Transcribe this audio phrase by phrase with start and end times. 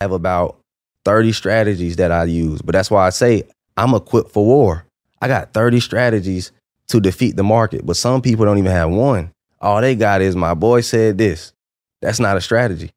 [0.00, 0.58] I have about
[1.04, 3.44] 30 strategies that I use, but that's why I say
[3.76, 4.86] I'm equipped for war.
[5.22, 6.52] I got 30 strategies
[6.88, 9.32] to defeat the market, but some people don't even have one.
[9.60, 11.52] All they got is my boy said this.
[12.02, 12.92] That's not a strategy.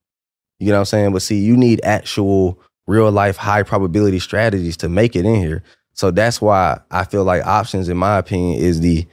[0.59, 1.13] You know what I'm saying?
[1.13, 5.63] But see, you need actual real life high probability strategies to make it in here.
[5.93, 9.07] So that's why I feel like options, in my opinion, is the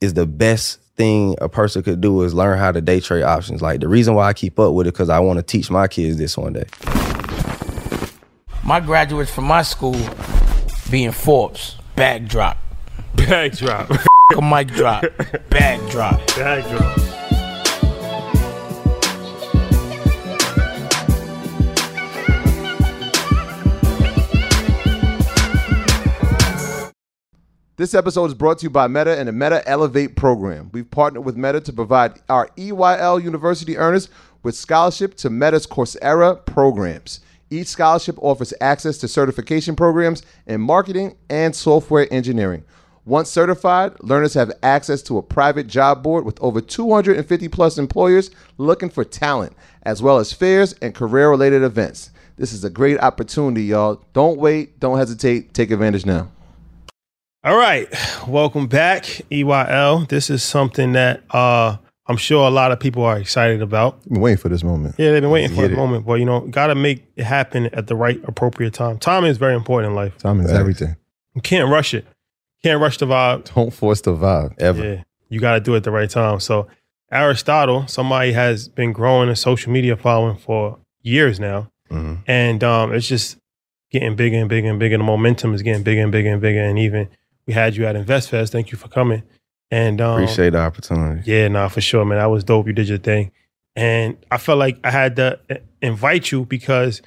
[0.00, 3.62] is the best thing a person could do is learn how to day trade options.
[3.62, 5.88] Like the reason why I keep up with it because I want to teach my
[5.88, 6.64] kids this one day.
[8.64, 9.96] My graduates from my school
[10.90, 12.58] being Forbes, bag drop,
[13.14, 13.90] Bag drop.
[14.36, 15.04] a mic drop,
[15.50, 16.20] bag drop.
[27.78, 30.68] This episode is brought to you by Meta and the Meta Elevate program.
[30.72, 34.08] We've partnered with Meta to provide our EYL University earners
[34.42, 37.20] with scholarship to Meta's Coursera programs.
[37.50, 42.64] Each scholarship offers access to certification programs in marketing and software engineering.
[43.04, 48.32] Once certified, learners have access to a private job board with over 250 plus employers
[48.56, 49.52] looking for talent,
[49.84, 52.10] as well as fairs and career related events.
[52.34, 54.02] This is a great opportunity, y'all.
[54.14, 56.32] Don't wait, don't hesitate, take advantage now.
[57.48, 57.88] All right,
[58.28, 60.06] welcome back, EYL.
[60.06, 64.04] This is something that uh, I'm sure a lot of people are excited about.
[64.06, 64.96] Been waiting for this moment.
[64.98, 67.70] Yeah, they've been waiting for the moment, but you know, got to make it happen
[67.72, 68.98] at the right, appropriate time.
[68.98, 70.18] Timing is very important in life.
[70.18, 70.94] Time is everything.
[71.34, 72.06] You can't rush it.
[72.62, 73.54] Can't rush the vibe.
[73.54, 74.52] Don't force the vibe.
[74.58, 74.84] Ever.
[74.84, 76.40] Yeah, you got to do it at the right time.
[76.40, 76.68] So,
[77.10, 82.18] Aristotle, somebody has been growing a social media following for years now, Mhm.
[82.26, 83.38] and um, it's just
[83.90, 84.98] getting bigger and bigger and bigger.
[84.98, 86.62] The momentum is getting bigger and bigger and bigger.
[86.62, 87.08] And even
[87.48, 88.50] we had you at InvestFest.
[88.50, 89.22] Thank you for coming.
[89.70, 91.22] And um, Appreciate the opportunity.
[91.28, 92.18] yeah, nah, for sure, man.
[92.18, 92.66] That was dope.
[92.66, 93.32] You did your thing.
[93.74, 97.00] And I felt like I had to uh, invite you because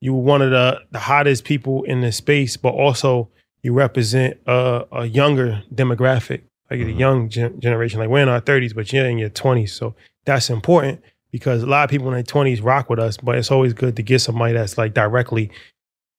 [0.00, 3.28] you were one of the, the hottest people in this space, but also
[3.62, 8.00] you represent a, a younger demographic, like the young gen- generation.
[8.00, 9.70] Like we're in our 30s, but you're in your 20s.
[9.70, 9.94] So
[10.24, 13.50] that's important because a lot of people in their 20s rock with us, but it's
[13.50, 15.50] always good to get somebody that's like directly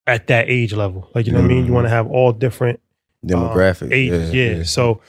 [0.06, 1.10] at that age level.
[1.16, 1.66] Like, you know what I mean?
[1.66, 2.80] You want to have all different
[3.26, 3.84] Demographic.
[3.88, 4.34] um, ages.
[4.34, 5.02] Yeah, So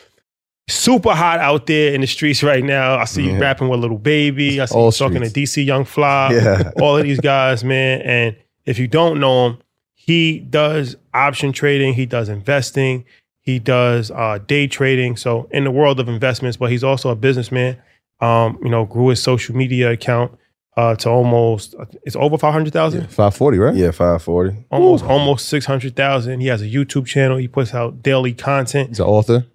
[0.69, 2.96] super hot out there in the streets right now.
[2.99, 4.61] I see you rapping with Lil Baby.
[4.61, 5.55] I see All you talking streets.
[5.55, 6.32] to DC Young Fly.
[6.32, 6.70] Yeah.
[6.81, 8.00] All of these guys, man.
[8.02, 9.58] And if you don't know him,
[9.94, 11.94] he does option trading.
[11.94, 13.05] He does investing.
[13.40, 15.16] He does uh, day trading.
[15.16, 17.76] So in the world of investments, but he's also a businessman.
[18.20, 20.38] Um, you know, grew his social media account
[20.76, 23.09] uh, to almost it's over five hundred thousand.
[23.11, 23.75] Five forty, right?
[23.75, 24.56] Yeah, five forty.
[24.71, 26.41] Almost almost six hundred thousand.
[26.41, 27.37] He has a YouTube channel.
[27.37, 28.88] He puts out daily content.
[28.91, 29.47] He's an author.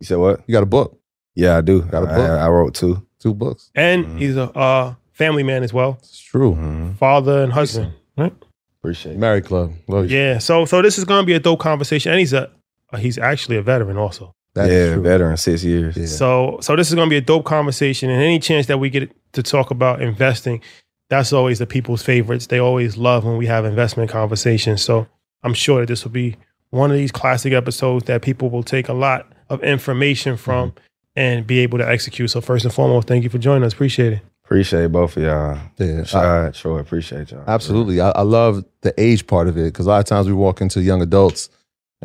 [0.00, 0.40] You said what?
[0.46, 0.98] You got a book,
[1.34, 1.82] Yeah, I do.
[1.82, 2.30] Got a I- book?
[2.30, 3.06] I, wrote two.
[3.18, 3.70] two books.
[3.74, 4.18] And Mhm.
[4.18, 6.54] he's a uh, family man as well, It's true.
[6.54, 6.96] Mhm.
[6.98, 7.92] father and husband.
[8.16, 8.34] Right?
[8.80, 9.18] Appreciate it.
[9.18, 9.72] Married Club.
[9.88, 10.16] Love you.
[10.18, 10.38] Yeah.
[10.38, 12.50] So so this is gonna be a dope conversation, and he's a
[12.92, 14.32] uh, he's actually a veteran also.
[14.56, 15.02] That is yeah, true.
[15.02, 15.96] veteran, six years.
[15.96, 16.06] Yeah.
[16.06, 19.14] So so this is gonna be a dope conversation, and any chance that we get
[19.34, 20.62] to talk about investing,
[21.10, 22.46] that's always the people's favorites.
[22.46, 24.82] They always love when we have investment conversations.
[24.82, 25.06] So
[25.42, 26.36] I'm sure that this will be
[26.70, 30.42] one of these classic episodes that people will take a lot of information mm-hmm.
[30.42, 30.74] from
[31.14, 32.30] and be able to execute.
[32.30, 33.74] So first and foremost, thank you for joining us.
[33.74, 34.20] Appreciate it.
[34.46, 35.58] Appreciate both of y'all.
[35.76, 37.44] Yeah, I- Shad, Troy, appreciate y'all.
[37.46, 38.00] Absolutely.
[38.00, 40.62] I, I love the age part of it because a lot of times we walk
[40.62, 41.50] into young adults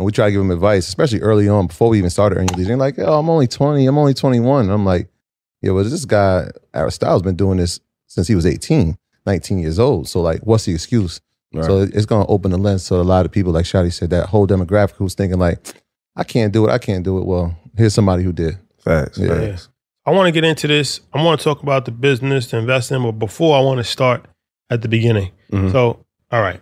[0.01, 2.55] and we try to give them advice, especially early on before we even started earning
[2.55, 2.67] leads.
[2.67, 4.63] They're like, oh, I'm only 20, I'm only 21.
[4.63, 5.07] And I'm like,
[5.61, 10.09] yeah, well, this guy, Aristotle's been doing this since he was 18, 19 years old.
[10.09, 11.21] So, like, what's the excuse?
[11.53, 11.63] Right.
[11.65, 14.09] So, it's going to open the lens to a lot of people, like Shadi said,
[14.09, 15.59] that whole demographic who's thinking, like,
[16.15, 17.25] I can't do it, I can't do it.
[17.25, 18.57] Well, here's somebody who did.
[18.83, 19.19] facts.
[19.19, 19.51] Yeah.
[19.51, 19.69] facts.
[20.07, 20.99] I want to get into this.
[21.13, 24.25] I want to talk about the business, the investing, but before I want to start
[24.71, 25.31] at the beginning.
[25.51, 25.71] Mhm.
[25.71, 26.59] So, all right.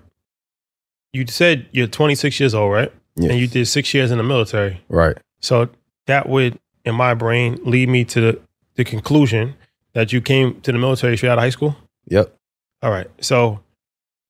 [1.14, 2.92] You said you're 26 years old, right?
[3.16, 4.82] And you did six years in the military.
[4.88, 5.18] Right.
[5.42, 5.70] So
[6.08, 8.40] that would, in my brain, lead me to the,
[8.76, 9.56] the conclusion
[9.94, 11.76] that you came to the military straight out of high school.
[12.08, 12.34] Yep.
[12.82, 13.08] All right.
[13.20, 13.60] So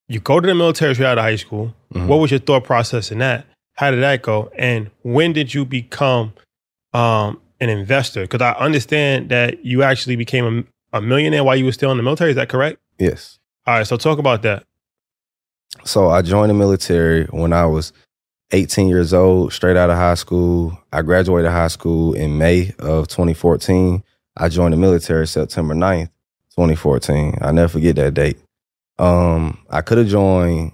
[0.08, 1.74] you go to the military straight out of high school.
[1.94, 2.08] Mhm.
[2.08, 3.46] What was your thought process in that?
[3.76, 4.52] How did that go?
[4.58, 6.34] And when did you become
[6.94, 8.22] um, an investor?
[8.22, 11.98] Because I understand that you actually became a, a millionaire while you were still in
[11.98, 12.32] the military.
[12.32, 12.80] Is that correct?
[12.98, 13.38] Yes.
[13.68, 13.86] All right.
[13.88, 14.64] So talk about that.
[15.86, 17.94] So I joined the military when I was
[18.52, 20.78] 18 years old, straight out of high school.
[20.92, 24.04] I graduated high school in May of 2014.
[24.38, 26.10] I joined the military September 9th,
[26.52, 27.38] 2014.
[27.42, 28.38] I never forget that date.
[28.98, 30.72] Um, I could have joined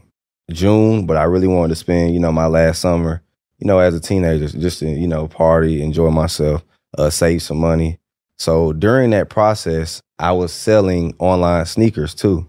[0.51, 3.21] June, but I really wanted to spend, you know, my last summer,
[3.59, 6.63] you know, as a teenager, just to, you know, party, enjoy myself,
[6.97, 7.99] uh, save some money.
[8.37, 12.47] So during that process, I was selling online sneakers too.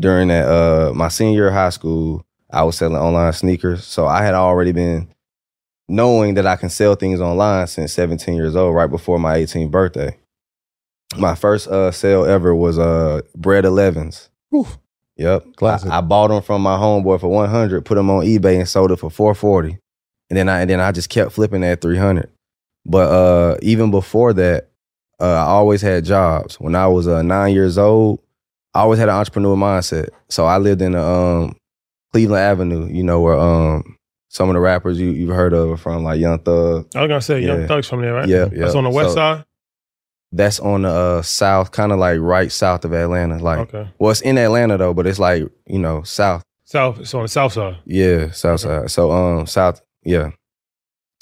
[0.00, 3.84] During that, uh, my senior year of high school, I was selling online sneakers.
[3.84, 5.08] So I had already been
[5.88, 9.70] knowing that I can sell things online since 17 years old, right before my 18th
[9.70, 10.16] birthday.
[11.16, 14.28] My first uh, sale ever was uh, Bread 11s.
[14.50, 14.66] Whew.
[15.16, 15.56] Yep.
[15.56, 15.90] Classic.
[15.90, 18.92] I, I bought them from my homeboy for 100, put them on eBay and sold
[18.92, 19.78] it for 440.
[20.30, 22.30] And then I and then I just kept flipping at 300.
[22.84, 24.68] But uh, even before that,
[25.20, 26.60] uh, I always had jobs.
[26.60, 28.20] When I was uh, nine years old,
[28.74, 30.10] I always had an entrepreneur mindset.
[30.28, 31.56] So I lived in a um,
[32.12, 33.96] Cleveland Avenue, you know, where um,
[34.28, 36.86] some of the rappers you, you've heard of are from, like Young Thug.
[36.94, 38.28] I was gonna say Young Thug's from there, right?
[38.28, 39.44] Yeah, That's on the west So- side.
[40.30, 43.38] That's on the uh, south, kind of like right south of Atlanta.
[43.38, 43.88] Like, Okay.
[43.98, 46.42] well, it's in Atlanta though, but it's like you know south.
[46.64, 47.00] South.
[47.00, 47.78] It's on the south side.
[47.86, 48.80] Yeah, south Okay.
[48.82, 48.90] side.
[48.90, 50.32] So um south, yeah.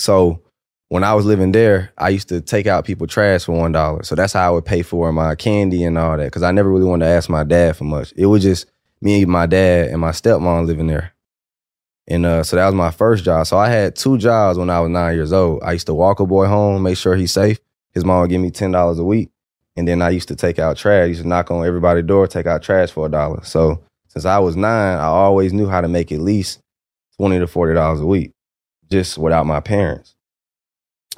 [0.00, 0.42] So
[0.88, 4.02] when I was living there, I used to take out people trash for one dollar.
[4.02, 6.32] So that's how I would pay for my candy and all that.
[6.32, 8.12] Cause I never really wanted to ask my dad for much.
[8.16, 8.66] It was just
[9.00, 11.12] me, and my dad, and my stepmom living there.
[12.08, 13.46] And uh, so that was my first job.
[13.46, 15.62] So I had two jobs when I was nine years old.
[15.62, 17.58] I used to walk a boy home, make sure he's safe.
[17.94, 19.30] His mom would give me ten dollars a week.
[19.76, 21.02] And then I used to take out trash.
[21.02, 23.42] I used to knock on everybody's door, take out trash for a dollar.
[23.44, 26.60] So since I was nine, I always knew how to make at least
[27.16, 28.32] twenty to forty dollars a week,
[28.90, 30.14] just without my parents.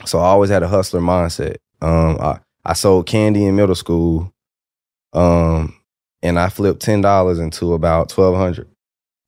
[0.06, 1.56] So I always had a hustler mindset.
[1.82, 4.32] Um, I, I sold candy in middle school,
[5.12, 5.77] um,
[6.22, 8.68] and I flipped ten dollars into about twelve hundred.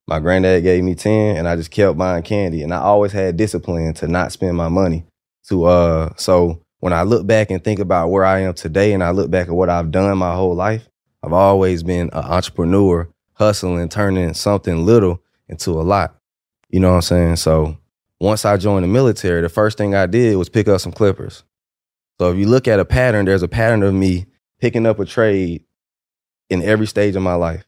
[0.06, 2.62] My granddad gave me ten, and I just kept buying candy.
[2.62, 5.04] And I always had discipline to not spend my money.
[5.48, 9.04] To uh, so when I look back and think about where I am today, and
[9.04, 10.88] I look back at what I've done my whole life,
[11.22, 16.16] I've always been an entrepreneur, hustling, turning something little into a lot.
[16.70, 17.36] You know what I'm saying?
[17.36, 17.76] So
[18.20, 21.44] once I joined the military, the first thing I did was pick up some clippers.
[22.20, 24.26] So if you look at a pattern, there's a pattern of me
[24.60, 25.64] picking up a trade
[26.50, 27.64] in every stage of my life.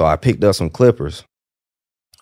[0.00, 1.24] So I picked up some clippers.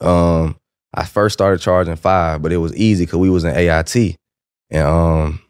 [0.00, 0.57] Um,
[0.93, 4.17] I first started charging five, but it was easy because we was in AIT,
[4.71, 5.41] and um,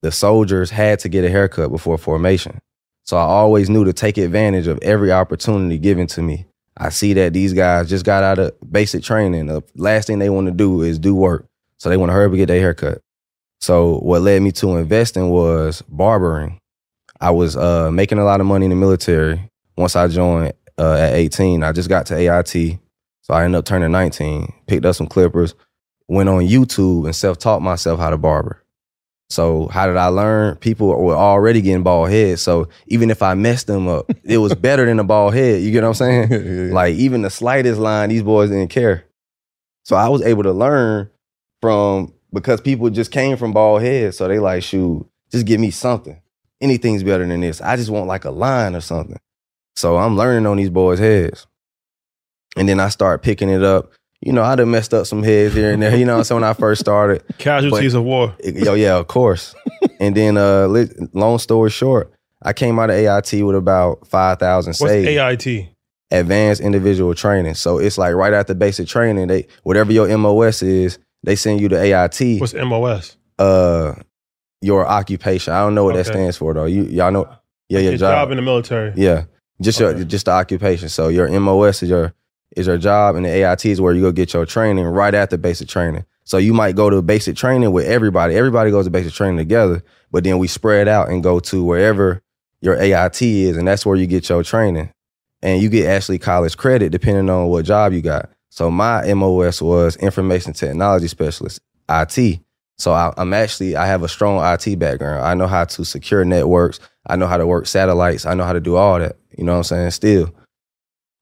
[0.00, 2.58] the soldiers had to get a haircut before formation.
[3.04, 6.46] So I always knew to take advantage of every opportunity given to me.
[6.76, 9.46] I see that these guys just got out of basic training.
[9.46, 11.46] The last thing they want to do is do work.
[11.78, 13.02] So they want to hurry up and get their haircut.
[13.60, 16.58] So what led me to investing was barbering.
[17.22, 19.48] I was uh, making a lot of money in the military.
[19.76, 22.80] Once I joined uh, at 18, I just got to AIT.
[23.22, 25.54] So I ended up turning 19, picked up some clippers,
[26.08, 28.64] went on YouTube and self-taught myself how to barber.
[29.30, 30.56] So how did I learn?
[30.56, 32.42] People were already getting bald heads.
[32.42, 35.62] So even if I messed them up, it was better than a bald head.
[35.62, 36.32] You get what I'm saying?
[36.68, 36.74] Yeah.
[36.74, 39.04] Like even the slightest line, these boys didn't care.
[39.84, 41.08] So I was able to learn
[41.60, 44.16] from because people just came from bald heads.
[44.16, 46.20] So they like, shoot, just give me something.
[46.62, 47.60] Anything's better than this.
[47.60, 49.18] I just want like a line or something.
[49.76, 51.46] So I'm learning on these boys' heads.
[52.56, 53.92] And then I start picking it up.
[54.20, 55.96] You know, I done messed up some heads here and there.
[55.96, 58.36] You know, so when I first started, Casualties of war.
[58.44, 59.54] Yo, yeah, of course.
[60.00, 60.68] and then, uh,
[61.12, 64.92] long story short, I came out of AIT with about five thousand What's.
[64.92, 65.68] AIT?
[66.12, 67.54] Advanced individual training.
[67.54, 71.68] So it's like right after basic training, they whatever your MOS is, they send you
[71.70, 72.40] to AIT.
[72.40, 73.16] What's MOS?
[73.38, 73.94] uh,
[74.62, 75.52] your occupation.
[75.52, 76.64] I don't know what that stands for though.
[76.66, 77.28] You y'all know?
[77.68, 78.12] Yeah, your Your job.
[78.14, 78.92] job in the military.
[78.96, 79.24] Yeah,
[79.60, 79.96] just Okay.
[79.98, 80.88] your just the occupation.
[80.88, 82.14] So your MOS is your
[82.56, 85.36] is your job, and the AIT is where you go get your training right after
[85.38, 86.04] basic training.
[86.24, 88.34] So you might go to basic training with everybody.
[88.36, 92.20] Everybody goes to basic training together, but then we spread out and go to wherever
[92.60, 94.90] your AIT is, and that's where you get your training,
[95.42, 98.28] and you get actually college credit depending on what job you got.
[98.50, 102.40] So my MOS was information technology specialist, IT.
[102.78, 105.24] So I, I'm actually I have a strong IT background.
[105.24, 106.80] I know how to secure networks.
[107.06, 108.26] I know how to work satellites.
[108.26, 109.16] I know how to do all that.
[109.36, 109.90] You know what I'm saying?
[109.92, 110.34] Still,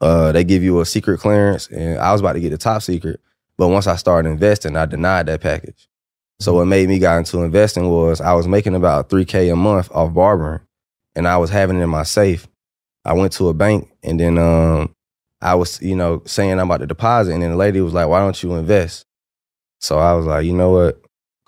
[0.01, 2.83] uh, they give you a secret clearance, and I was about to get the top
[2.83, 3.21] secret,
[3.59, 5.89] but once I started investing, I denied that package.
[6.41, 9.57] So what made me got into investing was I was making about three k a
[9.57, 10.61] month off barbering,
[11.15, 12.49] and I was having it in my safe.
[13.05, 14.95] I went to a bank, and then um,
[15.43, 18.09] I was you know saying I'm about to deposit, and then the lady was like,
[18.09, 19.05] "Why don't you invest?"
[19.81, 21.01] So I was like, "You know what?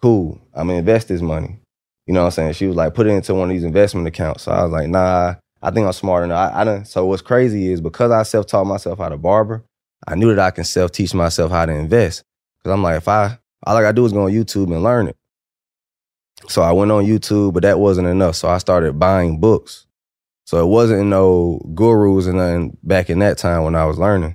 [0.02, 0.40] Cool.
[0.54, 1.58] I'm gonna invest this money."
[2.06, 2.52] You know what I'm saying?
[2.54, 4.88] She was like, "Put it into one of these investment accounts." So I was like,
[4.88, 6.52] "Nah." I think I'm smart enough.
[6.52, 9.64] I, I done, so what's crazy is because I self taught myself how to barber,
[10.06, 12.24] I knew that I can self teach myself how to invest.
[12.62, 15.08] Cause I'm like, if I all I gotta do is go on YouTube and learn
[15.08, 15.16] it.
[16.48, 18.34] So I went on YouTube, but that wasn't enough.
[18.34, 19.86] So I started buying books.
[20.44, 24.34] So it wasn't no gurus and nothing back in that time when I was learning.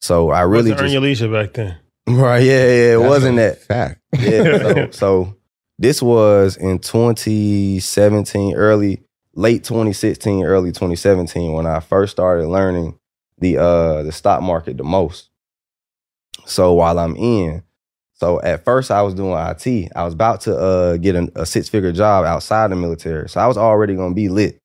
[0.00, 1.76] So I really earn just your leisure back then.
[2.16, 3.58] right, yeah, yeah, it That's wasn't that.
[3.62, 4.00] fact.
[4.18, 4.58] Yeah.
[4.58, 5.36] So, so
[5.78, 9.02] this was in 2017, early,
[9.34, 12.98] late 2016, early 2017, when I first started learning
[13.40, 15.30] the uh the stock market the most.
[16.46, 17.62] So while I'm in,
[18.14, 19.92] so at first I was doing IT.
[19.94, 23.28] I was about to uh get a, a six figure job outside the military.
[23.28, 24.60] So I was already gonna be lit as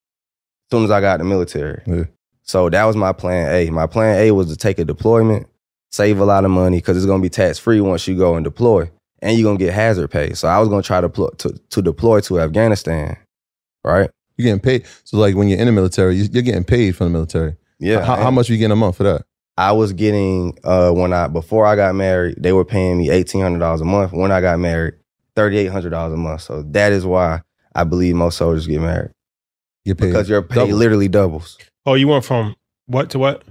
[0.72, 1.84] soon as I got the military.
[1.86, 2.06] Yeah.
[2.42, 3.70] So that was my plan A.
[3.70, 5.48] My plan A was to take a deployment,
[5.94, 8.44] save a lot of money because it's gonna be tax free once you go and
[8.44, 8.90] deploy,
[9.22, 10.34] and you're gonna get hazard pay.
[10.34, 13.16] So I was gonna try to pl- to, to deploy to Afghanistan,
[13.84, 14.10] right?
[14.38, 14.86] You're getting paid.
[15.04, 17.56] So like when you're in the military, you- you're getting paid from the military.
[17.80, 18.04] Yeah.
[18.04, 19.24] How, how much are you getting a month for that?
[19.56, 23.42] I was getting uh when I before I got married, they were paying me eighteen
[23.42, 24.12] hundred dollars a month.
[24.12, 24.96] When I got married,
[25.36, 26.42] thirty eight hundred dollars a month.
[26.42, 27.42] So that is why
[27.76, 29.12] I believe most soldiers get married
[29.86, 30.74] You're paid because your pay double.
[30.76, 31.60] literally doubles.
[31.86, 32.56] Oh, you went from
[32.88, 33.44] what to what?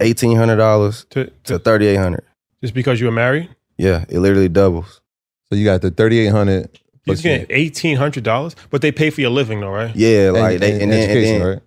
[0.00, 2.24] Eighteen hundred dollars To, to to thirty eight hundred.
[2.62, 3.48] just because you were married?
[3.76, 5.00] Yeah, it literally doubles.
[5.48, 6.78] So you got the thirty eight hundred.
[7.04, 9.94] He's getting eighteen hundred dollars, but they pay for your living though, right?
[9.96, 11.62] Yeah, like they and, then, and education, then right?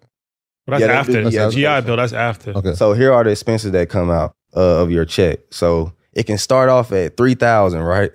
[0.66, 1.12] But that's Yeah, after.
[1.12, 1.96] do- yeah, yeah, GI that's- bill.
[1.98, 2.52] That's after.
[2.58, 2.74] Okay.
[2.76, 5.40] So here are the expenses that come out uh, of your check.
[5.52, 8.12] So it can start off at three thousand, right,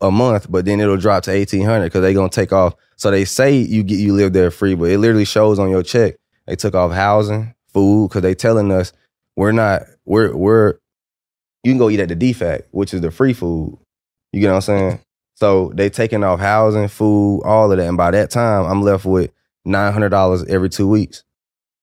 [0.00, 2.74] a month, but then it'll drop to eighteen hundred because they're gonna take off.
[2.96, 5.82] So they say you get you live there free, but it literally shows on your
[5.82, 8.92] check they took off housing, food, because they telling us
[9.36, 10.74] we're not we're we're
[11.64, 13.78] you can go eat at the DFAC, which is the free food.
[14.32, 15.00] You get what I'm saying?
[15.34, 19.04] So they taking off housing, food, all of that, and by that time I'm left
[19.04, 19.30] with
[19.64, 21.24] nine hundred dollars every two weeks.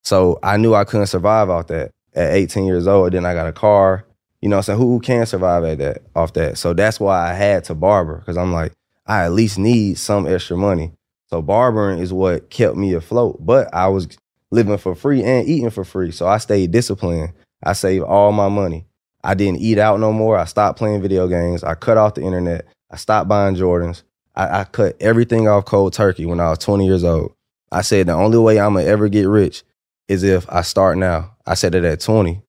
[0.03, 3.13] So I knew I couldn't survive off that at 18 years old.
[3.13, 4.06] Then I got a car.
[4.41, 4.79] You know what I'm saying?
[4.79, 6.58] Who, who can survive at that off that?
[6.58, 8.74] So that's why I had to barber because I'm like,
[9.06, 10.94] I at least need some extra money.
[11.27, 13.38] So barbering is what kept me afloat.
[13.46, 14.08] But I was
[14.51, 16.12] living for free and eating for free.
[16.12, 17.34] So I stayed disciplined.
[17.63, 18.85] I saved all my money.
[19.23, 20.37] I didn't eat out no more.
[20.37, 21.63] I stopped playing video games.
[21.63, 22.65] I cut off the internet.
[22.89, 24.03] I stopped buying Jordans.
[24.35, 27.33] I, I cut everything off cold turkey when I was 20 years old.
[27.71, 29.63] I said the only way I'm gonna ever get rich
[30.07, 31.35] is if I start now.
[31.45, 32.41] I said it at 20.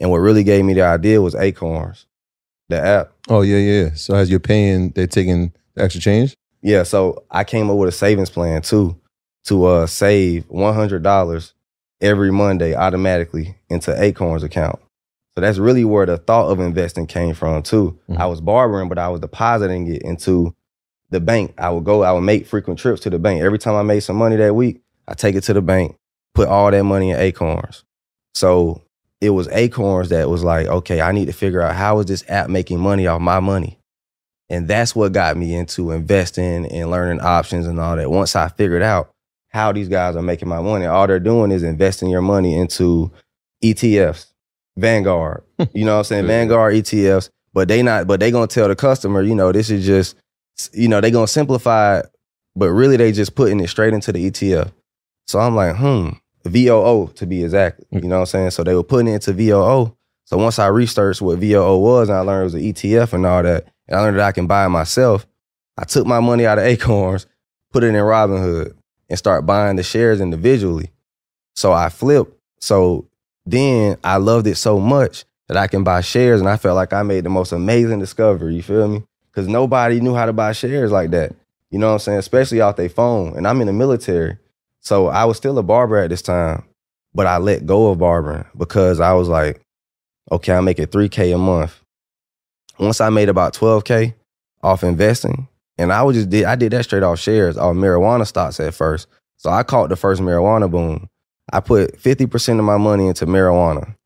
[0.00, 2.06] And what really gave me the idea was Acorns,
[2.68, 3.12] the app.
[3.28, 3.94] Oh yeah, yeah.
[3.94, 6.34] So as you're paying, they're taking the extra change.
[6.62, 8.96] Yeah, so I came up with a savings plan too
[9.44, 11.52] to uh, save $100
[12.00, 14.78] every Monday automatically into Acorns account.
[15.34, 17.98] So that's really where the thought of investing came from too.
[18.10, 18.18] Mhm.
[18.18, 20.54] I was barbering, but I was depositing it into
[21.10, 21.54] the bank.
[21.58, 23.40] I would go, I would make frequent trips to the bank.
[23.40, 25.96] Every time I made some money that week, I take it to the bank,
[26.34, 27.84] put all that money in Acorns.
[28.34, 28.82] So
[29.20, 32.24] it was Acorns that was like, okay, I need to figure out how is this
[32.28, 33.78] app making money off my money.
[34.50, 38.10] And that's what got me into investing and learning options and all that.
[38.10, 39.10] Once I figured out
[39.58, 43.10] how these guys are making my money, all they're doing is investing your money into
[43.62, 44.26] ETFs,
[44.76, 45.42] Vanguard.
[45.74, 46.26] You know what I'm saying?
[46.26, 47.30] Vanguard ETFs.
[47.52, 50.16] But they not, but they gonna tell the customer, you know, this is just,
[50.72, 52.06] you know, they gonna simplify it,
[52.54, 54.70] but really they just putting it straight into the ETF.
[55.26, 56.10] So I'm like, hmm,
[56.44, 57.82] VOO to be exact.
[57.90, 58.50] You know what I'm saying?
[58.50, 59.96] So they were putting it into VOO.
[60.24, 63.26] So once I researched what VOO was and I learned it was an ETF and
[63.26, 65.26] all that, and I learned that I can buy it myself,
[65.76, 67.26] I took my money out of Acorns,
[67.72, 68.74] put it in Robinhood,
[69.08, 70.90] and start buying the shares individually.
[71.54, 72.36] So I flipped.
[72.60, 73.06] So
[73.46, 76.92] then I loved it so much that I can buy shares, and I felt like
[76.92, 78.54] I made the most amazing discovery.
[78.54, 79.02] You feel me?
[79.30, 81.34] Because nobody knew how to buy shares like that.
[81.70, 82.18] You know what I'm saying?
[82.18, 83.36] Especially off their phone.
[83.36, 84.36] And I'm in the military.
[84.80, 86.64] So I was still a barber at this time,
[87.14, 89.60] but I let go of barbering because I was like,
[90.30, 91.80] okay, I'm making 3K a month.
[92.78, 94.14] Once I made about 12K
[94.62, 95.48] off investing,
[95.78, 98.74] and I was just did I did that straight off shares, off marijuana stocks at
[98.74, 99.06] first.
[99.36, 101.08] So I caught the first marijuana boom.
[101.52, 103.96] I put 50% of my money into marijuana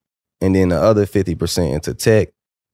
[0.41, 2.29] and then the other 50% into tech.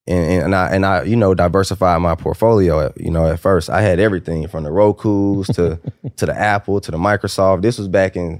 [0.07, 2.87] And, and I and I, you know, diversified my portfolio.
[2.87, 5.78] At, You know, at first I had everything from the Roku's to
[6.17, 7.62] to the Apple to the Microsoft.
[7.62, 8.38] This was back in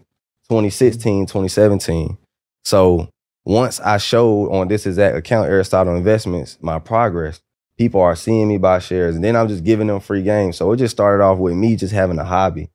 [0.49, 2.17] 2016, 2017.
[2.65, 3.09] So
[3.45, 7.41] once I showed on this exact account, Aristotle Investments, my progress,
[7.79, 10.57] people are seeing me buy shares, and then I'm just giving them free games.
[10.57, 12.69] So it just started off with me just having a hobby,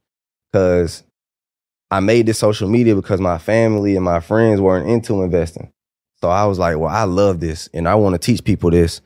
[0.51, 1.03] because
[1.91, 5.71] I made this social media because my family and my friends weren't into investing.
[6.21, 9.01] So I was like, well, I love this, and I want to teach people this.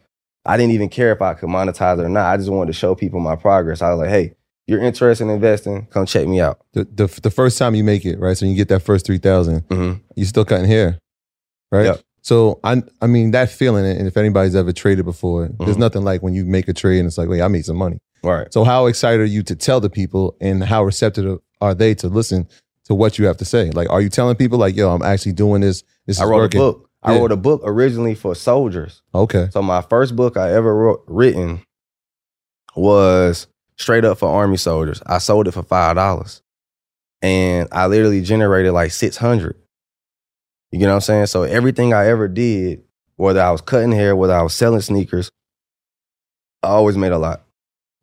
[0.46, 2.32] I didn't even care if I could monetize it or not.
[2.32, 3.82] I just wanted to show people my progress.
[3.82, 4.34] I was like, hey,
[4.68, 5.88] you're interested in investing?
[5.88, 6.60] Come check me out.
[6.74, 8.38] The, the the first time you make it, right?
[8.38, 10.02] So you get that first three thousand, Mhm.
[10.16, 11.00] you still cutting hair,
[11.72, 11.86] right?
[11.86, 12.02] Yep.
[12.22, 15.80] So I I mean that feeling, and if anybody's ever traded before, there's Mhm.
[15.80, 18.00] nothing like when you make a trade and it's like, wait, I made some money.
[18.24, 18.52] Right.
[18.54, 22.08] So how excited are you to tell the people, and how receptive are they to
[22.10, 22.48] listen
[22.86, 23.70] to what you have to say?
[23.72, 25.84] Like, are you telling people like, yo, I'm actually doing this.
[26.06, 26.60] This I is wrote working.
[26.62, 26.90] a book.
[27.04, 29.02] I wrote a book originally for soldiers.
[29.16, 29.48] Okay.
[29.52, 31.62] So my first book I ever wrote, written
[32.76, 33.48] was
[33.78, 35.02] straight up for army soldiers.
[35.06, 36.42] I sold it for five dollars,
[37.22, 39.56] and I literally generated like six hundred.
[40.72, 41.26] You get what I'm saying?
[41.28, 42.84] So everything I ever did,
[43.16, 45.32] whether I was cutting hair, whether I was selling sneakers,
[46.64, 47.44] I always made a lot.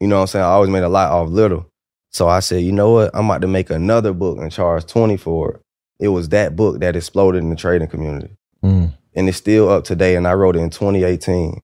[0.00, 0.44] You know what I'm saying?
[0.44, 1.66] I always made a lot off little.
[2.10, 3.10] So I said, you know what?
[3.14, 5.60] I'm about to make another book and charge 20 for it.
[6.00, 8.92] It was that book that exploded in the trading community Mm.
[9.14, 10.16] and it's still up today.
[10.16, 11.60] And I wrote it in 2018,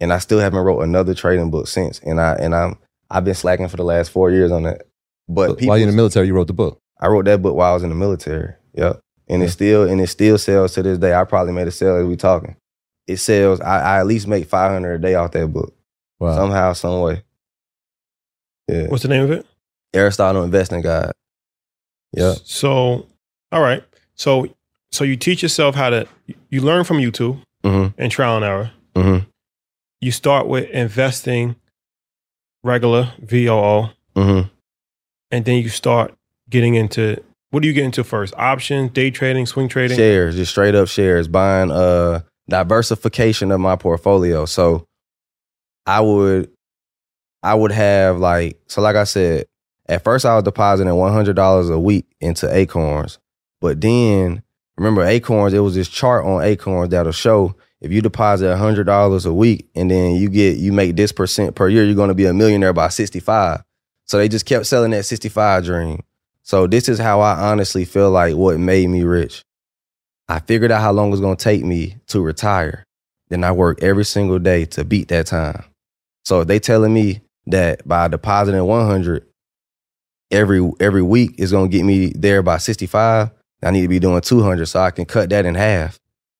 [0.00, 1.98] and I still haven't wrote another trading book since.
[2.00, 2.78] And I and I'm
[3.10, 4.86] I've been slacking for the last four years on that.
[5.28, 6.80] But While people, you're in the military, you wrote the book.
[6.98, 8.54] I wrote that book while I was in the military.
[8.74, 9.00] Yep,
[9.32, 11.14] and it still and it still sells to this day.
[11.14, 12.56] I probably made a sale as we talking.
[13.06, 13.60] It sells.
[13.60, 15.74] I, I at least make 500 a day off that book
[16.20, 16.36] Wow.
[16.36, 17.22] somehow, some way.
[18.68, 19.44] Yeah, What's the name of it?
[19.92, 21.12] Aristotle Investing Guide.
[22.12, 23.06] Yeah, So,
[23.50, 23.82] all right.
[24.14, 24.46] So,
[24.90, 26.06] so you teach yourself how to.
[26.50, 28.70] You learn from YouTube hmm and trial and error.
[28.94, 29.18] hmm
[30.00, 31.56] You start with investing,
[32.62, 34.40] regular VOO, hmm
[35.30, 36.14] and then you start
[36.50, 37.22] getting into.
[37.52, 38.32] What do you get into first?
[38.38, 39.94] Options, day trading, swing trading.
[39.94, 44.46] shares, just straight up shares, buying uh diversification of my portfolio.
[44.46, 44.86] So
[45.84, 46.50] I would
[47.42, 49.44] I would have like so like I said,
[49.86, 53.18] at first I was depositing one hundred dollars a week into Acorns.
[53.60, 54.42] But then
[54.78, 59.26] remember Acorns, it was this chart on Acorns that'll show if you deposit hundred dollars
[59.26, 62.24] a week and then you get you make this percent per year, you're gonna be
[62.24, 63.62] a millionaire by 65.
[64.06, 66.02] So they just kept selling that 65 dream.
[66.42, 69.42] So this is how I honestly feel like what made me rich.
[70.28, 72.84] I figured out how long it was gonna take me to retire.
[73.28, 75.64] Then I work every single day to beat that time.
[76.24, 79.26] So if they telling me that by depositing 100
[80.30, 83.30] every every week is gonna get me there by 65,
[83.62, 85.98] I need to be doing 200 so I can cut that in half.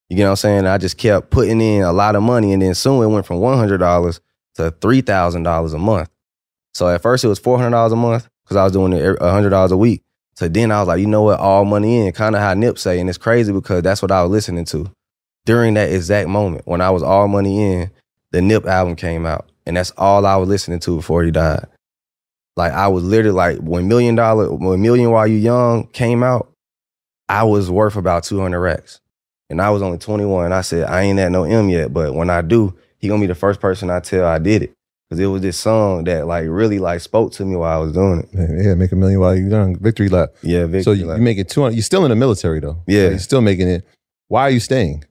[0.09, 0.67] You get what I'm saying?
[0.67, 3.39] I just kept putting in a lot of money, and then soon it went from
[3.39, 4.21] $100
[4.57, 6.11] to $3,000 a month.
[6.75, 9.77] So at first it was $400 a month because I was doing it $100 a
[9.77, 10.03] week.
[10.35, 12.79] So then I was like, you know what, all money in, kind of how Nip
[12.79, 14.91] say, and it's crazy because that's what I was listening to
[15.45, 17.91] during that exact moment when I was all money in.
[18.31, 21.67] The Nip album came out, and that's all I was listening to before he died.
[22.57, 26.51] Like I was literally like when Million Dollar, when Million While You Young came out,
[27.29, 29.01] I was worth about two hundred racks,
[29.51, 30.51] and I was only twenty one.
[30.51, 33.27] I said I ain't at no M yet, but when I do, he gonna be
[33.27, 34.73] the first person I tell I did it
[35.13, 37.93] because it was this song that like really like spoke to me while I was
[37.93, 38.65] doing it.
[38.65, 39.77] Yeah, make a million while you're done.
[39.77, 40.31] Victory lap.
[40.43, 41.75] Yeah, Victor, so you, like- you make it 200.
[41.75, 42.83] You're still in the military though.
[42.87, 43.11] Yeah.
[43.11, 43.87] You're still making it.
[44.29, 45.05] Why are you staying?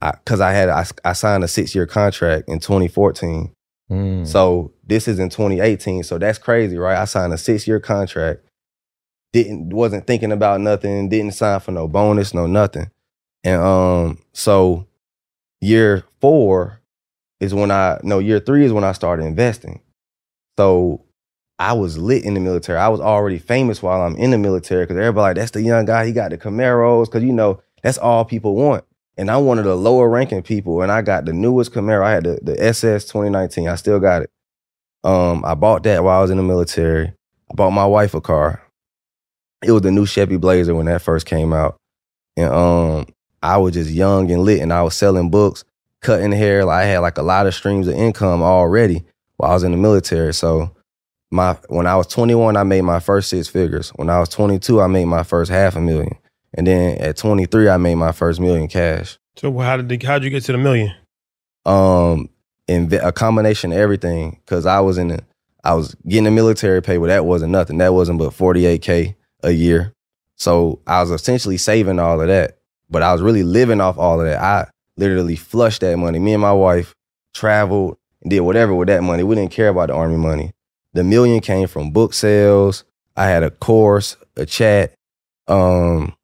[0.00, 3.52] because I, had I, I signed a six year contract in 2014,
[3.90, 4.26] Mm.
[4.26, 6.02] So this is in 2018.
[6.04, 6.96] So that's crazy, right?
[6.96, 8.40] I signed a six year contract.
[9.32, 11.08] Didn't wasn't thinking about nothing.
[11.08, 12.90] Didn't sign for no bonus, no nothing.
[13.44, 14.86] And um, so
[15.60, 16.80] year four
[17.42, 19.80] is when I no year three is when I started investing.
[20.56, 21.04] So
[21.58, 22.78] I was lit in the military.
[22.78, 25.84] I was already famous while I'm in the military because everybody like that's the young
[25.84, 26.06] guy.
[26.06, 28.84] He got the Camaros because you know that's all people want.
[29.16, 32.04] And I'm one of the lower ranking people, and I got the newest Camaro.
[32.04, 33.68] I had the, the SS 2019.
[33.68, 34.30] I still got it.
[35.04, 37.08] Um, I bought that while I was in the military.
[37.08, 38.62] I bought my wife a car.
[39.62, 41.76] It was the new Chevy Blazer when that first came out,
[42.36, 43.06] and um,
[43.42, 45.64] I was just young and lit, and I was selling books,
[46.02, 46.64] cutting hair.
[46.64, 49.04] Like I had like a lot of streams of income already
[49.36, 50.34] while I was in the military.
[50.34, 50.74] So
[51.30, 53.90] my when I was 21, I made my first six figures.
[53.90, 56.16] When I was 22, I made my first half a million.
[56.54, 59.18] And then at 23, I made my first million cash.
[59.36, 60.94] So how did the, how'd you get to the million?
[61.64, 62.28] Um,
[62.68, 64.40] and a combination of everything.
[64.46, 65.24] Cause I was in the,
[65.64, 67.78] I was getting the military pay, but that wasn't nothing.
[67.78, 69.94] That wasn't but 48K a year.
[70.36, 72.58] So I was essentially saving all of that,
[72.90, 74.42] but I was really living off all of that.
[74.42, 76.18] I literally flushed that money.
[76.18, 76.94] Me and my wife
[77.34, 79.22] traveled and did whatever with that money.
[79.22, 80.52] We didn't care about the army money.
[80.92, 82.84] The million came from book sales.
[83.16, 84.94] I had a course, a chat,
[85.48, 86.14] um,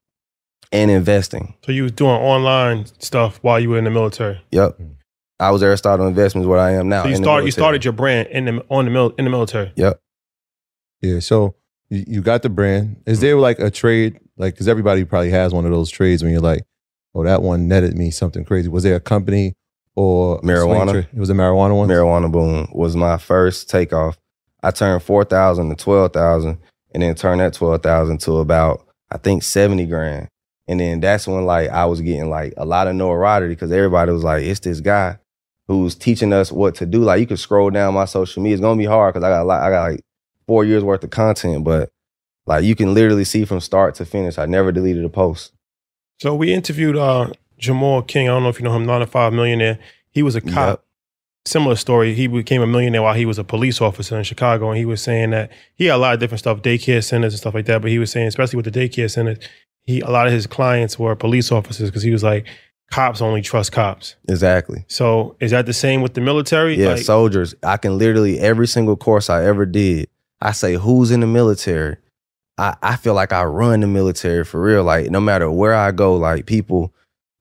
[0.73, 1.55] and investing.
[1.65, 4.41] So you was doing online stuff while you were in the military.
[4.51, 4.79] Yep.
[5.41, 7.05] I was Aristotle Investments, what I am now.
[7.05, 9.73] So you started you started your brand in the on the mil, in the military.
[9.77, 10.01] Yep.
[11.01, 11.21] Yeah.
[11.21, 11.55] So
[11.91, 13.03] you, you got the brand.
[13.07, 14.19] Is there like a trade?
[14.37, 16.63] Like, because everybody probably has one of those trades when you're like,
[17.15, 18.69] oh, that one netted me something crazy.
[18.69, 19.55] Was there a company
[19.99, 21.09] or Marijuana.
[21.13, 21.89] It was a marijuana one.
[21.89, 24.17] Marijuana Boom was my first takeoff.
[24.63, 26.59] I turned 4,000 to 12,000
[26.95, 30.29] and then turned that 12,000 to about, I think 70 grand.
[30.69, 34.13] And then that's when like I was getting like a lot of notoriety because everybody
[34.13, 35.19] was like, it's this guy
[35.67, 37.01] who's teaching us what to do.
[37.01, 38.55] Like you could scroll down my social media.
[38.55, 40.01] It's gonna be hard because I got a lot, I got like
[40.47, 41.91] four years worth of content, but
[42.47, 44.39] like you can literally see from start to finish.
[44.39, 45.53] I never deleted a post.
[46.21, 48.29] So we interviewed uh, Jamal King.
[48.29, 49.79] I don't know if you know him, 95 millionaire.
[50.11, 50.55] He was a cop.
[50.55, 50.85] Yep.
[51.47, 52.15] Similar story.
[52.15, 55.01] He became a millionaire while he was a police officer in Chicago, and he was
[55.03, 57.81] saying that he had a lot of different stuff, daycare centers and stuff like that.
[57.81, 59.39] But he was saying, especially with the daycare centers,
[59.85, 62.47] he a lot of his clients were police officers because he was like,
[62.91, 64.17] cops only trust cops.
[64.29, 64.85] Exactly.
[64.89, 66.75] So is that the same with the military?
[66.75, 67.55] Yeah, Like, soldiers.
[67.63, 70.09] I can literally every single course I ever did.
[70.41, 71.97] I say who's in the military.
[72.59, 74.85] I, I feel like I run the military for real.
[74.85, 76.93] Like no matter where I go, like people,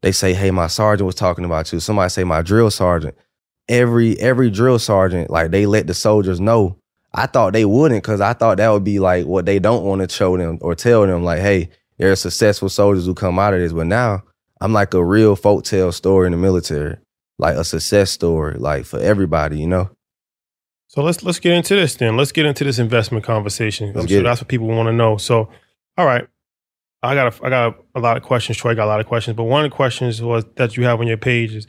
[0.02, 3.16] they say, "Hey, my sergeant was talking about you." Somebody say my drill sergeant.
[3.68, 6.78] Every every drill sergeant, like they let the soldiers know.
[7.14, 10.08] I thought they wouldn't because I thought that would be like what they don't want
[10.08, 11.24] to show them or tell them.
[11.24, 13.74] Like, hey, there are successful soldiers who come out of this.
[13.74, 14.24] But now
[14.62, 16.98] I'm like a real folktale story in the military,
[17.40, 19.90] like a success story, like for everybody, you know.
[20.88, 22.16] So let's let's get into this then.
[22.18, 23.88] Let's get into this investment conversation.
[23.88, 24.24] Let's I'm sure it.
[24.24, 25.18] that's what people want to know.
[25.18, 25.50] So,
[25.98, 26.26] all right,
[27.04, 28.58] I got a, I got a, a lot of questions.
[28.58, 31.00] Troy got a lot of questions, but one of the questions was that you have
[31.00, 31.68] on your page is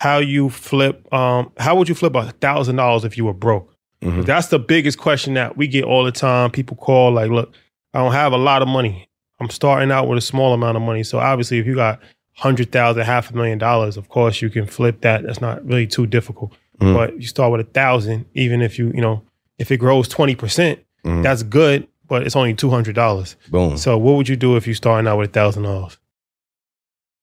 [0.00, 1.12] how you flip.
[1.12, 3.70] Um, how would you flip a thousand dollars if you were broke?
[4.02, 4.24] Mhm.
[4.24, 6.50] That's the biggest question that we get all the time.
[6.50, 7.54] People call like, "Look,
[7.92, 9.08] I don't have a lot of money.
[9.40, 11.02] I'm starting out with a small amount of money.
[11.04, 12.00] So obviously, if you got
[12.32, 15.22] hundred thousand, half a million dollars, of course you can flip that.
[15.22, 16.52] That's not really too difficult.
[16.80, 16.94] Mhm.
[16.94, 19.22] But you start with a thousand, even if you, you know,
[19.58, 21.22] if it grows twenty percent, Mhm.
[21.22, 21.86] that's good.
[22.06, 23.36] But it's only two hundred dollars.
[23.50, 23.76] Boom.
[23.78, 25.96] So what would you do if you starting out with a thousand dollars?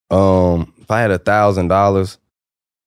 [0.10, 2.18] Um, if I had a thousand dollars,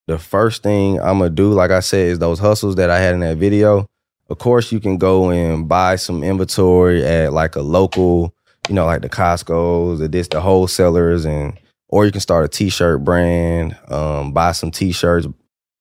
[0.06, 3.14] the first thing I'm gonna do, like I said, is those hustles that I had
[3.14, 3.86] in that video.
[4.28, 8.34] Of course, you can go and buy some inventory at like a local,
[8.68, 12.48] you know, like the Costco's, the this, the wholesalers, and or you can start a
[12.48, 15.26] t-shirt brand, um, buy some t-shirts,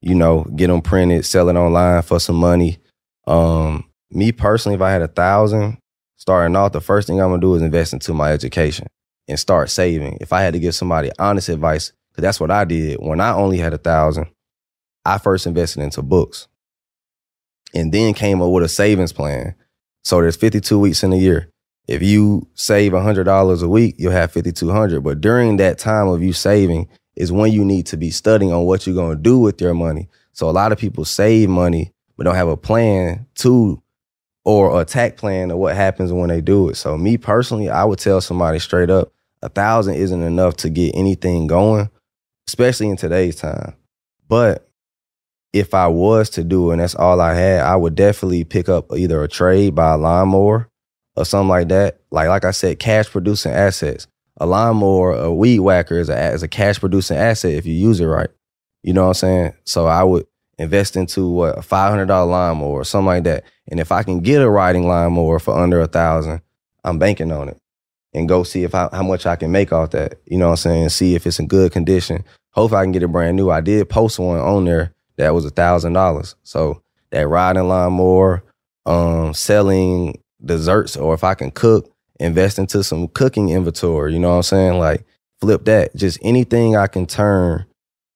[0.04, 2.78] you know, get them printed, sell it online for some money.
[3.26, 5.78] Um, me personally, if I had a thousand
[6.18, 8.88] starting off, the first thing I'm gonna do is invest into my education
[9.30, 10.18] and start saving.
[10.20, 13.32] If I had to give somebody honest advice, because that's what I did when I
[13.32, 14.28] only had a thousand,
[15.06, 16.50] I first invested into books
[17.74, 19.56] and then came up with a savings plan.
[20.04, 21.50] So there's 52 weeks in a year.
[21.88, 26.34] If you save $100 a week, you'll have 5200 But during that time of you
[26.34, 29.62] saving is when you need to be studying on what you're going to do with
[29.62, 30.10] your money.
[30.32, 33.82] So a lot of people save money, but don't have a plan to
[34.46, 36.76] or a attack plan of what happens when they do it.
[36.76, 40.96] So me personally, I would tell somebody straight up, a thousand isn't enough to get
[40.96, 41.90] anything going,
[42.48, 43.76] especially in today's time.
[44.28, 44.68] But
[45.54, 48.68] if I was to do it and that's all I had, I would definitely pick
[48.68, 50.70] up either a trade, buy a lawnmower
[51.16, 52.00] or something like that.
[52.12, 54.08] Like like I said, cash producing assets.
[54.38, 58.00] A lawnmower, a weed whacker is a, is a cash producing asset if you use
[58.00, 58.30] it right.
[58.82, 59.54] You know what I'm saying?
[59.64, 60.26] So I would
[60.58, 63.44] invest into what a five hundred dollar lawnmower or something like that.
[63.68, 66.42] And if I can get a riding lawnmower for under a thousand,
[66.84, 67.58] I'm banking on it.
[68.14, 70.20] And go see if I, how much I can make off that.
[70.26, 70.90] You know what I'm saying?
[70.90, 72.24] See if it's in good condition.
[72.52, 73.50] Hopefully I can get it brand new.
[73.50, 76.36] I did post one on there that was a thousand dollars.
[76.44, 78.44] So that riding lawnmower,
[78.86, 84.14] um, selling desserts, or if I can cook, invest into some cooking inventory.
[84.14, 84.80] You know what I'm saying?
[84.80, 85.06] Like
[85.42, 85.96] flip that.
[85.96, 87.66] Just anything I can turn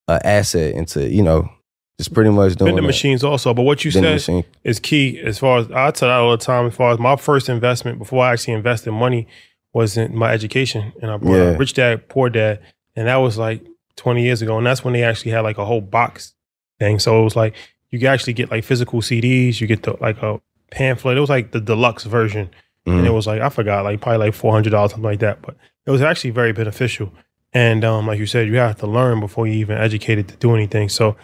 [0.07, 1.09] an asset into.
[1.09, 1.49] You know,
[1.97, 3.53] just pretty much doing vending machines also.
[3.53, 4.43] But what you said machine.
[4.63, 6.67] is key as far as I tell that all the time.
[6.67, 9.27] As far as my first investment before I actually invested money
[9.73, 11.57] was in my education, and I brought Yeah.
[11.57, 12.59] Rich Dad Poor Dad,
[12.95, 13.61] and that was like
[13.95, 16.33] 20 years ago, and that's when they actually had like a whole box
[16.79, 16.99] thing.
[16.99, 17.53] So it was like
[17.91, 20.39] you could actually get like physical CDs, you get the like a
[20.71, 21.17] pamphlet.
[21.17, 22.49] It was like the deluxe version,
[22.87, 23.13] and it Mhm.
[23.13, 25.41] was like I forgot, like probably like four hundred dollars, something like that.
[25.41, 27.11] But it was actually very beneficial.
[27.53, 30.55] And um, like you said, you have to learn before you even educated to do
[30.55, 30.89] anything.
[30.89, 31.15] So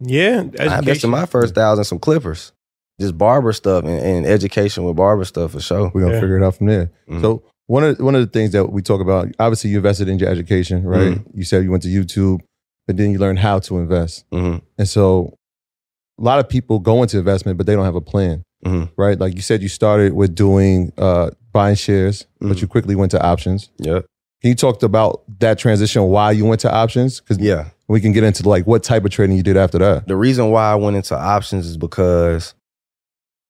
[0.00, 2.52] yeah, I invested my first thousand some clippers,
[3.00, 5.90] just barber stuff and, and education with barber stuff for sure.
[5.94, 6.20] We're gonna Yeah.
[6.20, 6.90] figure it out from there.
[7.08, 7.20] Mhm.
[7.20, 10.18] So one of one of the things that we talk about, obviously, you invested in
[10.18, 11.12] your education, right?
[11.14, 11.38] Mm-hmm.
[11.38, 12.40] You said you went to YouTube,
[12.86, 15.36] but then you learned how to invest, hmm and so
[16.18, 19.18] a lot of people go into investment, but they don't have a plan, hmm right?
[19.18, 22.62] Like you said, you started with doing uh, buying shares, but Mhm.
[22.62, 23.70] you quickly went to options.
[23.78, 24.00] Yeah.
[24.40, 26.02] Can you talk about that transition?
[26.04, 27.20] Why you went to options?
[27.20, 27.66] Because Yeah.
[27.88, 30.06] we can get into like what type of trading you did after that.
[30.08, 32.54] the reason why I went into options is because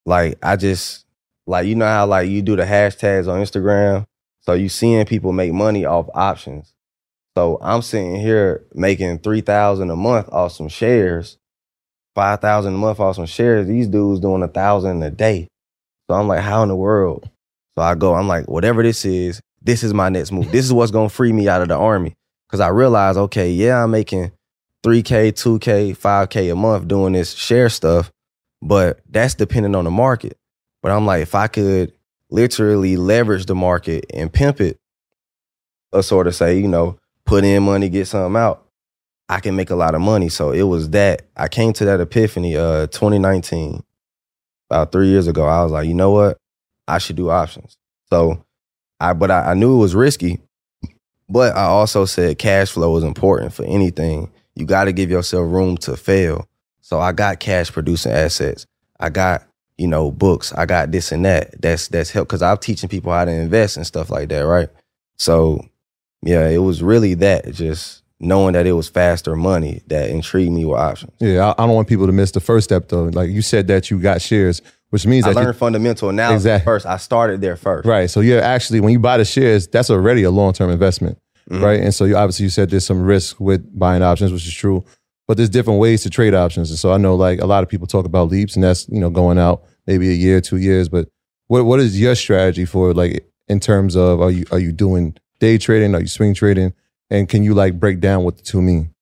[0.07, 1.05] like I just
[1.46, 4.05] like you know how like you do the hashtags on Instagram.
[4.40, 6.72] So you seeing people make money off options.
[7.37, 11.38] So I'm sitting here making three thousand a month off some shares,
[12.14, 13.66] five thousand a month off some shares.
[13.66, 15.48] These dudes doing a thousand a day.
[16.09, 17.29] So I'm like, how in the world?
[17.77, 20.51] So I go, I'm like, whatever this is, this is my next move.
[20.53, 22.14] This is what's gonna free me out of the army.
[22.51, 24.31] Cause I realize, okay, yeah, I'm making
[24.85, 28.11] 3K, 2K, 5K a month doing this share stuff,
[28.61, 30.37] but that's dependent on the market.
[30.83, 31.92] But I'm like, if I could
[32.31, 34.79] literally leverage the market and pimp it,
[35.92, 38.66] uh, or sort of say, you know, put in money, get something out,
[39.28, 40.28] I can make a lot of money.
[40.28, 41.22] So it was that.
[41.37, 43.82] I came to that epiphany uh 2019,
[44.70, 45.46] about three years ago.
[45.46, 46.38] I was like, you know what?
[46.88, 47.76] I should do options.
[48.11, 48.44] So
[49.00, 50.40] I but I, I knew it was risky,
[51.28, 55.50] but I also said cash flow is important for anything you got to give yourself
[55.50, 56.46] room to fail.
[56.80, 58.66] So I got cash producing assets.
[59.00, 59.44] I got
[59.78, 60.52] you know books.
[60.52, 61.61] I got this and that.
[61.61, 64.68] That's that's help because I'm teaching people how to invest and stuff like that, right?
[65.16, 65.64] So
[66.22, 70.64] yeah, it was really that just knowing that it was faster money that intrigued me
[70.64, 71.12] with options.
[71.18, 73.04] Yeah, I, I don't want people to miss the first step though.
[73.04, 76.42] Like you said that you got shares, which means I that you- learned fundamental analysis
[76.44, 76.64] Exactly.
[76.64, 76.87] first.
[76.87, 77.87] I started there first.
[77.87, 78.08] Right.
[78.08, 81.18] So you're actually when you buy the shares, that's already a long term investment,
[81.50, 81.61] Mhm.
[81.62, 81.80] right?
[81.80, 84.85] And so you obviously you said there's some risk with buying options, which is true,
[85.26, 86.70] but there's different ways to trade options.
[86.70, 89.00] And so I know like a lot of people talk about leaps, and that's you
[89.00, 90.88] know going out maybe a year, two years.
[90.88, 91.08] But
[91.48, 95.16] what what is your strategy for like in terms of are you are you doing
[95.40, 95.94] day trading?
[95.96, 96.72] Are you swing trading?
[97.12, 98.94] And can you like break down what the two mean?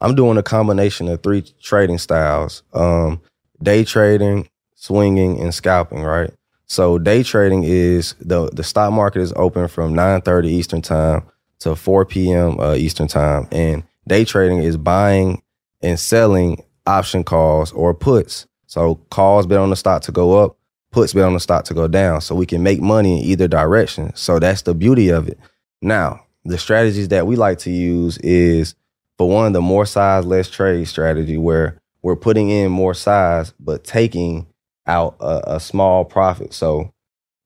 [0.00, 3.20] I'm doing a combination of three trading styles: um,
[3.62, 6.02] day trading, swinging, and scalping.
[6.02, 6.32] Right.
[6.66, 11.22] So day trading is the the stock market is open from 9:30 Eastern time
[11.60, 12.58] to 4 p.m.
[12.58, 15.40] Uh, Eastern time, and day trading is buying
[15.80, 18.48] and selling option calls or puts.
[18.66, 20.56] So calls bet on the stock to go up,
[20.90, 22.20] puts bet on the stock to go down.
[22.20, 24.10] So we can make money in either direction.
[24.16, 25.38] So that's the beauty of it.
[25.80, 28.74] Now, the strategies that we like to use is
[29.16, 33.84] for one, the more size, less trade strategy, where we're putting in more size, but
[33.84, 34.46] taking
[34.86, 36.52] out a, a small profit.
[36.52, 36.92] So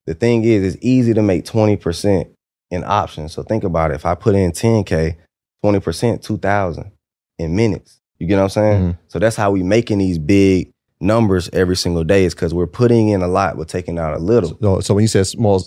[0.05, 2.29] the thing is, it's easy to make 20%
[2.71, 3.31] in options.
[3.33, 3.95] So think about it.
[3.95, 5.15] If I put in 10K,
[5.63, 6.91] 20%, 2000
[7.37, 7.99] in minutes.
[8.17, 8.81] You get what I'm saying?
[8.81, 8.97] Mhm.
[9.07, 13.07] So that's how we making these big numbers every single day is because we're putting
[13.09, 14.57] in a lot, but taking out a little.
[14.61, 15.63] So, so when you said small,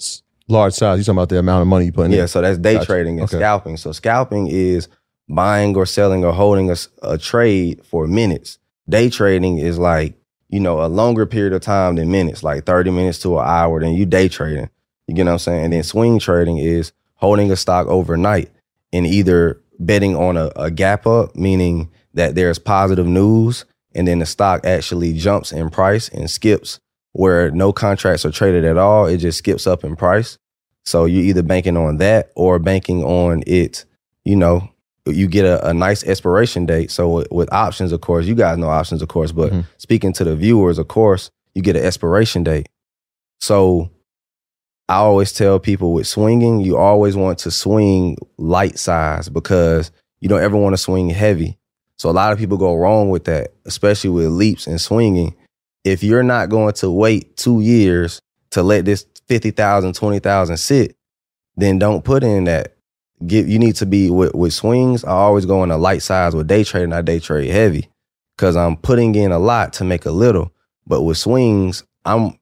[0.52, 2.12] large size, you talking about the amount of money you put in?
[2.12, 2.86] Yeah, so that's day Gotcha.
[2.86, 3.36] trading and Okay.
[3.38, 3.76] scalping.
[3.76, 4.88] So scalping is
[5.28, 8.58] buying or selling or holding a, a trade for minutes.
[8.88, 10.14] Day trading is like,
[10.48, 13.80] you know, a longer period of time than minutes, like 30 minutes to an hour,
[13.80, 14.68] then you day trading.
[15.06, 15.64] You get what I'm saying?
[15.64, 18.50] And then swing trading is holding a stock overnight
[18.92, 24.18] and either betting on a, a gap up, meaning that there's positive news and then
[24.18, 26.78] the stock actually jumps in price and skips
[27.12, 29.06] where no contracts are traded at all.
[29.06, 30.38] It just skips up in price.
[30.84, 33.84] So you're either banking on that or banking on it,
[34.24, 34.68] you know,
[35.06, 36.90] you get a, a nice expiration date.
[36.90, 39.66] So with, with options, of course, you guys know options, of course, but Mhm.
[39.78, 42.68] speaking to the viewers, of course, you get an expiration date.
[43.40, 43.90] So
[44.88, 49.90] I always tell people with swinging, you always want to swing light size because
[50.20, 51.58] you don't ever want to swing heavy.
[51.98, 55.34] So a lot of people go wrong with that, especially with leaps and swinging.
[55.84, 60.96] If you're not going to wait two years to let this 50,000, 20,000 sit,
[61.56, 62.76] then don't put in that.
[63.26, 65.04] Get, you need to be with, with swings.
[65.04, 66.92] I always go in the light size with day trading.
[66.92, 67.88] I day trade heavy
[68.36, 70.52] because I'm putting in a lot to make a little.
[70.86, 72.38] But with swings, I'm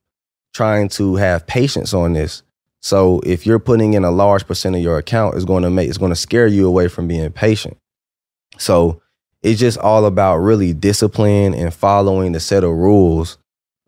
[0.55, 2.43] trying to have patience on this.
[2.81, 5.89] So if you're putting in a large percent of your account, it's going to make
[5.89, 7.77] it's going to scare you away from being patient.
[8.57, 9.03] So
[9.43, 13.39] it's just all about really discipline and following the set of rules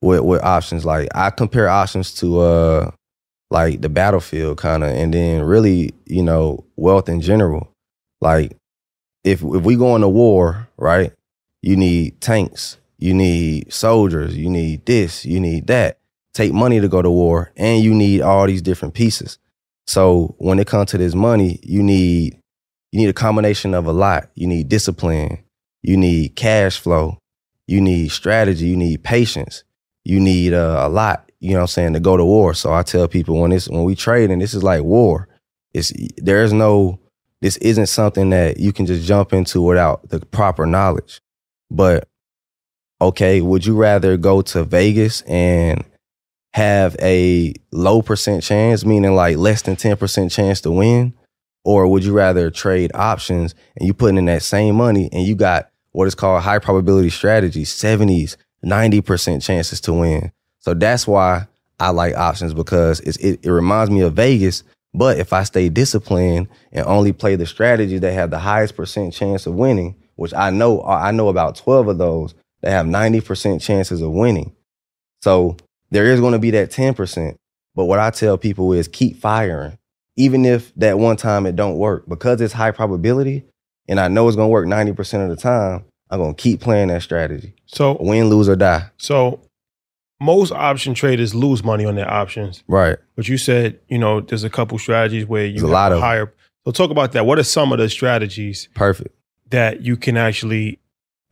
[0.03, 0.85] with with options.
[0.85, 2.91] Like I compare options to uh
[3.51, 7.73] like the battlefield kind of, and then really you know wealth in general.
[8.21, 8.57] Like
[9.25, 11.12] if if we go into war, right?
[11.62, 15.99] You need tanks, you need soldiers, you need this, you need that
[16.33, 19.38] take money to go to war and you need all these different pieces.
[19.87, 22.38] So when it comes to this money, you need
[22.93, 24.31] you need a combination of a lot.
[24.35, 25.43] You need discipline,
[25.83, 27.19] you need cash flow,
[27.67, 29.65] you need strategy, you need patience,
[30.05, 32.55] you need uh, a lot, you know what I'm saying, to go to war.
[32.55, 35.29] So I tell people when this when we trade and this is like war,
[35.73, 36.99] it's there's no
[37.41, 41.21] this isn't something that you can just jump into without the proper knowledge.
[41.71, 42.09] But
[43.01, 45.85] okay, would you rather go to Vegas and
[46.55, 51.15] have a low percent chance, meaning like less than 10% chance to win?
[51.65, 55.35] Or would you rather trade options and you put in that same money and you
[55.35, 60.33] got what is called high probability strategy, 70s, 90% chances to win?
[60.61, 61.46] So that's why
[61.81, 64.62] I like options because it, it reminds me of Vegas.
[64.94, 69.14] But if I stay disciplined and only play the strategies that have the highest percent
[69.14, 73.61] chance of winning, which I know I know about 12 of those that have 90%
[73.61, 74.55] chances of winning.
[75.22, 75.57] So
[75.90, 77.37] there is going to be that 10%.
[77.75, 79.79] But what I tell people is keep firing.
[80.16, 83.44] Even if that one time it don't work, because it's high probability
[83.88, 86.61] and I know it's going to work 90% of the time, I'm going to keep
[86.61, 87.55] playing that strategy.
[87.64, 88.85] So win, lose or die.
[88.98, 89.40] So
[90.20, 92.62] most option traders lose money on their options.
[92.68, 92.98] Right.
[93.16, 96.01] But you said, you know, there's a couple strategies where you There's a lot of
[96.01, 96.33] higher.
[96.66, 97.25] So talk about that.
[97.25, 99.16] What are some of the strategies Perfect.
[99.48, 100.79] that you can actually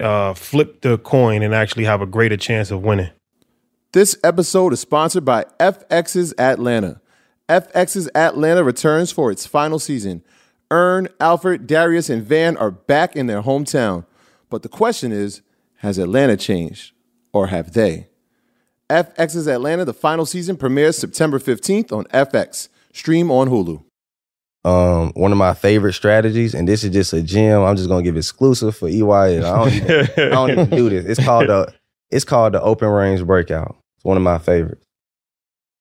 [0.00, 3.10] uh, flip the coin and actually have a greater chance of winning?
[3.92, 7.02] This episode is sponsored by FX's Atlanta.
[7.50, 10.24] FX's Atlanta returns for its final season.
[10.70, 14.06] Earn, Alfred, Darius, and Van are back in their hometown.
[14.50, 15.42] But the question is
[15.76, 16.92] has Atlanta changed?
[17.32, 18.08] Or have they?
[18.90, 22.68] FX's Atlanta, the final season, premieres September 15th on FX.
[22.92, 23.82] Stream on Hulu.
[24.64, 27.62] Um, one of my favorite strategies, and this is just a gem.
[27.62, 29.38] I'm just gonna give exclusive for EY.
[29.38, 31.06] I don't even, I don't even do this.
[31.06, 31.72] It's called the
[32.10, 33.76] it's called the open range breakout.
[33.96, 34.84] It's one of my favorites.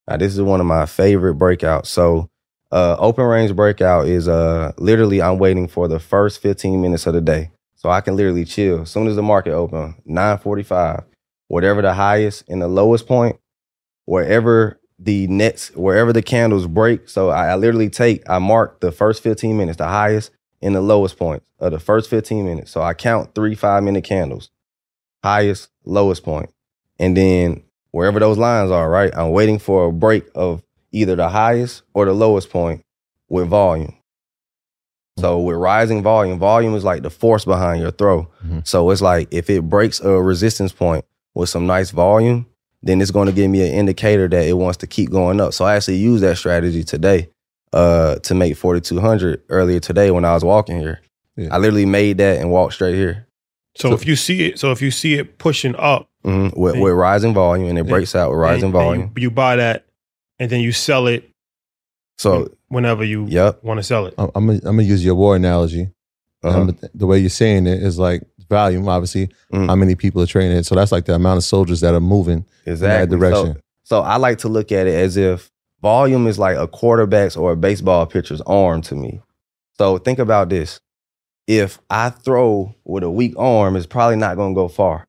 [0.08, 1.88] Now, this is one of my favorite breakouts.
[1.88, 2.30] So,
[2.72, 7.16] uh, open range breakout is uh, literally I'm waiting for the first 15 minutes of
[7.16, 7.52] the day.
[7.80, 8.82] So I can literally chill.
[8.82, 11.04] As soon as the market open, 945,
[11.48, 13.40] whatever the highest and the lowest point,
[14.04, 17.08] wherever the nets, wherever the candles break.
[17.08, 20.82] So I, I literally take, I mark the first 15 minutes, the highest and the
[20.82, 22.70] lowest point of the first 15 minutes.
[22.70, 24.50] So I count three five minute candles,
[25.24, 26.50] highest, lowest point.
[27.00, 29.16] And then wherever those lines are, right?
[29.16, 30.62] I'm waiting for a break of
[30.92, 32.84] either the highest or the lowest point
[33.30, 33.96] with volume.
[35.20, 38.28] So with rising volume, volume is like the force behind your throw.
[38.46, 38.68] Mhm.
[38.68, 41.06] So it's like if it breaks a resistance point
[41.36, 42.46] with some nice volume,
[42.82, 45.54] then it's going to give me an indicator that it wants to keep going up.
[45.54, 47.30] So I actually used that strategy today
[47.74, 51.02] uh, to make 4200 earlier today when I was walking here.
[51.36, 51.50] Yeah.
[51.54, 53.28] I literally made that and walked straight here
[53.76, 56.78] So, So- if you see it, so if you see it pushing up, hmm with,
[56.80, 59.12] with rising volume and it breaks out with rising and volume.
[59.16, 59.86] you, you buy that,
[60.40, 61.29] and then you sell it
[62.20, 63.64] So, whenever you yep.
[63.64, 64.14] want to sell it.
[64.18, 65.90] I'm, I'm gonna I'm gonna use your war analogy.
[66.44, 66.62] Uh-huh.
[66.62, 69.68] Um, the way you're saying it is like volume, obviously, Mhm.
[69.68, 70.66] how many people are training it.
[70.66, 73.04] So that's like the amount of soldiers that are moving Exactly.
[73.04, 73.56] in that direction.
[73.56, 75.50] So, so I like to look at it as if
[75.82, 79.22] volume is like a quarterback's or a baseball pitcher's arm to me.
[79.78, 80.80] So think about this.
[81.48, 85.06] If I throw with a weak arm, it's probably not going to go far.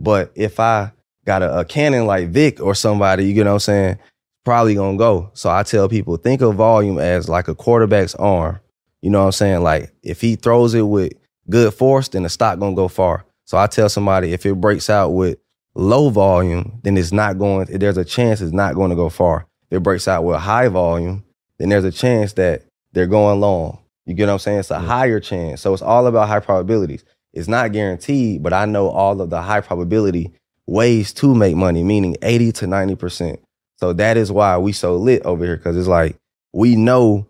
[0.00, 0.92] But if I
[1.24, 3.98] got a, a cannon like Vic or somebody, you know what I'm saying,
[4.46, 5.28] probably to go.
[5.34, 8.60] So I tell people, think of volume as like a quarterback's arm.
[9.02, 9.62] You know what I'm saying?
[9.62, 11.14] Like if he throws it with
[11.50, 13.26] good force, then the stock to go far.
[13.44, 15.38] So I tell somebody if it breaks out with
[15.74, 19.48] low volume, then it's not going, there's a chance it's not going to go far.
[19.68, 21.24] If it breaks out with high volume,
[21.58, 22.62] then there's a chance that
[22.92, 23.80] they're going long.
[24.04, 24.60] You get what I'm saying?
[24.60, 25.60] It's a higher chance.
[25.60, 27.04] So it's all about high probabilities.
[27.32, 30.32] It's not guaranteed, but I know all of the high probability
[30.66, 33.38] ways to make money, meaning 80 to 90%.
[33.78, 36.16] So that is why we so lit over here, because it's like
[36.52, 37.26] we know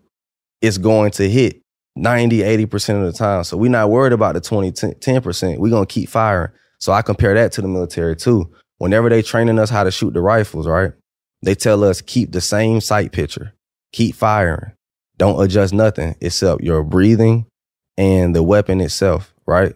[0.61, 1.61] it's going to hit
[1.95, 3.43] 90, 80% of the time.
[3.43, 5.57] So we're not worried about the 20, 10%.
[5.57, 6.51] We're going to keep firing.
[6.79, 8.51] So I compare that to the military too.
[8.77, 10.93] Whenever they training us how to shoot the rifles, right?
[11.41, 13.53] They tell us keep the same sight picture,
[13.91, 14.71] keep firing,
[15.17, 17.45] don't adjust nothing except your breathing
[17.97, 19.75] and the weapon itself, right?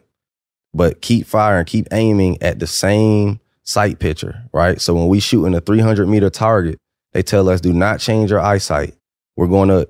[0.74, 4.80] But keep firing, keep aiming at the same sight picture, right?
[4.82, 6.78] So when we shoot in a 300 meter target,
[7.14, 8.96] they tell us do not change your eyesight.
[9.36, 9.88] We're going to,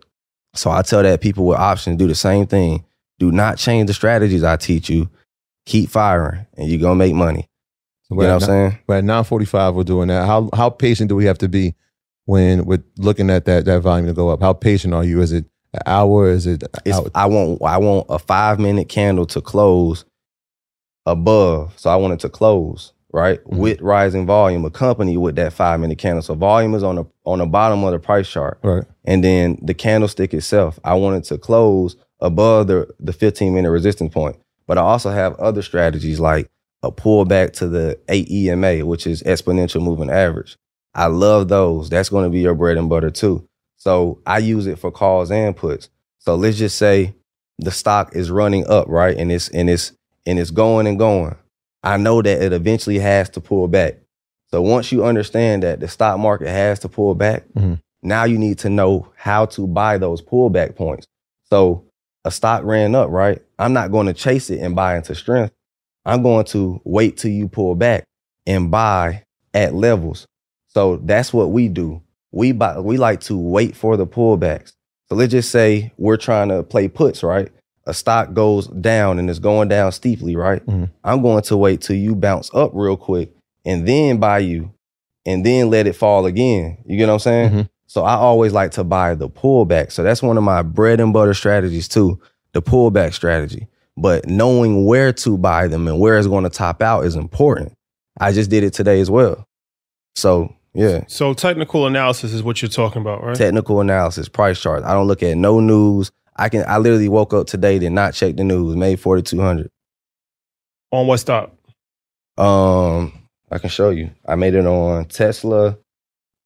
[0.54, 2.86] so I tell that people with options do the same thing.
[3.20, 5.10] Do not change the strategies I teach you.
[5.66, 7.48] Keep firing and you're going to make money.
[8.10, 8.80] You know what I'm saying?
[8.88, 10.26] But at 945, we're doing that.
[10.26, 11.76] How how patient do we have to be
[12.26, 14.42] when we're looking at that that volume to go up?
[14.42, 15.22] How patient are you?
[15.22, 16.30] Is it an hour?
[16.30, 16.62] Is it?
[17.16, 20.04] I want I want a five minute candle to close
[21.06, 21.74] above.
[21.80, 23.44] So I want it to close, right?
[23.46, 23.58] Mhm.
[23.58, 26.22] With rising volume accompanied with that five minute candle.
[26.22, 28.60] So volume is on the on the bottom of the price chart.
[28.64, 28.84] right.
[29.06, 33.72] And then the candlestick itself, I want it to close above the, the 15 minute
[33.72, 34.38] resistance point.
[34.68, 36.50] But I also have other strategies like
[36.84, 40.56] a pullback to the 8 EMA, which is exponential moving average.
[40.94, 41.90] I love those.
[41.90, 43.48] That's going to be your bread and butter too.
[43.78, 45.90] So I use it for calls and puts.
[46.20, 47.16] So let's just say
[47.58, 49.18] the stock is running up, right?
[49.18, 49.92] And it's and it's
[50.26, 51.36] and it's going and going.
[51.84, 53.96] I know that it eventually has to pull back.
[54.52, 57.76] So once you understand that the stock market has to pull back, mm-hmm.
[58.04, 61.08] now you need to know how to buy those pullback points.
[61.50, 61.86] So
[62.26, 63.42] a stock ran up, right?
[63.58, 65.54] I'm not going to chase it and buy into strength.
[66.06, 68.04] I'm going to wait till you pull back
[68.46, 69.24] and buy
[69.54, 70.26] at levels.
[70.68, 72.02] So that's what we do.
[72.32, 74.74] We buy, we like to wait for the pullbacks.
[75.10, 77.52] So let's just say we're trying to play puts, right?
[77.88, 80.66] A stock goes down and it's going down steeply, right?
[80.66, 80.90] Mhm.
[81.04, 83.32] I'm going to wait till you bounce up real quick
[83.66, 84.72] and then buy you
[85.26, 86.78] and then let it fall again.
[86.86, 87.50] You get what I'm saying?
[87.52, 87.70] Mhm.
[87.88, 89.92] So I always like to buy the pullback.
[89.92, 92.20] So that's one of my bread and butter strategies too,
[92.54, 93.68] the pullback strategy.
[93.98, 97.74] But knowing where to buy them and where it's going to top out is important.
[98.20, 99.46] I just did it today as well.
[100.16, 103.36] So yeah, So technical analysis is what you're talking about, right?
[103.36, 104.86] technical analysis, price charts.
[104.86, 106.12] I don't look at no news.
[106.36, 106.64] I can.
[106.68, 108.76] I literally woke up today did not check the news.
[108.76, 109.70] Made forty two hundred.
[110.92, 111.52] On what stock?
[112.38, 113.14] Um,
[113.52, 114.12] I can show you.
[114.28, 115.78] I made it on Tesla,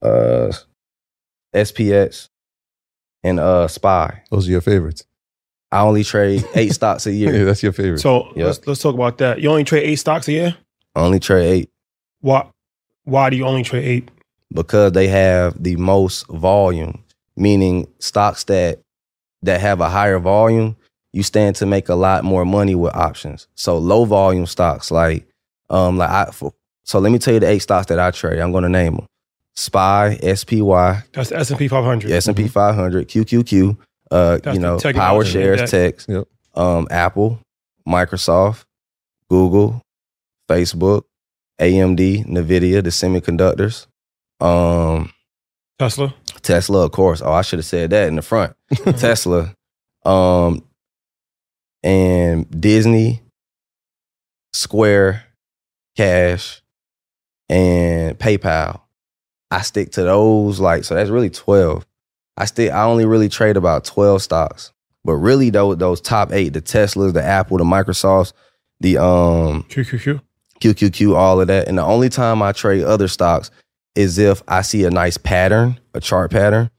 [0.01, 0.51] uh,
[1.55, 2.27] SPX,
[3.23, 4.23] and uh Spy.
[4.31, 5.03] Those are your favorites.
[5.71, 7.45] I only trade eight stocks a Yeah, year.
[7.45, 7.99] that's your favorite.
[7.99, 8.45] So Yeah.
[8.45, 9.41] let's let's talk about that.
[9.41, 10.57] You only trade eight stocks a year.
[10.95, 11.69] I only trade eight
[12.21, 12.47] Why?
[13.03, 14.11] Why do you only trade eight?
[14.53, 17.03] because they have the most volume,
[17.35, 18.79] meaning stocks that
[19.45, 20.75] that have a higher volume,
[21.13, 23.47] you stand to make a lot more money with options.
[23.55, 25.25] So low volume stocks like
[25.69, 28.39] um like I for, so let me tell you the eight stocks that I trade.
[28.39, 29.05] I'm going to name them.
[29.55, 32.11] SPY, SPY, That's the S and P 500.
[32.11, 33.77] S&P 500, QQQ,
[34.11, 36.27] uh, That's you know, technology, Power Shares, that- Text, Yep.
[36.55, 37.39] um, Apple,
[37.87, 38.65] Microsoft,
[39.29, 39.81] Google,
[40.49, 41.03] Facebook,
[41.59, 43.87] AMD, Nvidia, the semiconductors,
[44.41, 45.11] um,
[45.79, 46.13] Tesla.
[46.45, 47.21] Tesla, of course.
[47.21, 48.55] Oh, I should have said that in the front.
[48.97, 49.53] Tesla,
[50.05, 50.63] um,
[51.83, 53.21] and Disney,
[54.53, 55.23] Square,
[55.97, 56.61] Cash,
[57.49, 58.81] and PayPal.
[59.51, 60.95] I stick to those like so.
[60.95, 61.85] That's really twelve.
[62.37, 62.71] I stick.
[62.71, 64.71] I only really trade about twelve stocks,
[65.03, 68.33] but really those those top eight: the Teslas, the Apple, the Microsofts,
[68.79, 70.21] the um QQQ.
[70.61, 71.67] QQQ, all of that.
[71.67, 73.51] And the only time I trade other stocks
[73.95, 76.69] is if I see a nice pattern, a chart pattern.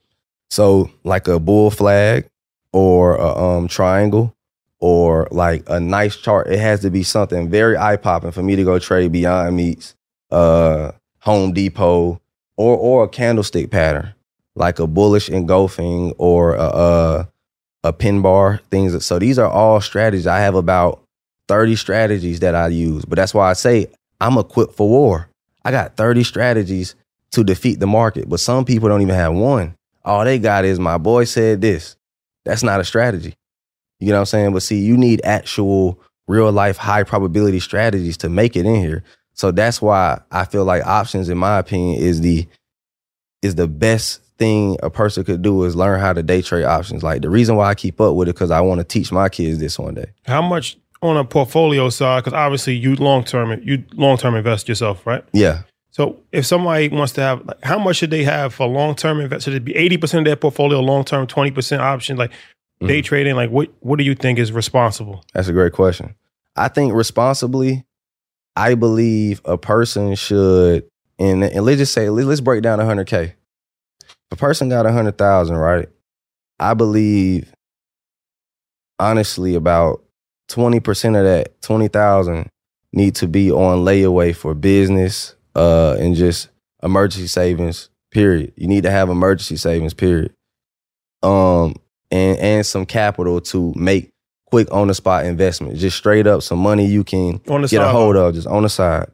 [0.51, 2.29] So like a bull flag
[2.73, 4.35] or a um, triangle
[4.79, 6.49] or like a nice chart.
[6.49, 9.95] It has to be something very eye popping for me to go trade Beyond Meats,
[10.31, 12.21] uh, Home Depot,
[12.57, 14.15] or or a candlestick pattern
[14.57, 17.29] like a bullish engulfing or a, a,
[17.85, 19.05] a pin bar things.
[19.05, 20.27] So these are all strategies.
[20.27, 21.03] I have about
[21.49, 23.05] 30 strategies that I use.
[23.05, 23.89] But that's why I say
[24.21, 25.29] I'm equipped for war.
[25.65, 26.95] I got 30 strategies
[27.37, 29.77] to defeat the market, but some people don't even have one.
[30.05, 31.97] All they got is my boy said this.
[32.47, 33.35] That's not a strategy.
[34.01, 34.53] You know what I'm saying?
[34.55, 39.05] But see, you need actual real life high probability strategies to make it in here.
[39.35, 42.47] So that's why I feel like options, in my opinion, is the
[43.43, 47.03] is the best thing a person could do is learn how to day trade options.
[47.03, 49.29] Like the reason why I keep up with it because I want to teach my
[49.29, 50.07] kids this one day.
[50.25, 52.25] How much on a portfolio side?
[52.25, 55.23] Because obviously you long term you long term invest yourself, right?
[55.35, 55.63] Yeah.
[55.97, 59.19] So if somebody wants to have, like, how much should they have for long term
[59.19, 59.47] invest?
[59.47, 62.87] Should it be eighty percent of their portfolio long term, twenty percent option, like mm-hmm.
[62.87, 63.35] day trading?
[63.35, 65.25] Like what what do you think is responsible?
[65.33, 66.15] That's a great question.
[66.55, 67.87] I think responsibly,
[68.55, 70.87] I believe a person should,
[71.19, 73.33] and, and let's just say, let- let's break down 100K.
[74.05, 75.89] If a person got a 100,000, right?
[76.61, 77.55] I believe
[78.99, 80.05] honestly about
[80.51, 82.51] 20% of that 20,000
[82.93, 86.49] need to be on layaway for business uh and just
[86.83, 88.53] emergency savings period.
[88.57, 90.33] You need to have emergency savings period.
[91.23, 91.75] Um
[92.11, 94.13] and and some capital to make
[94.47, 95.77] quick on the spot investment.
[95.77, 98.69] Just straight up some money you can get a side, hold of just on the
[98.69, 99.09] side.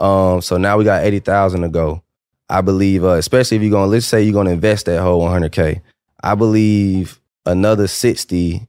[0.00, 2.02] Um, so now we got eighty thousand to go.
[2.48, 5.32] I believe, uh, especially if you're gonna let's say you're gonna invest that whole one
[5.32, 5.80] hundred k.
[6.22, 8.68] I believe another sixty.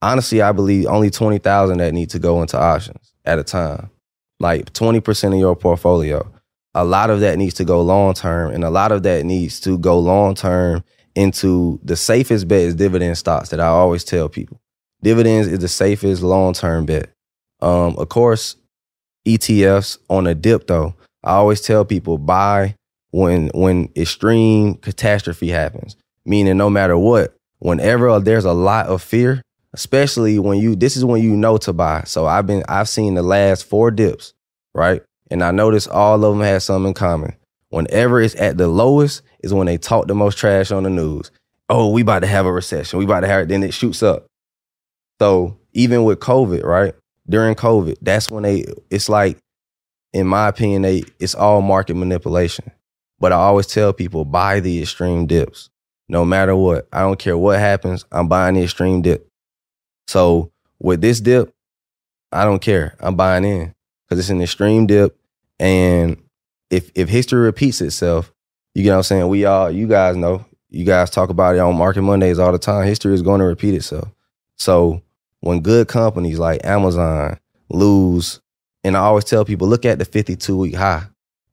[0.00, 3.90] Honestly, I believe only twenty thousand that need to go into options at a time.
[4.38, 6.30] Like twenty percent of your portfolio.
[6.74, 9.60] A lot of that needs to go long term, and a lot of that needs
[9.60, 14.28] to go long term into the safest bet is dividend stocks that I always tell
[14.28, 14.60] people.
[15.02, 17.10] Dividends is the safest long term bet.
[17.60, 18.56] Um, of course,
[19.26, 20.94] ETFs on a dip though.
[21.24, 22.74] I always tell people buy
[23.10, 25.96] when when extreme catastrophe happens.
[26.24, 29.42] Meaning no matter what, whenever there's a lot of fear,
[29.72, 32.02] especially when you this is when you know to buy.
[32.06, 34.34] So I've been I've seen the last four dips,
[34.74, 35.02] right?
[35.30, 37.36] And I noticed all of them have something in common.
[37.70, 41.30] Whenever it's at the lowest is when they talk the most trash on the news.
[41.68, 42.98] Oh, we about to have a recession.
[42.98, 43.48] We about to have it.
[43.48, 44.26] Then it shoots up.
[45.20, 46.94] So even with COVID, right?
[47.28, 48.64] During COVID, that's when they.
[48.90, 49.36] It's like,
[50.14, 51.02] in my opinion, they.
[51.20, 52.70] It's all market manipulation.
[53.20, 55.68] But I always tell people buy the extreme dips,
[56.08, 56.88] no matter what.
[56.90, 58.06] I don't care what happens.
[58.12, 59.28] I'm buying the extreme dip.
[60.06, 61.52] So with this dip,
[62.32, 62.96] I don't care.
[63.00, 63.74] I'm buying in
[64.08, 65.18] because it's an extreme dip,
[65.58, 66.16] and
[66.70, 68.32] if if history repeats itself,
[68.74, 69.28] you get what I'm saying.
[69.28, 72.58] We all, you guys know, you guys talk about it on Market Mondays all the
[72.58, 72.86] time.
[72.86, 74.08] History is going to repeat itself.
[74.56, 75.02] So
[75.40, 77.38] when good companies like Amazon
[77.70, 78.40] lose,
[78.84, 81.04] and I always tell people, look at the 52 week high.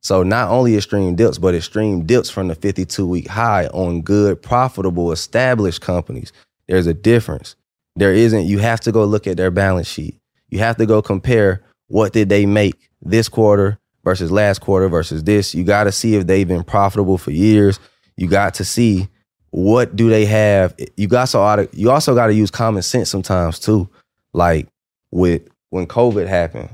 [0.01, 4.41] So not only extreme dips, but extreme dips from the 52 week high on good,
[4.41, 6.31] profitable, established companies.
[6.67, 7.55] There's a difference.
[7.95, 10.19] There isn't, you have to go look at their balance sheet.
[10.49, 15.23] You have to go compare what did they make this quarter versus last quarter versus
[15.23, 15.53] this.
[15.53, 17.79] You got to see if they've been profitable for years.
[18.15, 19.09] You got to see
[19.49, 20.75] what do they have.
[20.95, 23.89] You got so oughta- you also got to use common sense sometimes too.
[24.33, 24.67] Like
[25.11, 26.69] with when COVID happened,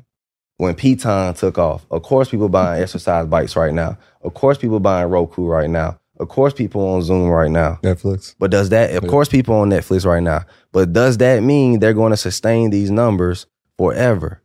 [0.57, 3.97] when Peloton took off, of course people buying exercise bikes right now.
[4.21, 5.99] Of course people buying Roku right now.
[6.19, 7.79] Of course people on Zoom right now.
[7.81, 8.35] Netflix.
[8.37, 11.95] But does that, of course, people on Netflix right now, but does that mean they're
[11.95, 14.40] going to sustain these numbers forever?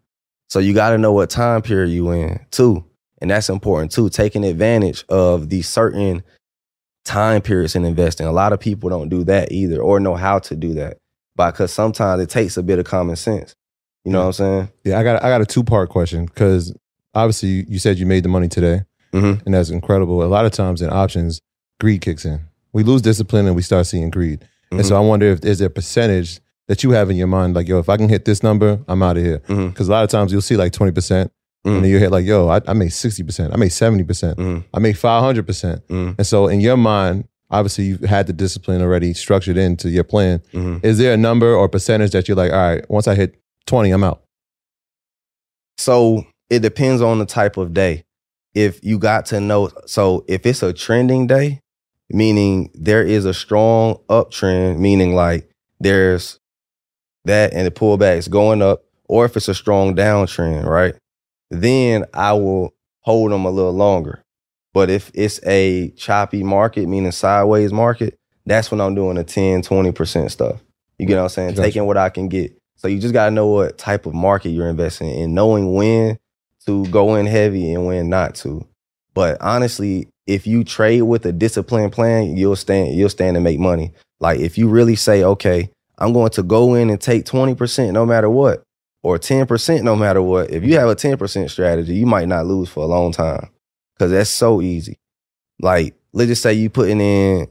[0.48, 2.84] So you got to know what time period you in too.
[3.20, 6.22] And that's important too, taking advantage of these certain
[7.04, 8.26] time periods in investing.
[8.26, 10.98] A lot of people don't do that either or know how to do that
[11.36, 13.54] because sometimes it takes a bit of common sense.
[14.04, 14.68] You know what I'm saying?
[14.84, 16.72] Yeah, I got I got a two part question because
[17.14, 18.82] obviously you, said you made the money today,
[19.12, 19.44] Mhm.
[19.44, 20.22] and that's incredible.
[20.22, 21.40] A lot of times in options,
[21.80, 22.40] greed kicks in.
[22.72, 24.44] We lose discipline and we start seeing greed.
[24.70, 24.88] And Mm-hmm.
[24.88, 27.78] so I wonder if there's a percentage that you have in your mind, like, yo,
[27.78, 29.38] if I can hit this number, I'm out of here.
[29.46, 31.30] Because a lot of times you'll see like 20%,
[31.64, 31.74] Mhm.
[31.76, 34.64] and then you hit like, yo, I, I made 60%, I made 70%, Mhm.
[34.74, 35.86] I made 500%.
[35.88, 36.14] Mhm.
[36.18, 40.40] And so in your mind, obviously you've had the discipline already structured into your plan.
[40.52, 40.84] Mhm.
[40.84, 43.36] Is there a number or percentage that you're like, all right, once I hit
[43.66, 44.22] 20, I'm out?
[45.78, 48.04] So it depends on the type of day.
[48.54, 51.60] If you got to know, so if it's a trending day,
[52.10, 55.48] meaning there is a strong uptrend, meaning like
[55.80, 56.38] there's
[57.26, 60.94] that and the pullback is going up, or if it's a strong downtrend, right?
[61.50, 64.22] Then I will hold them a little longer.
[64.74, 69.62] But if it's a choppy market, meaning sideways market, that's when I'm doing the 10,
[69.62, 70.60] 20% stuff.
[70.98, 71.50] You get what I'm saying?
[71.50, 71.62] Gotcha.
[71.62, 72.56] Taking what I can get.
[72.76, 76.18] So you just gotta know what type of market you're investing in, knowing when
[76.66, 78.66] to go in heavy and when not to.
[79.14, 83.58] But honestly, if you trade with a disciplined plan, you'll stand you'll stand and make
[83.58, 83.92] money.
[84.20, 88.04] Like if you really say, okay, I'm going to go in and take 20% no
[88.04, 88.62] matter what,
[89.02, 90.50] or 10% no matter what.
[90.50, 93.50] If you have a 10% strategy, you might not lose for a long time.
[93.98, 94.98] Cause that's so easy.
[95.58, 97.48] Like, let's just say you putting in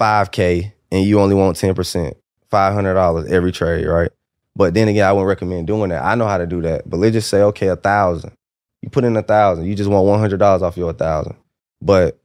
[0.00, 2.14] 5K and you only want 10%,
[2.50, 4.10] $500 every trade, right?
[4.56, 6.02] But then again, I wouldn't recommend doing that.
[6.02, 6.88] I know how to do that.
[6.88, 8.32] But let's just say, okay, a thousand.
[8.80, 9.66] You put in a thousand.
[9.66, 11.36] You just want one hundred dollars off your thousand.
[11.82, 12.18] But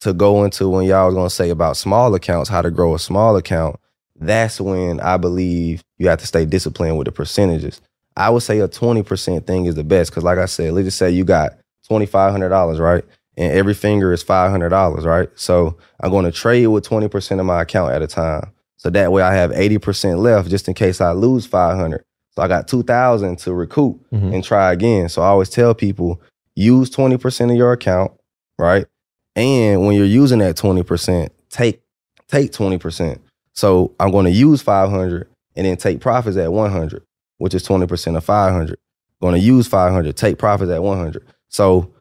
[0.00, 2.98] to go into when y'all was gonna say about small accounts, how to grow a
[2.98, 3.78] small account,
[4.20, 7.80] that's when I believe you have to stay disciplined with the percentages.
[8.16, 10.12] I would say a 20% thing is the best.
[10.12, 11.52] Cause like I said, let's just say you got
[11.88, 13.04] $2,500, right?
[13.36, 15.28] And every finger is $500, right?
[15.36, 18.50] So I'm going to trade with 20% of my account at a time.
[18.76, 22.02] So that way I have 80% left just in case I lose 500.
[22.32, 24.34] So I got 2000 to recoup Mhm.
[24.34, 25.08] and try again.
[25.08, 26.20] So I always tell people
[26.54, 28.12] use 20% of your account,
[28.58, 28.86] right?
[29.36, 31.80] And when you're using that 20%, take
[32.28, 33.20] take 20%.
[33.58, 37.02] So I'm going to use 500 and then take profits at 100,
[37.38, 38.78] which is 20% of 500.
[39.20, 41.26] Going to use 500, take profits at 100.
[41.48, 41.92] So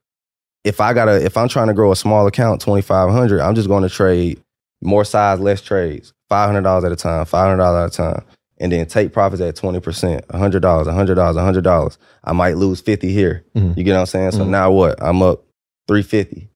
[0.64, 3.82] if I gotta, if I'm trying to grow a small account, 2,500, I'm just going
[3.82, 4.40] to trade
[4.84, 8.24] more size, less trades, $500 at a time, $500 at a time,
[8.60, 9.82] and then take profits at 20%,
[10.28, 11.98] $100, $100, $100.
[12.24, 13.44] I might lose 50 here.
[13.56, 13.76] Mhm.
[13.76, 14.32] You get what I'm saying?
[14.34, 14.50] So Mhm.
[14.50, 15.02] now what?
[15.02, 15.44] I'm up
[15.88, 16.50] 350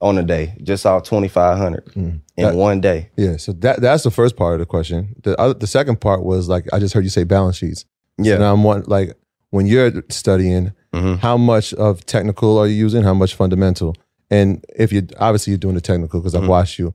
[0.00, 2.20] on a day, just off 2,500 Mhm.
[2.36, 3.10] in That- one day.
[3.16, 5.14] Yeah, so that that's the first part of the question.
[5.22, 7.84] The other, the second part was like I just heard you say balance sheets.
[8.18, 8.34] Yeah.
[8.36, 9.14] And I'm one like
[9.50, 11.18] when you're studying, Mhm.
[11.18, 13.02] how much of technical are you using?
[13.02, 13.94] How much fundamental?
[14.30, 16.48] And if you obviously you're doing the technical because I've Mhm.
[16.48, 16.94] watched you.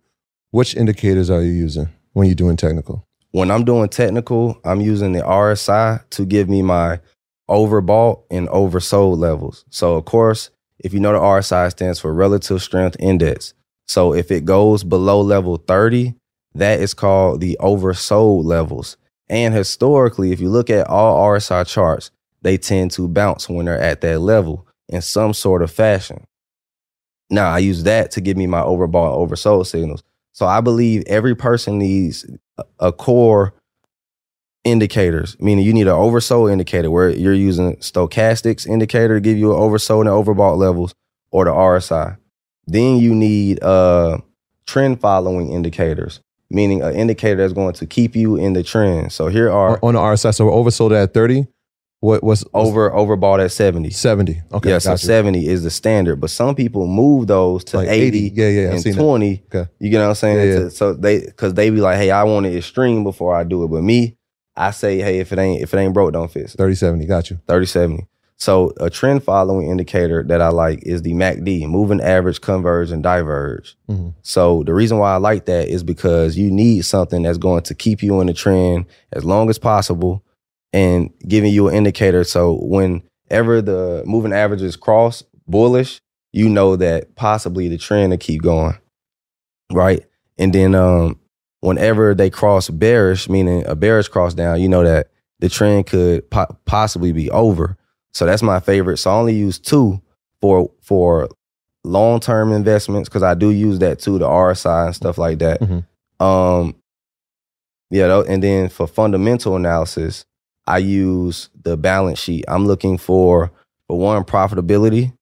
[0.51, 3.05] Which indicators are you using when you're doing technical?
[3.31, 7.01] when I'm doing technical, I'm using the RSI to give me my
[7.49, 9.65] overbought and oversold levels.
[9.69, 10.49] So, of course,
[10.85, 13.55] if you know the RSI stands for relative strength index.
[13.87, 16.13] So, if it goes below level 30,
[16.53, 18.95] that is called the oversold levels.
[19.27, 22.11] And historically, if you look at all RSI charts,
[22.43, 26.23] they tend to bounce when they're at that level in some sort of fashion.
[27.31, 30.03] Now, I use that to give me my overbought and oversold signals.
[30.33, 32.25] So I believe every person needs
[32.59, 33.53] a- a core
[34.65, 39.53] indicators, meaning you need an oversold indicator where you're using stochastics indicator to give you
[39.53, 40.93] an oversold and overbought levels
[41.31, 42.17] or the RSI.
[42.67, 44.17] Then you need uh
[44.65, 49.13] trend following indicators, meaning an indicator that's going to keep you in the trend.
[49.13, 51.47] So here are on the RSI, so we're oversold at 30.
[52.01, 53.89] What was over overbought at 70.
[53.89, 54.41] 70?
[54.53, 54.97] Okay, yeah, so you.
[54.97, 58.31] 70 is the standard, but some people move those to Like 80, 80.
[58.35, 59.01] Yeah, yeah, and seen that.
[59.01, 59.43] 20.
[59.53, 59.71] Okay.
[59.79, 60.37] You get what I'm saying?
[60.37, 60.69] Yeah, yeah.
[60.69, 63.69] So they cuz they be like, "Hey, I want it extreme before I do it."
[63.69, 64.17] But me,
[64.57, 67.05] I say, "Hey, if it ain't if it ain't broke, don't fix it." 30, 70.
[67.05, 67.39] Got you.
[67.47, 68.07] 30 70.
[68.37, 73.01] So a trend following indicator that I like is the MACD, moving average, converge and
[73.01, 73.77] diverge.
[73.89, 74.13] Mhm.
[74.23, 77.73] So the reason why I like that is because you need something that's going to
[77.73, 80.21] keep you in the trend as long as possible
[80.73, 82.25] and giving you an indicator.
[82.25, 86.01] So whenever the moving averages cross bullish,
[86.33, 88.77] you know that possibly the trend will keep going.
[89.71, 90.05] Right.
[90.37, 91.19] And then um
[91.65, 95.07] whenever they cross bearish, meaning a bearish cross down, you know that
[95.39, 97.75] the trend could po- possibly be over.
[98.13, 98.97] So that's my favorite.
[98.97, 100.01] So I only use two
[100.41, 101.27] for for
[101.83, 105.59] long term investments because I do use that too, the RSI and stuff like that.
[105.61, 105.85] Mhm.
[106.23, 106.75] Um,
[107.89, 110.25] yeah, and then for fundamental analysis,
[110.67, 112.45] I use the balance sheet.
[112.47, 113.51] I'm looking for
[113.87, 115.13] for one profitability.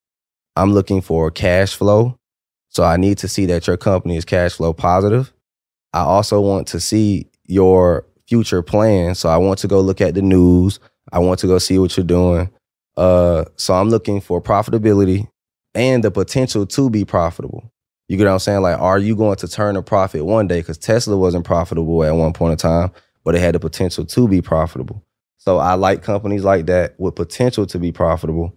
[0.55, 2.15] I'm looking for cash flow.
[2.69, 5.32] So I need to see that your company is cash flow positive.
[5.93, 9.19] I also want to see your future plans.
[9.19, 10.79] So I want to go look at the news.
[11.11, 12.49] I want to go see what you're doing.
[12.97, 15.27] Uh, so I'm looking for profitability
[15.75, 17.71] and the potential to be profitable.
[18.07, 18.61] You get what I'm saying?
[18.61, 20.59] Like, are you going to turn a profit one day?
[20.59, 22.91] Because Tesla wasn't profitable at one point in time,
[23.23, 25.03] but it had the potential to be profitable.
[25.37, 28.55] So I like companies like that with potential to be profitable.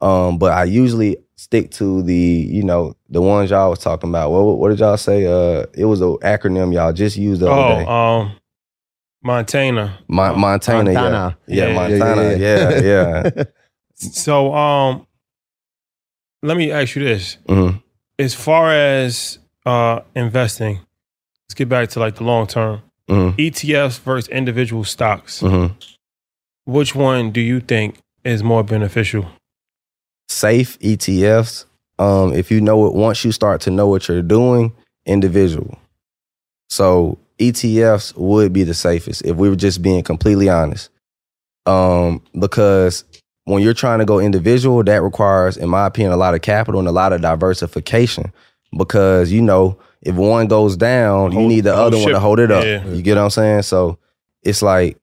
[0.00, 4.30] Um, but I usually stick to the, you know, the ones y'all was talking about.
[4.30, 5.26] What, what did y'all say?
[5.26, 7.86] Uh, it was an acronym y'all just used the other day.
[7.88, 8.32] Oh, um,
[9.24, 9.98] Montana.
[10.08, 11.38] Mon- Montana, Montana.
[11.46, 13.44] yeah, yeah, Yeah, Montana, yeah, yeah.
[13.94, 15.06] So, um,
[16.42, 17.80] let me ask you this: Mhm.
[18.18, 20.80] as far as uh investing,
[21.44, 23.36] let's get back to like the long term Mhm.
[23.36, 25.40] ETFs versus individual stocks.
[25.40, 25.74] Mhm.
[26.64, 29.26] Which one do you think is more beneficial?
[30.32, 31.64] Safe ETFs.
[31.98, 34.72] Um, if you know it, once you start to know what you're doing,
[35.06, 35.78] individual.
[36.68, 40.90] So ETFs would be the safest if we were just being completely honest.
[41.66, 43.04] Um, because
[43.44, 46.78] when you're trying to go individual, that requires, in my opinion, a lot of capital
[46.78, 48.32] and a lot of diversification.
[48.76, 52.50] Because you know, if one goes down, you need the other one to hold it
[52.50, 52.64] up.
[52.64, 52.86] Yeah.
[52.86, 53.62] You get what I'm saying?
[53.62, 53.98] So
[54.42, 54.96] it's like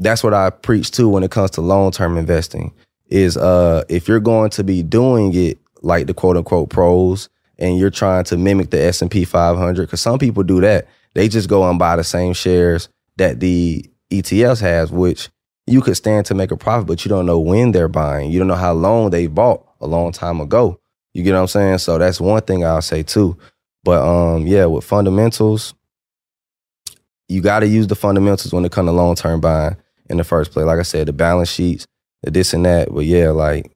[0.00, 2.72] that's what I preach to when it comes to long term investing
[3.10, 7.78] is uh if you're going to be doing it like the quote unquote pros and
[7.78, 10.86] you're trying to mimic the S&P 500 cuz some people do that.
[11.14, 15.28] They just go and buy the same shares that the ETFs has which
[15.66, 18.30] you could stand to make a profit but you don't know when they're buying.
[18.30, 20.80] You don't know how long they bought a long time ago.
[21.12, 21.78] You get what I'm saying?
[21.78, 23.36] So that's one thing I'll say too.
[23.82, 25.74] But um yeah with fundamentals
[27.28, 29.76] you got to use the fundamentals when it comes to long term buying
[30.08, 30.66] in the first place.
[30.66, 31.86] Like I said the balance sheets
[32.22, 32.92] this and that.
[32.92, 33.70] But yeah, like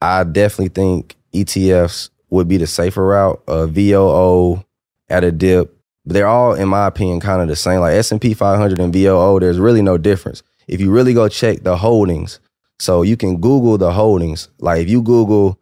[0.00, 3.42] I definitely think ETFs would be the safer route.
[3.46, 4.64] Uh, VOO
[5.08, 7.80] at a dip, they're all, in my opinion, kind of the same.
[7.80, 10.42] Like S and P 500 and VOO, there's really no difference.
[10.66, 12.38] If you really go check the holdings,
[12.78, 14.48] so you can Google the holdings.
[14.58, 15.60] Like if you Google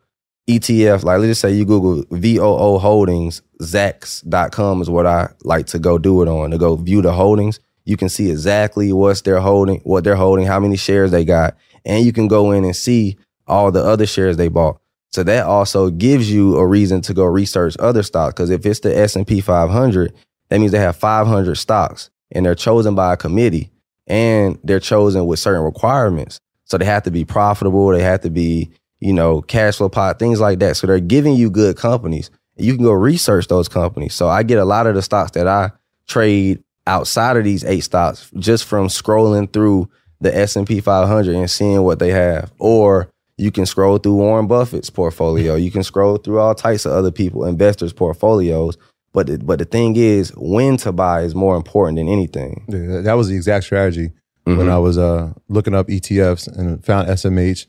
[0.49, 5.79] ETF, like let's just say you Google VOO holdings, Zacks.com is what I like to
[5.79, 7.59] go do it on to go view the holdings.
[7.85, 11.57] You can see exactly what's they're holding, what they're holding, how many shares they got,
[11.89, 13.17] and you can go in and see
[13.49, 14.81] all the other shares they bought.
[15.11, 18.35] So that also gives you a reason to go research other stocks.
[18.35, 20.15] Because if it's the S and P 500,
[20.51, 23.71] that means they have 500 stocks, and they're chosen by a committee,
[24.07, 26.39] and they're chosen with certain requirements.
[26.65, 27.89] So they have to be profitable.
[27.89, 28.71] They have to be,
[29.01, 30.77] you know, cash flow pot, things like that.
[30.77, 32.31] So they're giving you good companies.
[32.57, 34.15] You can go research those companies.
[34.15, 35.71] So I get a lot of the stocks that I
[36.07, 39.89] trade outside of these eight stocks just from scrolling through
[40.21, 42.53] the S&P 500 and seeing what they have.
[42.59, 45.55] Or you can scroll through Warren Buffett's portfolio.
[45.55, 48.77] You can scroll through all types of other people, investors' portfolios.
[49.13, 52.65] But the, but the thing is, when to buy is more important than anything.
[52.69, 54.11] Yeah, that was the exact strategy
[54.45, 54.71] when Mhm.
[54.71, 57.67] I was uh, looking up ETFs and found SMH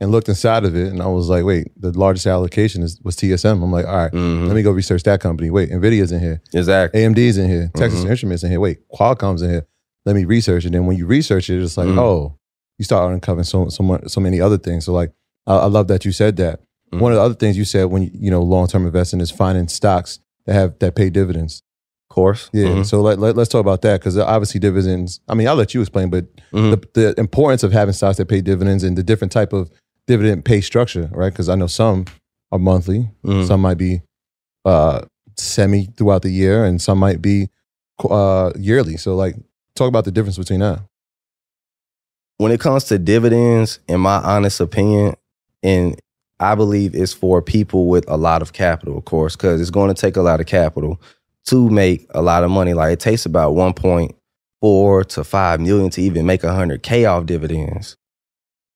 [0.00, 3.16] and looked inside of it, and I was like, wait, the largest allocation is was
[3.16, 3.62] TSM.
[3.62, 4.46] I'm like, all right, Mhm.
[4.46, 5.50] let me go research that company.
[5.50, 7.00] Wait, Nvidia's in here, Exactly.
[7.02, 8.10] AMD's in here, Texas Mhm.
[8.10, 8.60] Instruments in here.
[8.60, 9.66] Wait, Qualcomm's in here.
[10.06, 10.68] Let me research it.
[10.68, 11.98] And then when you research it, it's like, Mhm.
[11.98, 12.34] oh,
[12.78, 14.84] you start uncovering so so much, so many other things.
[14.84, 15.12] So like,
[15.46, 16.60] I, I love that you said that.
[16.92, 17.00] Mhm.
[17.00, 19.30] One of the other things you said when you, you know long term investing is
[19.30, 21.62] finding stocks that have that pay dividends.
[22.10, 22.48] Of course.
[22.52, 22.68] Yeah.
[22.68, 22.86] Mhm.
[22.86, 25.20] So let, let, us talk about that because obviously dividends.
[25.28, 26.70] I mean, I'll let you explain, but Mhm.
[26.70, 29.70] the, the importance of having stocks that pay dividends and the different type of
[30.06, 31.30] dividend pay structure, right?
[31.30, 32.06] Because I know some
[32.50, 33.46] are monthly, Mhm.
[33.46, 34.00] some might be
[34.64, 35.02] uh,
[35.36, 37.48] semi throughout the year, and some might be
[38.08, 38.96] uh, yearly.
[38.96, 39.34] So, like,
[39.78, 40.80] talk about the difference between that.
[42.38, 45.14] when it comes to dividends, in my honest opinion,
[45.62, 45.98] and
[46.40, 49.92] I believe it's for people with a lot of capital, of course, because it's going
[49.92, 51.00] to take a lot of capital
[51.46, 52.74] to make a lot of money.
[52.74, 57.96] Like it takes about 1.4 to 5 million to even make 100K off dividends.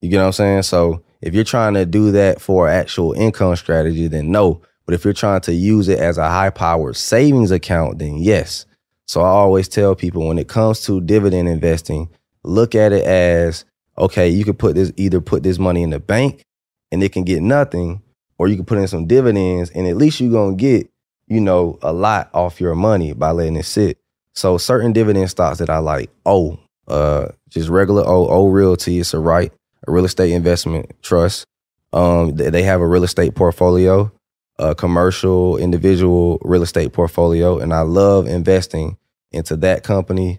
[0.00, 0.62] You get what I'm saying?
[0.64, 4.60] So if you're trying to do that for actual income strategy, then no.
[4.86, 8.66] But if you're trying to use it as a high powered savings account, then yes.
[9.12, 12.08] So I always tell people when it comes to dividend investing,
[12.44, 13.66] look at it as
[13.98, 16.42] okay, you could put this either put this money in the bank
[16.90, 18.00] and it can get nothing,
[18.38, 20.88] or you can put in some dividends and at least you're gonna get,
[21.26, 23.98] you know, a lot off your money by letting it sit.
[24.34, 26.58] So certain dividend stocks that I like, oh,
[26.88, 29.52] uh, just regular O O Realty, it's a REIT,
[29.86, 31.44] a real estate investment trust.
[31.92, 34.10] Um, they they have a real estate portfolio,
[34.58, 38.96] a commercial individual real estate portfolio, and I love investing
[39.32, 40.38] into that company.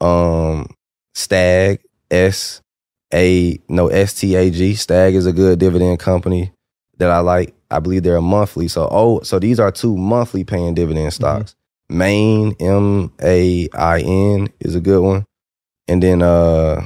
[0.00, 0.74] Um,
[1.14, 1.80] Stag
[2.10, 2.62] S
[3.12, 4.74] A no S T A G.
[4.74, 6.52] Stag is a good dividend company
[6.98, 7.54] that I like.
[7.70, 8.68] I believe they're a monthly.
[8.68, 11.54] So oh, so these are two monthly paying dividend stocks.
[11.88, 15.24] Main M A I N is a good one,
[15.88, 16.84] and then uh,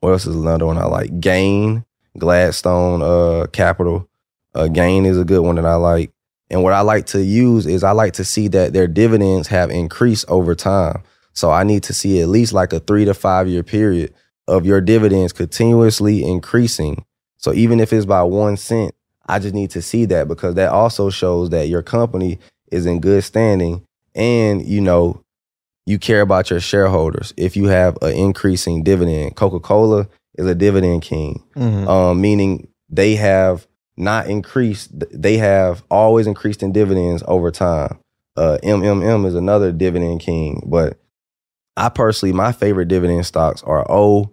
[0.00, 1.18] what else is another one I like?
[1.20, 1.84] Gain
[2.18, 4.08] Gladstone uh Capital.
[4.54, 6.10] Uh, Gain is a good one that I like.
[6.50, 9.70] And what I like to use is I like to see that their dividends have
[9.70, 11.02] increased over time.
[11.32, 14.14] So I need to see at least like a three to five year period
[14.48, 17.04] of your dividends continuously increasing.
[17.36, 18.94] So even if it's by one cent,
[19.26, 22.38] I just need to see that because that also shows that your company
[22.70, 23.84] is in good standing
[24.14, 25.22] and you know
[25.84, 27.34] you care about your shareholders.
[27.36, 31.42] If you have an increasing dividend, Coca-Cola is a dividend king
[31.88, 33.66] um, meaning they have
[33.96, 34.90] not increased.
[35.12, 37.98] They have always increased in dividends over time.
[38.36, 40.98] Uh, MMM is another dividend king, but
[41.76, 44.32] I personally, my favorite dividend stocks are O,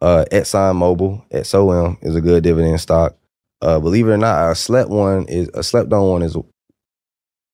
[0.00, 1.22] uh, Exxon Mobil.
[1.30, 3.16] XOM is a good dividend stock.
[3.62, 6.36] Uh, believe it or not, a slept one is a slept on one is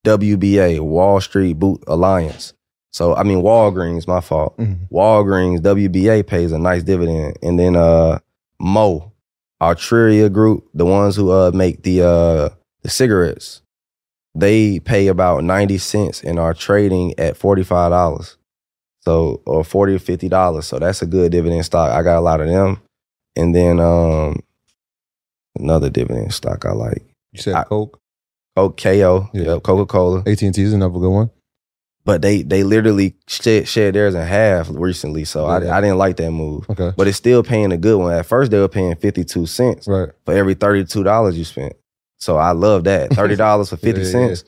[0.07, 2.55] WBA, Wall Street Boot Alliance.
[2.93, 4.57] So I mean Walgreens, my fault.
[4.59, 4.89] Mhm.
[4.91, 8.19] Walgreens, WBA pays a nice dividend, and then uh
[8.59, 9.13] Mo,
[9.61, 12.49] Altria Group, the ones who uh make the uh
[12.83, 13.63] the cigarettes,
[14.35, 18.37] they pay about ninety cents and are trading at forty five dollars,
[19.01, 20.67] so or forty or fifty dollars.
[20.67, 21.91] So that's a good dividend stock.
[21.91, 22.81] I got a lot of them,
[23.37, 24.41] and then um
[25.59, 27.03] another dividend stock I like.
[27.33, 27.99] You said I- Coke,
[28.57, 29.43] Oh, KO, Yeah.
[29.55, 30.21] yep, Coca Cola.
[30.27, 31.31] AT and T is another good one.
[32.05, 35.73] But they they literally shared, shared theirs in half recently, so Yeah.
[35.73, 36.69] I, I didn't like that move.
[36.71, 38.15] Okay, But it's still paying a good one.
[38.15, 40.09] At first, they were paying fifty two cents right.
[40.25, 41.75] for every thirty two dollars you spent.
[42.19, 44.45] So I love that thirty dollars for fifty Yeah, yeah, cents.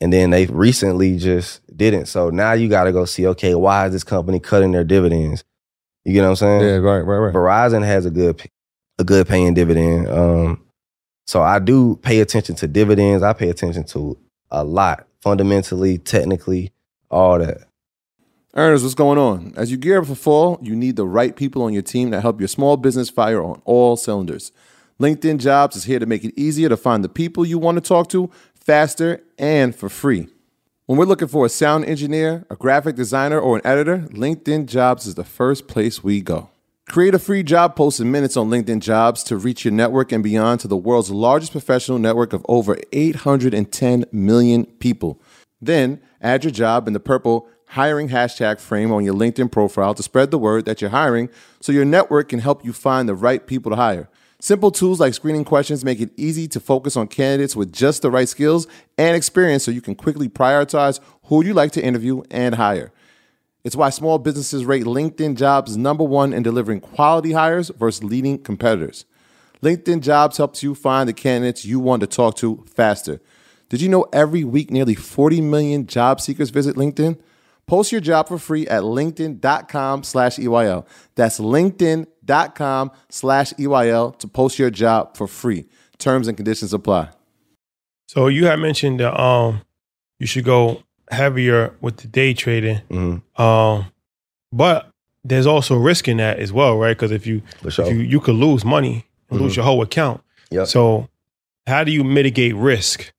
[0.00, 2.06] And then they recently just didn't.
[2.06, 3.26] So now you got to go see.
[3.28, 5.44] Okay, why is this company cutting their dividends?
[6.04, 6.60] You get what I'm saying?
[6.62, 7.34] Yeah, right, right, right.
[7.34, 8.42] Verizon has a good
[8.98, 10.08] a good paying dividend.
[10.08, 10.64] Um,
[11.26, 13.22] so I do pay attention to dividends.
[13.22, 14.18] I pay attention to
[14.50, 16.72] a lot, fundamentally, technically,
[17.10, 17.68] all that.
[18.54, 19.52] Earners, what's going on?
[19.56, 22.20] As you gear up for fall, you need the right people on your team to
[22.20, 24.50] help your small business fire on all cylinders.
[24.98, 27.80] LinkedIn Jobs is here to make it easier to find the people you want to
[27.80, 30.28] talk to faster and for free.
[30.86, 35.06] When we're looking for a sound engineer, a graphic designer, or an editor, LinkedIn Jobs
[35.06, 36.50] is the first place we go.
[36.88, 40.24] Create a free job post in minutes on LinkedIn Jobs to reach your network and
[40.24, 45.20] beyond to the world's largest professional network of over 810 million people.
[45.60, 50.02] Then add your job in the purple hiring hashtag frame on your LinkedIn profile to
[50.02, 51.28] spread the word that you're hiring
[51.60, 54.08] so your network can help you find the right people to hire.
[54.40, 58.10] Simple tools like screening questions make it easy to focus on candidates with just the
[58.10, 62.54] right skills and experience so you can quickly prioritize who you like to interview and
[62.54, 62.90] hire.
[63.62, 68.42] It's why small businesses rate LinkedIn jobs number one in delivering quality hires versus leading
[68.42, 69.04] competitors.
[69.62, 73.20] LinkedIn jobs helps you find the candidates you want to talk to faster.
[73.70, 77.18] Did you know every week nearly 40 million job seekers visit LinkedIn?
[77.66, 80.84] Post your job for free at linkedin.com slash EYL.
[81.14, 85.66] That's linkedin.com slash EYL to post your job for free.
[85.98, 87.10] Terms and conditions apply.
[88.08, 89.62] So you had mentioned that um
[90.18, 92.80] you should go heavier with the day trading.
[92.90, 93.40] Mhm.
[93.40, 93.86] Um,
[94.52, 94.90] but
[95.22, 96.96] there's also risk in that as well, right?
[96.96, 97.86] Because if you sure.
[97.86, 100.22] if you you could lose money and lose your whole account.
[100.50, 100.66] Yep.
[100.66, 101.08] So
[101.68, 103.12] how do you mitigate risk,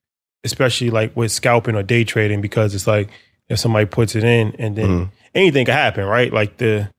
[0.44, 2.42] especially like with scalping or day trading?
[2.42, 3.10] Because it's like
[3.50, 5.10] if somebody puts it in and then Mhm.
[5.36, 6.32] anything could happen, right?
[6.32, 6.90] Like the,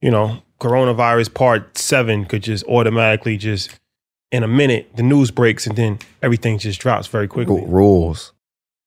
[0.00, 3.70] you know, coronavirus part seven could just automatically just
[4.30, 7.64] in a minute the news breaks and then everything just drops very quickly.
[7.66, 8.32] Rules.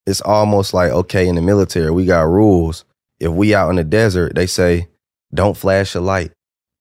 [0.05, 2.83] It's almost like okay, in the military, we got rules.
[3.19, 4.87] If we out in the desert, they say,
[5.33, 6.31] don't flash a light.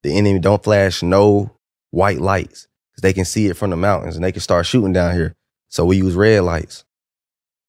[0.02, 1.52] The enemy don't flash no
[1.92, 4.92] white lights because they can see it from the mountains and they can start shooting
[4.92, 5.34] down here.
[5.68, 6.84] So we use red lights,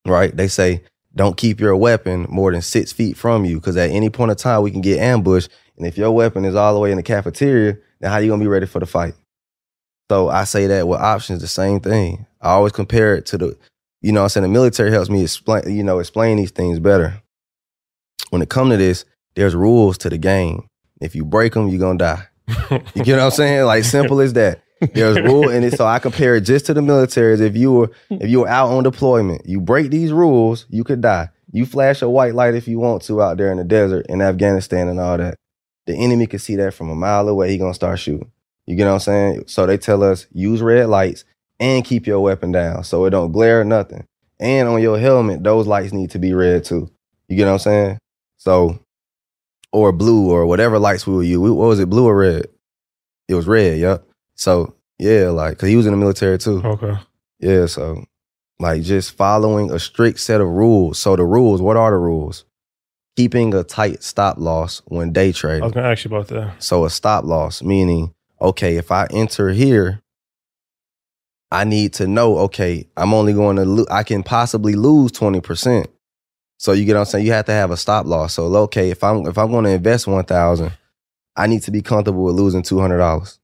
[0.05, 0.35] right?
[0.35, 0.83] They say,
[1.15, 4.37] don't keep your weapon more than six feet from you because at any point of
[4.37, 5.49] time we can get ambushed.
[5.77, 8.41] And if your weapon is all the way in the cafeteria, then how you gonna
[8.43, 9.13] be ready for the fight?
[10.09, 12.25] So I say that with options, the same thing.
[12.41, 13.57] I always compare it to the,
[14.01, 17.21] you know, I'm saying the military helps me explain, you know, explain these things better.
[18.29, 20.67] When it come to this, there's rules to the game.
[20.99, 22.27] If you break them, you're gonna die.
[22.95, 23.65] You get what I'm saying?
[23.65, 24.62] Like simple as that.
[24.93, 27.33] There's rule, and it, so I compare it just to the military.
[27.33, 30.83] As if you were if you were out on deployment, you break these rules, you
[30.83, 31.29] could die.
[31.51, 34.21] You flash a white light if you want to out there in the desert in
[34.21, 35.35] Afghanistan and all that.
[35.85, 37.51] The enemy can see that from a mile away.
[37.51, 38.31] He gonna start shooting.
[38.65, 39.43] You get what I'm saying?
[39.47, 41.25] So they tell us use red lights
[41.59, 44.05] and keep your weapon down so it don't glare or nothing.
[44.39, 46.89] And on your helmet, those lights need to be red too.
[47.27, 47.97] You get what I'm saying?
[48.37, 48.79] So,
[49.71, 51.39] or blue or whatever lights we were use.
[51.39, 52.47] What was it, blue or red?
[53.27, 54.05] It was red, yep.
[54.35, 56.61] So yeah, like, cause he was in the military too.
[56.63, 56.97] Okay.
[57.39, 58.03] Yeah, so
[58.59, 60.99] like just following a strict set of rules.
[60.99, 62.45] So the rules, what are the rules?
[63.15, 65.63] Keeping a tight stop loss when day trading.
[65.63, 66.63] I was gonna ask you about that.
[66.63, 70.01] So a stop loss, meaning, okay, if I enter here,
[71.51, 75.85] I need to know, okay, I'm only going to, lo- I can possibly lose 20%.
[76.57, 77.25] So you get what I'm saying?
[77.27, 78.33] You have to have a stop loss.
[78.33, 80.71] So okay, if I'm if I'm going to invest 1000
[81.35, 83.37] I need to be comfortable with losing $200.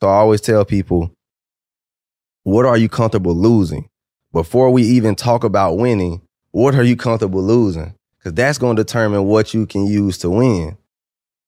[0.00, 1.12] So I always tell people,
[2.44, 3.88] what are you comfortable losing?
[4.32, 6.22] Before we even talk about winning,
[6.52, 7.94] what are you comfortable losing?
[8.18, 10.76] Because that's going to determine what you can use to win.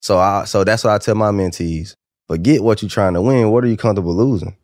[0.03, 1.95] So I so that's what I tell my mentees.
[2.27, 3.51] Forget what you're trying to win.
[3.51, 4.57] What are you comfortable losing?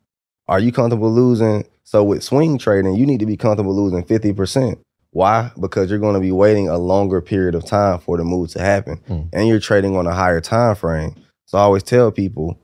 [0.47, 1.65] Are you comfortable losing?
[1.83, 4.79] So with swing trading, you need to be comfortable losing 50%.
[5.11, 5.51] Why?
[5.59, 8.59] Because you're going to be waiting a longer period of time for the move to
[8.59, 8.97] happen.
[9.09, 9.29] Mm.
[9.33, 11.15] And you're trading on a higher time frame.
[11.45, 12.59] So I always tell people,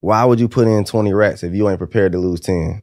[0.00, 2.82] why would you put in 20 racks if you ain't prepared to lose 10?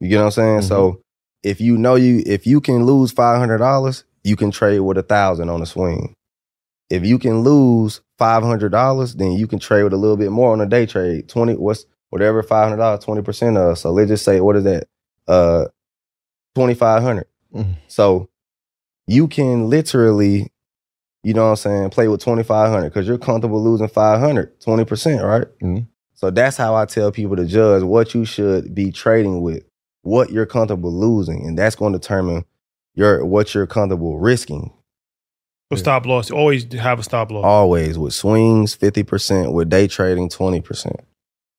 [0.00, 0.62] You get what I'm saying?
[0.62, 1.00] So
[1.42, 5.48] if you know you if you can lose $500, you can trade with a thousand
[5.50, 6.14] on a swing.
[6.90, 10.30] If you can lose five hundred dollars, then you can trade with a little bit
[10.30, 11.28] more on a day trade.
[11.28, 13.78] Twenty, what's whatever five hundred dollars, twenty percent of.
[13.78, 14.86] So let's just say, what is that?
[15.26, 15.66] Uh,
[16.54, 17.26] twenty five hundred.
[17.54, 17.76] Mhm.
[17.88, 18.28] So
[19.06, 20.52] you can literally,
[21.24, 24.60] you know what I'm saying, play with twenty five hundred because you're comfortable losing 500,
[24.60, 25.46] 20 percent, right?
[25.62, 25.86] Mhm.
[26.14, 29.64] So that's how I tell people to judge what you should be trading with,
[30.02, 32.44] what you're comfortable losing, and that's going to determine
[32.94, 34.70] your what you're comfortable risking.
[35.72, 36.30] So stop loss.
[36.30, 37.44] Always have a stop loss.
[37.44, 40.94] Always with swings, 50%, with day trading, 20%.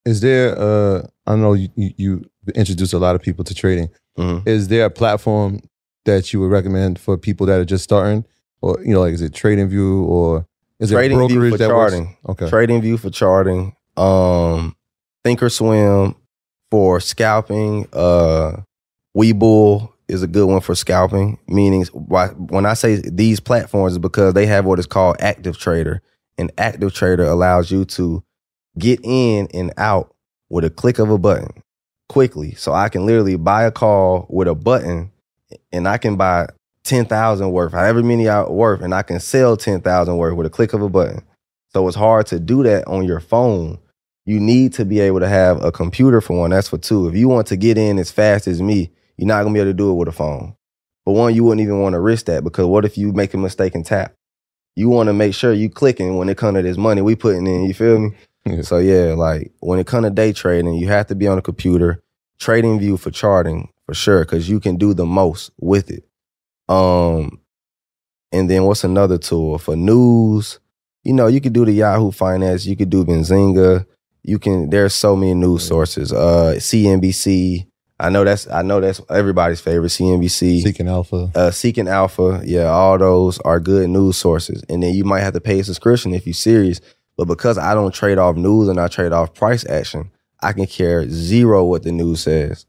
[0.05, 3.89] Is there, uh, I know you, you, you introduce a lot of people to trading.
[4.17, 4.47] Mhm.
[4.47, 5.59] Is there a platform
[6.05, 8.23] that you would recommend for people that are just starting?
[8.61, 10.47] Or, you know, like, is it trading view or
[10.79, 11.95] is it Trading View brokerage for that works?
[12.27, 12.49] Okay.
[12.49, 14.75] Trading View for charting, um,
[15.23, 16.15] Thinkorswim
[16.69, 18.57] for scalping, uh,
[19.15, 21.39] Webull is a good one for scalping.
[21.47, 25.57] Meaning, why when I say these platforms is because they have what is called Active
[25.57, 26.01] Trader,
[26.37, 28.23] and Active Trader allows you to
[28.77, 30.13] get in and out
[30.49, 31.63] with a click of a button
[32.09, 32.53] quickly.
[32.55, 35.11] So I can literally buy a call with a button,
[35.71, 36.47] and I can buy
[36.85, 40.47] ten thousand worth, however many I worth, and I can sell ten thousand worth with
[40.47, 41.21] a click of a button.
[41.73, 43.79] So it's hard to do that on your phone.
[44.25, 46.51] You need to be able to have a computer for one.
[46.51, 47.07] That's for two.
[47.07, 49.71] If you want to get in as fast as me, you're not gonna be able
[49.71, 50.55] to do it with a phone.
[51.05, 53.37] But one, you wouldn't even want to risk that because what if you make a
[53.37, 54.13] mistake and tap?
[54.75, 57.47] You want to make sure you clicking when it comes to this money we putting
[57.47, 57.65] in.
[57.65, 58.11] You feel me?
[58.45, 58.61] Yeah.
[58.61, 61.41] So yeah, like when it comes to day trading, you have to be on a
[61.41, 62.01] computer.
[62.37, 66.03] Trading View for charting for sure because you can do the most with it.
[66.67, 67.39] Um,
[68.31, 70.59] and then what's another tool for news?
[71.03, 73.85] You know, you could do the Yahoo Finance, you could do Benzinga.
[74.23, 74.71] You can.
[74.71, 76.11] There's so many news sources.
[76.11, 77.67] Uh, CNBC.
[77.99, 78.49] I know that's.
[78.49, 79.89] I know that's everybody's favorite.
[79.89, 80.63] CNBC.
[80.63, 81.31] Seeking Alpha.
[81.35, 84.63] uh, Seeking Alpha, yeah, all those are good news sources.
[84.67, 86.81] And then you might have to pay a subscription if you're serious.
[87.17, 90.09] But because I don't trade off news and I trade off price action,
[90.41, 92.65] I can care zero what the news says.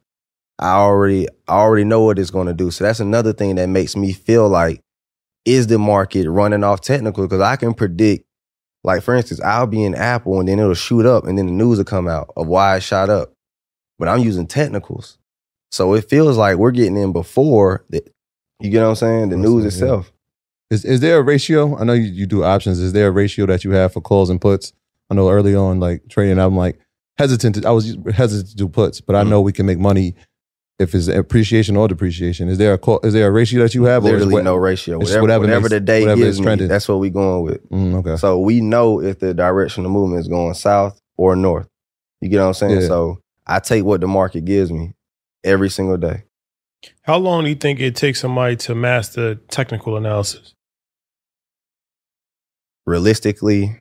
[0.59, 2.71] I already I already know what it's going to do.
[2.71, 4.81] So that's another thing that makes me feel like
[5.45, 8.25] is the market running off technical because I can predict
[8.85, 11.53] like for instance, I'll be in Apple and then it'll shoot up and then the
[11.53, 13.33] news will come out of why it shot up.
[13.99, 15.19] But I'm using technicals.
[15.73, 18.03] So it feels like we're getting in before the,
[18.61, 19.29] you get what I'm saying?
[19.31, 20.13] The news itself.
[20.71, 21.77] Is is there a ratio?
[21.79, 22.79] I know you, you do options.
[22.81, 24.73] Is there a ratio that you have for calls and puts?
[25.11, 26.79] I know early on, like trading, I'm like
[27.19, 27.57] hesitant.
[27.63, 29.29] To, I was hesitant to do puts, but I Mm.
[29.29, 30.15] know we can make money
[30.79, 32.49] if it's appreciation or depreciation.
[32.49, 34.05] Is there a call, is there a ratio that you have?
[34.05, 35.01] or is Literally what- no ratio.
[35.01, 36.69] it's Whatever, whatever whatever, makes- the day whatever gives is me, trending.
[36.69, 37.71] that's what we going with.
[37.71, 38.17] Mm, okay.
[38.17, 41.67] So we know if the direction of movement is going south or north.
[42.21, 42.81] You get what I'm saying?
[42.83, 42.87] Yeah.
[42.89, 44.93] So I take what the market gives me
[45.45, 46.25] every single day.
[47.03, 50.53] How long do you think it takes somebody to master technical analysis?
[52.87, 53.81] Realistically,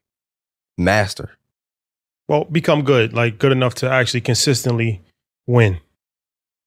[0.77, 1.31] master.
[2.27, 5.01] Well, become good, like good enough to actually consistently
[5.45, 5.79] win.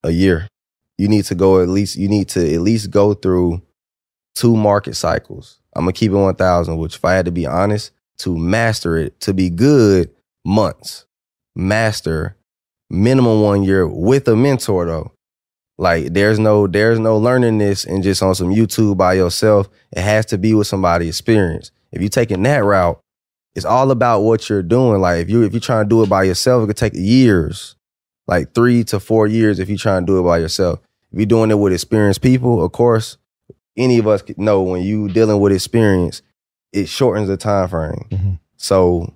[0.09, 0.49] A year.
[0.99, 3.63] You need to go at least you need to at least go through
[4.35, 5.61] two market cycles.
[5.75, 9.21] I'm gonna keep it 1000, which if I had to be honest, to master it,
[9.21, 10.11] to be good,
[10.45, 11.07] months.
[11.55, 12.37] Master
[12.91, 15.13] minimum 1 year with a mentor though.
[15.77, 19.69] Like there's no there's no learning this and just on some YouTube by yourself.
[19.93, 21.71] It has to be with somebody experienced.
[21.93, 23.01] If you're taking that route,
[23.55, 25.01] it's all about what you're doing.
[25.01, 27.77] Like if you if you're trying to do it by yourself, it could take years
[28.29, 30.81] like three to four years if you try and do it by yourself.
[31.11, 33.17] If you're doing it with experienced people, of course,
[33.77, 36.23] any of us know when you dealing with experience,
[36.73, 38.07] it shortens the time frame.
[38.11, 38.39] Mhm.
[38.57, 39.15] So,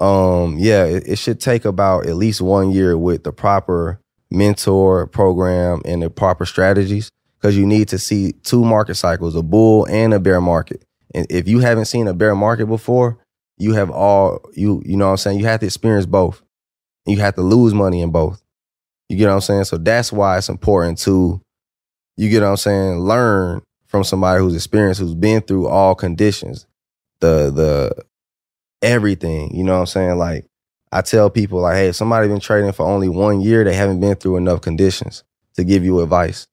[0.00, 4.00] um, yeah, it, it should take about at least one year with the proper
[4.30, 9.42] mentor program and the proper strategies because you need to see two market cycles, a
[9.42, 10.82] bull and a bear market.
[11.14, 13.18] And if you haven't seen a bear market before,
[13.58, 15.38] you have all you you know what I'm saying.
[15.38, 16.42] You have to experience both.
[17.06, 18.42] You have to lose money in both.
[19.08, 19.64] You get what I'm saying?
[19.64, 21.40] So that's why it's important to,
[22.16, 26.66] you get what I'm saying, learn from somebody who's experienced, who's been through all conditions,
[27.20, 28.04] the the
[28.82, 29.54] everything.
[29.54, 30.18] You know what I'm saying?
[30.18, 30.46] Like
[30.90, 34.00] I tell people, like, hey, if somebody been trading for only one year, they haven't
[34.00, 35.24] been through enough conditions
[35.54, 36.46] to give you advice.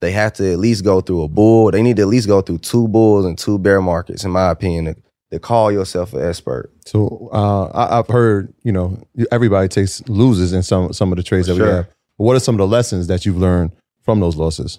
[0.00, 1.70] They have to at least go through a bull.
[1.70, 4.50] They need to at least go through two bulls and two bear markets, in my
[4.50, 4.96] opinion, to,
[5.32, 6.70] to call yourself an expert.
[6.86, 11.22] So uh, I, I've heard, you know, everybody takes loses in some some of the
[11.22, 11.76] trades For that we sure.
[11.76, 11.88] have.
[12.16, 13.72] What are some of the lessons that you've learned
[14.04, 14.78] from those losses?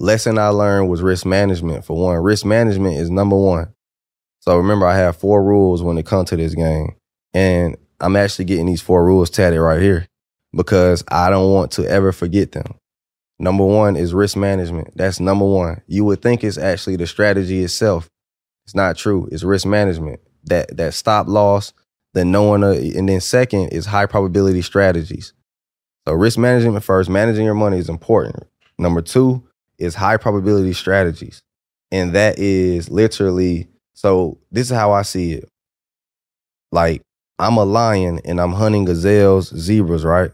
[0.00, 1.84] lesson I learned was risk management.
[1.84, 3.72] For one, risk management is number one.
[4.40, 6.96] So remember, I have four rules when it comes to this game,
[7.34, 10.08] and I'm actually getting these four rules tatted right here
[10.56, 12.74] because I don't want to ever forget them.
[13.38, 14.96] Number one is risk management.
[14.96, 15.82] That's number one.
[15.86, 18.08] You would think it's actually the strategy itself.
[18.70, 19.28] It's not true.
[19.32, 20.20] It's risk management.
[20.44, 21.72] That that stop loss,
[22.14, 25.32] then knowing, uh, and then second is high probability strategies.
[26.06, 27.10] So risk management first.
[27.10, 28.44] Managing your money is important.
[28.78, 29.42] Number two
[29.76, 31.42] is high probability strategies.
[31.90, 35.48] And that is literally so this is how I see it.
[36.70, 37.02] Like
[37.40, 40.30] I'm a lion and I'm hunting gazelles, zebras, right?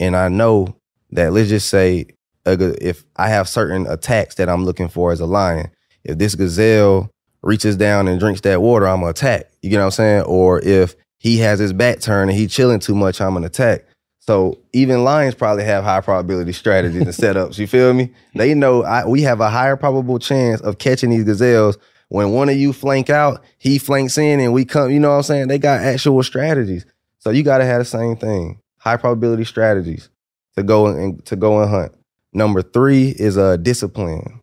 [0.00, 0.76] And I know
[1.12, 2.06] that let's just say
[2.46, 5.70] if I have certain attacks that I'm looking for as a lion,
[6.02, 7.12] if this gazelle
[7.46, 9.50] reaches down and drinks that water, I'm gonna attack.
[9.62, 10.22] You get what I'm saying?
[10.22, 13.84] Or if he has his back turned and he chilling too much, I'm gonna attack.
[14.18, 17.58] So even lions probably have high probability strategies and setups.
[17.58, 18.12] You feel me?
[18.34, 21.78] They know I, we have a higher probable chance of catching these gazelles
[22.08, 24.90] when one of you flank out, he flanks in, and we come.
[24.90, 25.48] You know what I'm saying?
[25.48, 26.86] They got actual strategies.
[27.18, 28.60] So you got to have the same thing.
[28.78, 30.08] High probability strategies
[30.56, 31.92] to go and to go and hunt.
[32.32, 34.40] Number three is a discipline.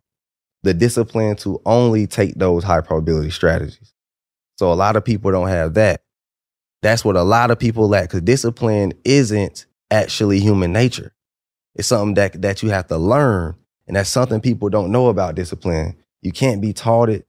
[0.64, 3.94] The discipline to only take those high probability strategies.
[4.58, 6.02] So a lot of people don't have that.
[6.82, 11.12] That's what a lot of people lack because discipline isn't actually human nature.
[11.76, 13.56] It's something that that you have to learn.
[13.86, 15.96] And that's something people don't know about discipline.
[16.22, 17.26] You can't be taught it.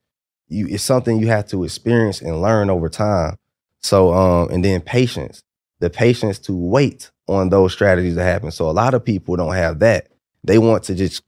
[0.50, 3.38] You it's something you have to experience and learn over time.
[3.82, 5.42] So um and then patience.
[5.82, 8.52] The patience to wait on those strategies to happen.
[8.52, 10.10] So a lot of people don't have that.
[10.44, 11.24] They want to just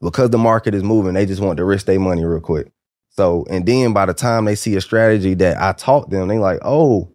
[0.00, 2.70] because the market is moving, they just want to risk their money real quick.
[3.10, 6.38] So, and then by the time they see a strategy that I taught them, they
[6.38, 7.12] like, oh,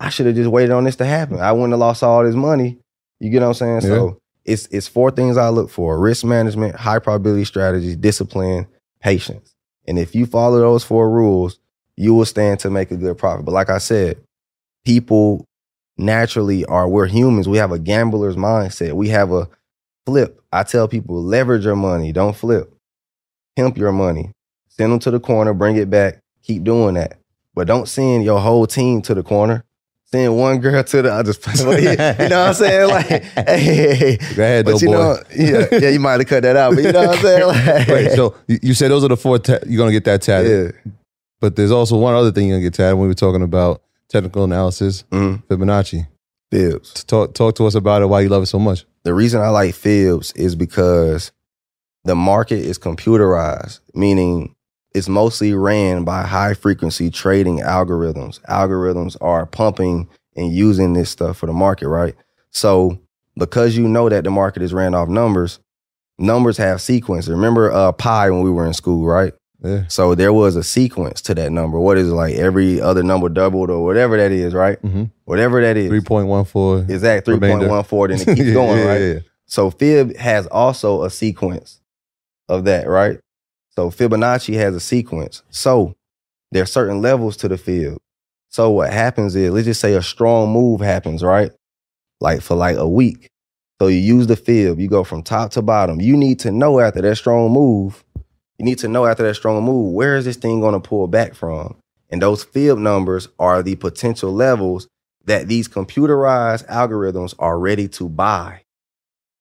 [0.00, 1.40] I should have just waited on this to happen.
[1.40, 2.78] I wouldn't have lost all this money.
[3.20, 3.80] You get what I'm saying?
[3.82, 8.66] So it's it's four things I look for: risk management, high probability strategies, discipline,
[9.00, 9.54] patience.
[9.86, 11.58] And if you follow those four rules,
[11.96, 13.44] you will stand to make a good profit.
[13.44, 14.18] But like I said,
[14.86, 15.44] people
[15.98, 17.46] naturally are we're humans.
[17.46, 18.94] We have a gambler's mindset.
[18.94, 19.48] We have a
[20.10, 20.40] flip.
[20.52, 22.74] I tell people leverage your money, don't flip.
[23.56, 24.32] Pimp your money.
[24.68, 26.18] Send them to the corner, bring it back.
[26.42, 27.18] Keep doing that.
[27.54, 29.64] But don't send your whole team to the corner.
[30.06, 31.32] Send one girl to the other.
[31.78, 32.90] you know what I'm saying?
[32.90, 33.06] Like,
[33.48, 34.94] hey, Go ahead, but you boy.
[34.94, 37.46] know, yeah, yeah, you might have cut that out, but you know what I'm saying?
[37.78, 39.38] Like, Wait, so you, you said those are the four.
[39.38, 40.92] Ta- you're gonna get that tatted, yeah,
[41.40, 43.82] but there's also one other thing you're gonna get tatted when we were talking about
[44.08, 46.08] technical analysis, mm, Fibonacci.
[46.50, 47.04] Fibs.
[47.04, 48.06] Talk talk to us about it.
[48.06, 48.84] Why you love it so much?
[49.04, 51.32] The reason I like fibs is because
[52.04, 54.54] the market is computerized, meaning
[54.94, 58.40] it's mostly ran by high frequency trading algorithms.
[58.42, 62.14] Algorithms are pumping and using this stuff for the market, right?
[62.50, 62.98] So
[63.36, 65.60] because you know that the market is ran off numbers,
[66.18, 67.28] numbers have sequence.
[67.28, 69.32] Remember uh pi when we were in school, right?
[69.62, 69.84] Yeah.
[69.88, 71.78] So there was a sequence to that number.
[71.78, 74.80] What is it like every other number doubled or whatever that is, right?
[74.82, 75.04] Mm-hmm.
[75.24, 75.88] Whatever that is.
[75.88, 76.78] Three point one four.
[76.88, 77.68] Exact Remainder.
[77.68, 79.00] 3.14, then it keeps going, yeah, right?
[79.00, 79.18] yeah.
[79.46, 81.80] So Fib has also a sequence
[82.48, 83.18] of that, right?
[83.70, 85.42] So Fibonacci has a sequence.
[85.50, 85.94] So
[86.52, 87.98] there are certain levels to the Fib.
[88.48, 91.52] So what happens is, let's just say a strong move happens, right?
[92.20, 93.28] Like for like a week.
[93.80, 96.00] So you use the Fib, you go from top to bottom.
[96.00, 98.04] You need to know after that strong move,
[98.60, 101.06] you need to know after that strong move, where is this thing going to pull
[101.06, 101.76] back from?
[102.10, 104.86] And those Fib numbers are the potential levels
[105.24, 108.60] that these computerized algorithms are ready to buy.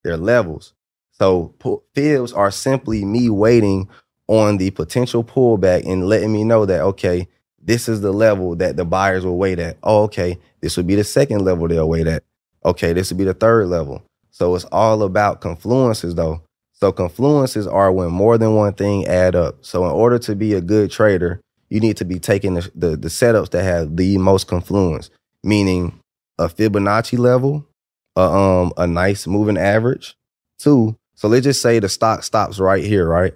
[0.06, 0.72] They're levels.
[1.12, 1.54] So
[1.94, 3.90] fibs are simply me waiting
[4.28, 7.28] on the potential pullback and letting me know that okay,
[7.62, 9.76] this is the level that the buyers will wait at.
[9.84, 12.24] Oh, okay, this would be the second level they'll wait at.
[12.64, 14.02] Okay, this would be the third level.
[14.32, 16.42] So it's all about confluences though.
[16.80, 19.58] So confluences are when more than one thing add up.
[19.62, 22.96] So in order to be a good trader, you need to be taking the, the,
[22.96, 25.10] the setups that have the most confluence,
[25.44, 26.00] meaning
[26.38, 27.68] a Fibonacci level,
[28.16, 30.16] a, um, a nice moving average.
[30.58, 33.34] Two, so let's just say the stock stops right here, right?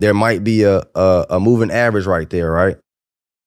[0.00, 2.76] There might be a, a, a moving average right there, right?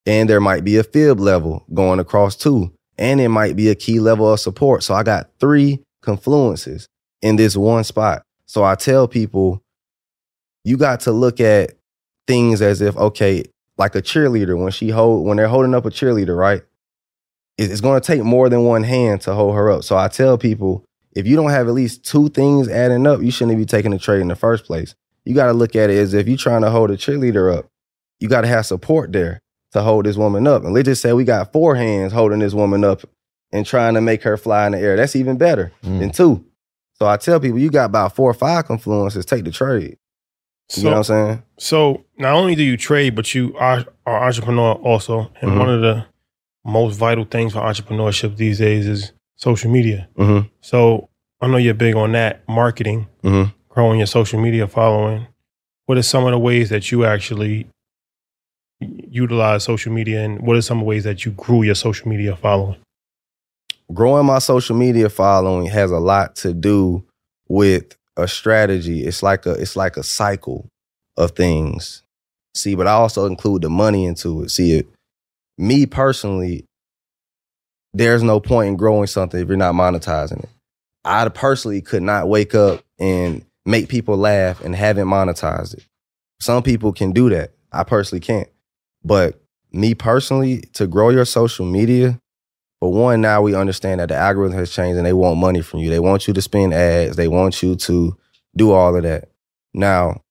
[0.06, 2.72] And there might be a fib level going across two.
[2.96, 4.82] And it might be a key level of support.
[4.82, 6.86] So I got three confluences
[7.22, 8.22] in this one spot.
[8.50, 9.62] So I tell people,
[10.64, 11.74] you got to look at
[12.26, 13.44] things as if, okay,
[13.78, 16.62] like a cheerleader, when she hold when they're holding up a cheerleader, right?
[17.58, 19.84] It's going to take more than one hand to hold her up.
[19.84, 23.30] So I tell people, if you don't have at least two things adding up, you
[23.30, 24.96] shouldn't be taking a trade in the first place.
[25.24, 27.66] You got to look at it as if you're trying to hold a cheerleader up,
[28.18, 29.38] you got to have support there
[29.74, 30.64] to hold this woman up.
[30.64, 33.02] And let's just say we got four hands holding this woman up
[33.52, 34.96] and trying to make her fly in the air.
[34.96, 36.00] That's even better Mm.
[36.00, 36.44] than two.
[37.00, 39.96] So I tell people, you got about four or five confluences, take the trade.
[40.76, 41.42] You know what I'm saying?
[41.58, 45.30] so not only do you trade, but you are are entrepreneur also.
[45.40, 45.58] And Mhm.
[45.58, 46.04] one of the
[46.64, 50.08] most vital things for entrepreneurship these days is social media.
[50.16, 50.46] Mm-hmm.
[50.60, 51.08] So
[51.40, 53.50] I know you're big on that marketing, Mm-hmm.
[53.68, 55.26] growing your social media following.
[55.86, 57.66] What are some of the ways that you actually
[58.80, 62.76] utilize social media, and what are some ways that you grew your social media following?
[63.92, 67.04] Growing my social media following has a lot to do
[67.48, 69.04] with a strategy.
[69.04, 70.68] It's like a it's like a cycle
[71.16, 72.02] of things.
[72.54, 74.50] See, but I also include the money into it.
[74.50, 74.88] See it
[75.60, 76.64] me personally,
[77.92, 80.48] there's no point in growing something if you're not monetizing it.
[81.04, 85.84] I personally could not wake up and make people laugh and haven't monetized it.
[86.40, 87.52] Some people can do that.
[87.72, 88.48] I personally can't.
[89.04, 89.40] But
[89.70, 92.18] me personally, to grow your social media,
[92.80, 95.80] but one, now we understand that the algorithm has changed and they want money from
[95.80, 95.90] you.
[95.90, 97.16] They want you to spend ads.
[97.16, 98.16] They want you to
[98.56, 99.28] do all of that.
[99.74, 100.22] Now,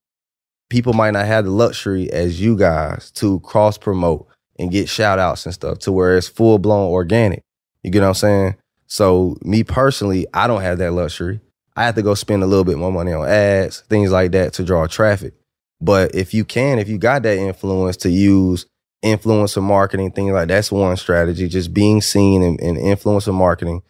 [0.69, 4.27] people might not have the luxury as you guys to cross promote
[4.57, 7.43] and get shout outs and stuff to where it's full blown organic.
[7.83, 8.55] You get what I'm saying?
[8.87, 11.39] So, me personally, I don't have that luxury.
[11.75, 14.53] I have to go spend a little bit more money on ads, things like that
[14.53, 15.33] to draw traffic.
[15.79, 18.65] But if you can, if you got that influence to use
[19.03, 23.81] influencer marketing, things like that's one strategy, just being seen in, in influencer marketing.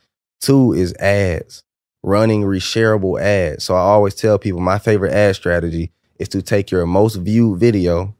[0.41, 1.63] Two is ads.
[2.03, 3.63] running reshareable ads.
[3.65, 7.59] So I always tell people my favorite ad strategy is to take your most viewed
[7.59, 8.15] video,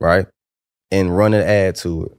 [0.00, 0.26] right,
[0.90, 2.18] and run an ad to it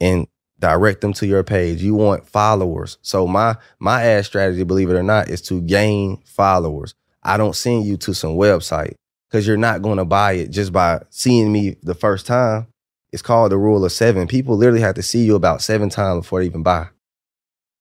[0.00, 0.26] and
[0.58, 1.82] direct them to your page.
[1.82, 2.98] You want followers.
[3.02, 6.94] So my my ad strategy, believe it or not, is to gain followers.
[7.22, 8.94] I don't send you to some website
[9.28, 12.68] because you're not going to buy it just by seeing me the first time.
[13.12, 14.26] It's called the rule of seven.
[14.26, 16.88] People literally have to see you about seven times before they even buy.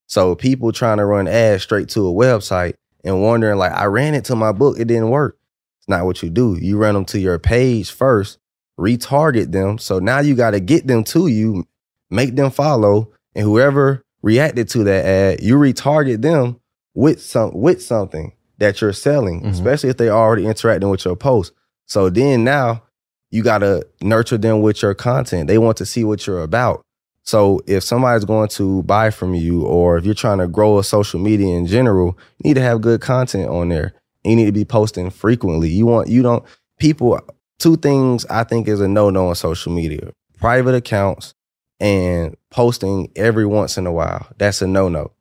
[0.07, 4.14] So people trying to run ads straight to a website and wondering like, I ran
[4.14, 5.38] it to my book, it didn't work.
[5.80, 6.57] It's not what you do.
[6.60, 8.38] You run them to your page first,
[8.80, 9.77] retarget them.
[9.77, 11.68] So now you got to get them to you,
[12.10, 16.60] make them follow, and whoever reacted to that ad, you retarget them
[16.93, 19.52] with some with something that you're selling, Mhm.
[19.52, 21.52] especially if they're already interacting with your post.
[21.88, 22.84] So then now
[23.31, 25.47] you got to nurture them with your content.
[25.47, 26.81] They want to see what you're about.
[27.23, 30.84] So if somebody's going to buy from you, or if you're trying to grow a
[30.84, 33.93] social media in general, you need to have good content on there.
[34.23, 35.69] You need to be posting frequently.
[35.69, 36.43] You want you don't
[36.80, 37.19] people.
[37.57, 41.34] Two things I think is a no no on social media: private accounts
[41.80, 44.27] and posting every once in a while.
[44.38, 45.11] That's a no no.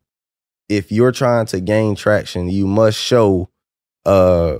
[0.68, 3.48] If you're trying to gain traction, you must show
[4.04, 4.58] uh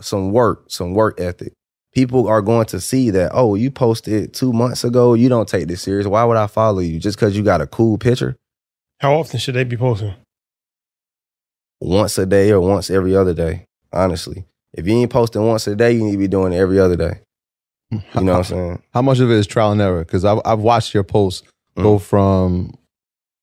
[0.00, 1.52] some work, some work ethic
[1.94, 5.14] people are going to see that, oh, you posted two months ago.
[5.14, 6.06] You don't take this serious.
[6.06, 6.98] Why would I follow you?
[6.98, 8.36] Just because you got a cool picture
[9.00, 10.14] How often should they be posting?
[11.80, 14.44] once a day or once every other day, honestly.
[14.72, 16.96] If you ain't posting once a day, you need to be doing it every other
[16.96, 17.20] day.
[17.90, 18.82] You know what I'm saying?
[18.94, 20.04] How much of it is trial and error?
[20.04, 21.46] Because I've, I've watched your posts
[21.76, 22.02] go Mm.
[22.02, 22.74] from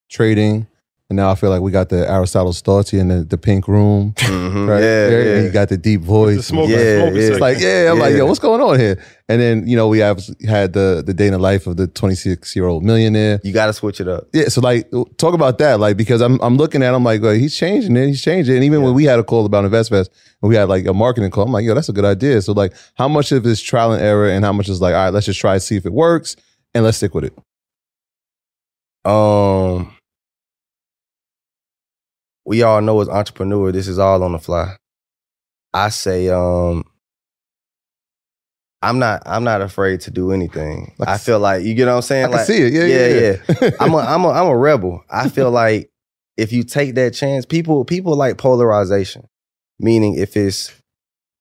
[0.10, 0.68] trading,
[1.12, 4.14] and now I feel like we got the Aristotle Stoltzy in the, the pink room.
[4.32, 4.66] Mhm.
[4.68, 5.36] Right Yeah, there, yeah.
[5.36, 6.38] and you got the deep voice.
[6.38, 7.22] The smoke, Yeah, smoke yeah.
[7.32, 8.98] It's like, yeah, I'm like, yo, what's going on here?
[9.28, 11.88] And then, you know, we have had the the day in the life of the
[11.88, 13.42] 26 year old millionaire.
[13.44, 14.28] You got to switch it up.
[14.34, 17.34] Yeah, so like, talk about that, like, because I'm I'm looking at, him like, well,
[17.34, 18.58] he's changing it, he's changing it.
[18.60, 20.08] And even when we had a call about InvestFest,
[20.42, 22.42] and we had like a marketing call, I'm like, yo, that's a good idea.
[22.42, 25.04] So like, how much of this trial and error, and how much is like, all
[25.06, 26.38] right, let's just try to see if it works,
[26.74, 27.34] and let's stick with it.
[29.04, 29.94] Um,
[32.46, 34.76] we all know as entrepreneur, this is all on the fly.
[35.74, 36.84] I say, um,
[38.82, 40.94] I'm not, I'm not afraid to do anything.
[40.98, 42.26] Like- I feel like you get what I'm saying.
[42.26, 42.74] I like, see it.
[42.74, 43.70] Yeah, yeah, yeah, yeah.
[43.80, 45.04] I'm a, I'm a, I'm a rebel.
[45.10, 45.90] I feel like
[46.38, 49.28] if you take that chance, people, people like polarization.
[49.80, 50.72] Meaning, if it's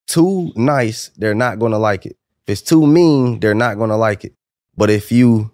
[0.07, 2.17] too nice, they're not gonna like it.
[2.47, 4.33] If it's too mean, they're not gonna like it.
[4.77, 5.51] But if you,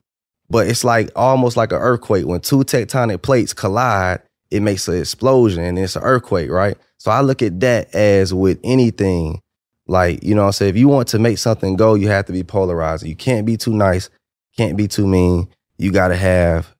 [0.48, 4.20] but it's like almost like an earthquake when two tectonic plates collide,
[4.51, 6.77] it makes an explosion and it's an earthquake, right?
[6.98, 9.40] So I look at that as with anything,
[9.86, 12.27] like you know, what I'm saying if you want to make something go, you have
[12.27, 13.06] to be polarized.
[13.06, 14.10] You can't be too nice,
[14.56, 15.48] can't be too mean.
[15.78, 16.74] You got to have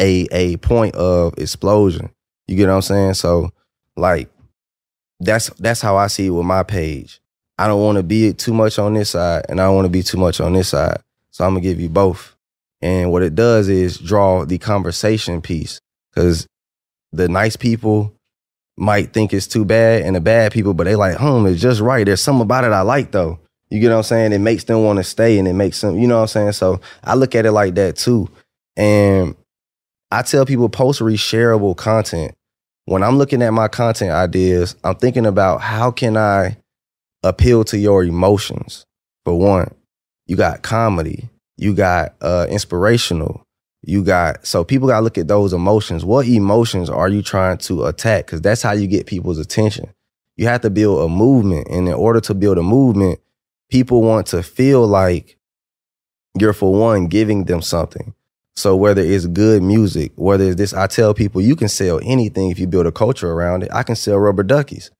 [0.00, 2.10] a a point of explosion.
[2.46, 3.14] You get what I'm saying?
[3.14, 3.50] So
[3.96, 4.30] like
[5.20, 7.20] that's that's how I see it with my page.
[7.58, 9.90] I don't want to be too much on this side and I don't want to
[9.90, 10.98] be too much on this side.
[11.30, 12.36] So I'm gonna give you both.
[12.82, 16.46] And what it does is draw the conversation piece because
[17.12, 18.12] the nice people
[18.76, 21.80] might think it's too bad and the bad people, but they like, home it's just
[21.80, 22.04] right.
[22.04, 23.38] There's something about it I like though.
[23.70, 24.32] You get what I'm saying?
[24.32, 26.52] It makes them want to stay and it makes them, you know what I'm saying?
[26.52, 28.28] So I look at it like that too.
[28.76, 29.34] And
[30.10, 32.34] I tell people post reshareable content.
[32.84, 36.56] When I'm looking at my content ideas, I'm thinking about how can I
[37.24, 38.86] appeal to your emotions?
[39.24, 39.74] For one,
[40.26, 43.45] you got comedy, you got uh, inspirational,
[43.86, 46.04] you got so people got to look at those emotions.
[46.04, 48.26] What emotions are you trying to attack?
[48.26, 49.92] Because that's how you get people's attention.
[50.36, 53.20] You have to build a movement, and in order to build a movement,
[53.70, 55.38] people want to feel like
[56.38, 58.12] you're for one giving them something.
[58.56, 62.50] So whether it's good music, whether it's this, I tell people you can sell anything
[62.50, 63.70] if you build a culture around it.
[63.72, 64.90] I can sell rubber duckies.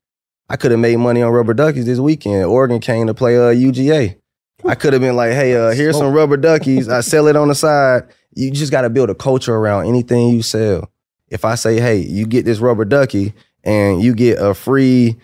[0.49, 2.45] I could have made money on rubber duckies this weekend.
[2.45, 4.17] Oregon came to play uh, UGA.
[4.65, 6.89] I could have been like, hey, uh, here's some rubber duckies.
[6.89, 8.05] I sell it on the side.
[8.37, 10.91] You just got to build a culture around anything you sell.
[11.29, 13.33] If I say, hey, you get this rubber ducky
[13.65, 15.17] and you get a free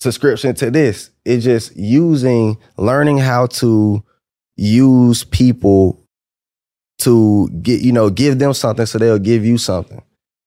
[0.00, 4.02] subscription to this, it's just using, learning how to
[4.56, 6.00] use people
[6.98, 10.02] to get, you know, give them something so they'll give you something.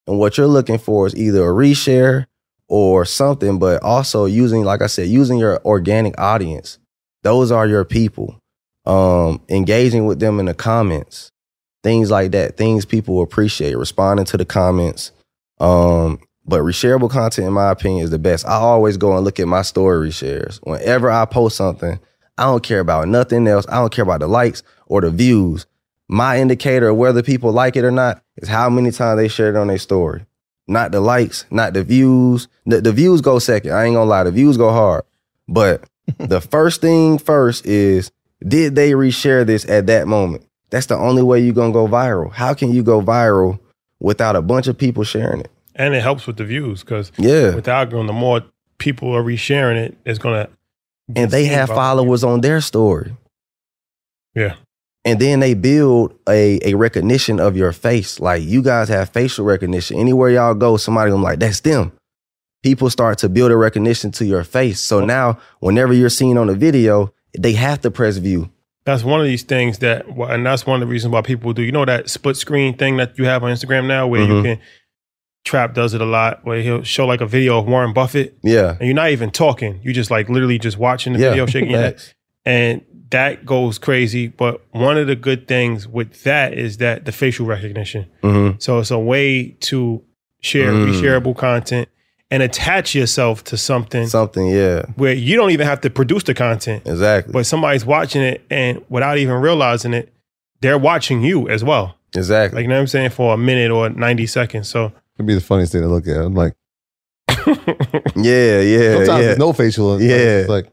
[0.07, 2.25] And what you're looking for is either a reshare
[2.67, 6.79] or something, but also using, like I said, using your organic audience.
[7.23, 8.39] Those are your people.
[8.85, 11.31] Um, engaging with them in the comments,
[11.83, 15.11] things like that, things people appreciate, responding to the comments.
[15.59, 18.45] Um, but reshareable content, in my opinion, is the best.
[18.45, 20.59] I always go and look at my story reshares.
[20.63, 21.99] Whenever I post something,
[22.37, 23.65] I don't care about nothing else.
[23.67, 25.65] I don't care about the likes or the views.
[26.07, 29.55] My indicator of whether people like it or not is how many times they shared
[29.55, 30.25] it on their story.
[30.67, 32.47] not the likes, not the views.
[32.65, 33.71] The, the views go second.
[33.71, 35.03] I ain't gonna lie, the views go hard.
[35.47, 35.83] But
[36.17, 38.11] the first thing first is
[38.45, 40.46] did they reshare this at that moment?
[40.69, 42.31] That's the only way you're gonna go viral.
[42.31, 43.59] How can you go viral
[43.99, 45.51] without a bunch of people sharing it?
[45.75, 47.55] And it helps with the views because Yeah.
[47.55, 48.43] with the algorithm, the more
[48.77, 50.49] people are resharing it, it's gonna.
[51.15, 53.15] and they have followers on their story.
[54.35, 54.55] Yeah.
[55.05, 58.19] And then they build a, a recognition of your face.
[58.19, 59.97] Like you guys have facial recognition.
[59.97, 61.93] Anywhere y'all go, somebody gonna be like, that's them.
[62.61, 64.81] People start to build a recognition to your face.
[64.81, 65.05] So oh.
[65.05, 68.51] now whenever you're seen on a video, they have to press view.
[68.87, 71.61] That's one of these things that, and that's one of the reasons why people do.
[71.61, 74.43] You know that split screen thing that you have on Instagram now, where you Mhm.
[74.43, 74.59] can.
[75.43, 78.77] Trap does it a lot, where he'll show like a video of Warren Buffett, Yeah.
[78.79, 79.81] and you're not even talking.
[79.83, 81.29] You just like literally just watching the Yeah.
[81.31, 82.01] video, shaking your head,
[82.45, 82.79] and
[83.11, 84.27] that goes crazy.
[84.27, 88.05] But one of the good things with that is that the facial recognition.
[88.23, 88.55] Mhm.
[88.61, 90.01] So it's a way to
[90.41, 90.93] share Mm.
[90.93, 91.89] reshareable content
[92.29, 94.83] and attach yourself to something Something, yeah.
[94.95, 97.31] where you don't even have to produce the content, Exactly.
[97.31, 100.13] but somebody's watching it and without even realizing it,
[100.61, 101.95] they're watching you as well.
[102.15, 102.57] exactly.
[102.57, 104.67] Like you know what I'm saying for a minute or 90 seconds.
[104.67, 106.17] So It'd be the funniest thing to look at.
[106.17, 106.53] I'm like,
[108.15, 108.95] yeah, yeah.
[108.95, 109.17] sometimes yeah.
[109.19, 109.93] there's no facial.
[109.95, 110.15] and Yeah.
[110.39, 110.67] It's like,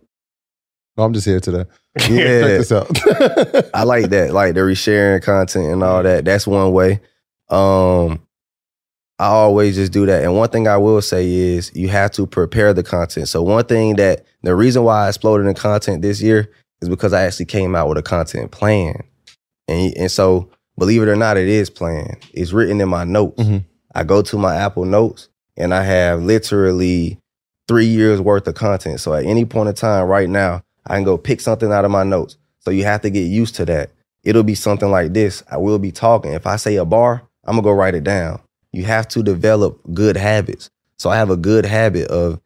[0.97, 1.65] oh, I'm just here today.
[2.11, 2.41] Yeah.
[2.41, 3.71] Check this out.
[3.75, 6.25] I like that, like the resharing content and all that.
[6.25, 7.01] That's one way.
[7.49, 8.21] Um,
[9.19, 10.25] I always just do that.
[10.25, 13.29] And one thing I will say is you have to prepare the content.
[13.29, 16.51] So one thing that the reason why I exploded in content this year
[16.83, 18.97] is because I actually came out with a content plan.
[19.69, 22.17] And and so believe it or not, it is planned.
[22.33, 23.41] It's written in my notes.
[23.43, 23.65] Mhm.
[23.95, 27.19] I go to my Apple Notes and I have literally
[27.69, 29.01] three years worth of content.
[29.01, 31.91] So at any point in time right now, I can go pick something out of
[31.93, 32.37] my notes.
[32.59, 33.91] So you have to get used to that.
[34.25, 35.43] It'll be something like this.
[35.51, 36.33] I will be talking.
[36.33, 38.41] If I say a bar, I'm gonna go write it down.
[38.75, 40.69] You have to develop good habits.
[40.99, 42.41] So I have a good habit of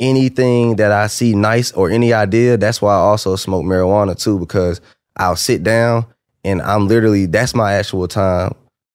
[0.00, 2.56] anything that I see nice or any idea.
[2.56, 4.80] That's why I also smoke marijuana too, because
[5.16, 6.06] I'll sit down
[6.44, 8.54] and I'm literally, that's my actual time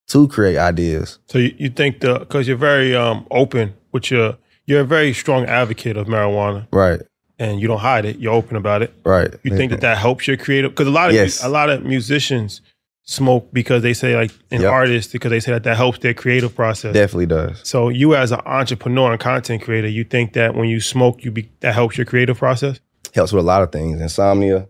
[0.09, 1.19] to create ideas.
[1.27, 5.11] so you, you think the because you're very um open with your you're a very
[5.13, 7.01] strong advocate of marijuana Right,
[7.39, 8.17] and you don't hide it.
[8.17, 8.93] You're open about it.
[9.03, 9.33] right.
[9.43, 10.71] You think that that helps your creative?
[10.71, 11.43] Because a lot of Yes.
[11.43, 12.61] a lot of musicians
[13.07, 14.71] smoke because they say like an Yep.
[14.71, 16.93] artists because they say that that helps their creative process.
[16.93, 17.61] Definitely does.
[17.63, 21.31] So you as an entrepreneur and content creator, you think that when you smoke, you
[21.31, 22.79] be that helps your creative process?
[23.15, 23.99] helps with a lot of things.
[23.99, 24.67] Insomnia.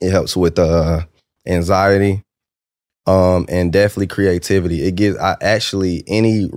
[0.00, 1.02] It helps with uh,
[1.46, 2.22] anxiety,
[3.06, 4.82] um, and definitely creativity.
[4.82, 5.18] It gives.
[5.18, 6.50] I actually any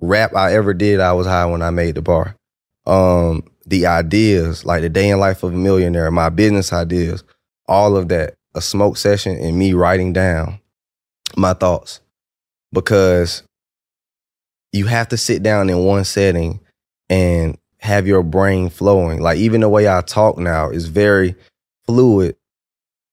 [0.00, 2.34] rap I ever did, I was high when I made the bar.
[2.86, 7.22] Um, the ideas, like the day in life of a millionaire, my business ideas,
[7.68, 10.58] all of that, a smoke session, and me writing down
[11.36, 12.00] my thoughts,
[12.72, 13.42] because
[14.72, 16.60] you have to sit down in one setting
[17.08, 19.20] and have your brain flowing.
[19.20, 21.34] Like even the way I talk now is very
[21.84, 22.36] fluid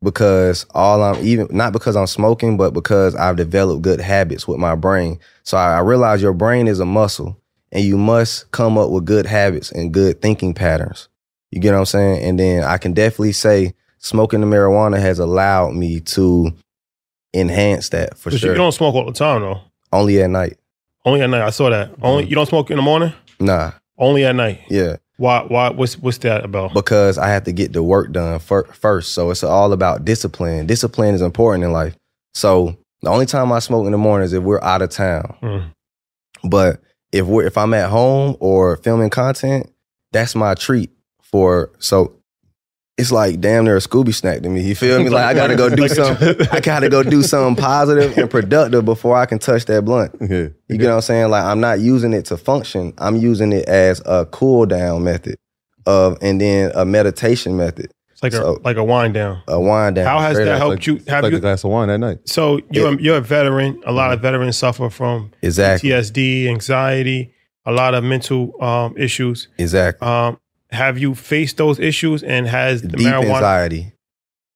[0.02, 4.60] because all I'm even not because I'm smoking, but because I've developed good habits with
[4.60, 5.20] my brain.
[5.44, 7.38] So I, I realize your brain is a muscle
[7.72, 11.10] and you must come up with good habits and good thinking patterns.
[11.52, 12.24] You get what I'm saying?
[12.24, 16.54] And then I can definitely say smoking the marijuana has allowed me to
[17.34, 18.52] enhance that for But sure.
[18.52, 19.62] you don't smoke all the time though.
[19.92, 20.58] Only at night.
[21.06, 21.42] Only at night.
[21.42, 21.92] I saw that.
[22.02, 22.30] Only Mm-hmm.
[22.30, 23.14] you don't smoke in the morning.
[23.40, 23.72] Nah.
[23.98, 24.62] Only at night.
[24.70, 24.98] Yeah.
[25.18, 25.44] Why?
[25.48, 25.70] Why?
[25.70, 26.74] What's what's that about?
[26.74, 29.14] because I have to get the work done fir- first.
[29.14, 30.66] So it's all about discipline.
[30.68, 31.96] Discipline is important in life.
[32.34, 35.36] So the only time I smoke in the morning is if we're out of town.
[35.42, 35.64] Mm.
[36.50, 36.82] But
[37.12, 39.70] if we're if I'm at home or filming content,
[40.12, 40.90] that's my treat
[41.22, 42.14] for so
[43.00, 44.62] it's like damn near a Scooby snack to me.
[44.62, 45.10] You feel me?
[45.10, 46.36] Like I gotta go do something.
[46.52, 50.16] I gotta go do something positive and productive before I can touch that blunt.
[50.22, 50.50] yeah.
[50.68, 51.30] You get what I'm saying?
[51.30, 52.94] Like I'm not using it to function.
[52.98, 55.38] I'm using it as a cool down method
[55.86, 57.92] of and then a meditation method.
[58.12, 59.42] It's like So- a like a wind down.
[59.48, 60.06] A wind down.
[60.06, 60.96] How has that helped Like, you?
[60.98, 61.38] it's Have like you?
[61.38, 62.20] a glass of wine at night.
[62.28, 63.82] So you're a, you're a veteran.
[63.86, 65.90] A lot of veterans suffer from Exactly.
[65.92, 67.34] PTSD, anxiety,
[67.66, 69.48] a lot of mental um, issues.
[69.58, 70.06] Exactly.
[70.08, 70.38] Um,
[70.72, 72.24] have you faced those issues?
[72.24, 73.36] And has the Deep marijuana?
[73.36, 73.94] anxiety.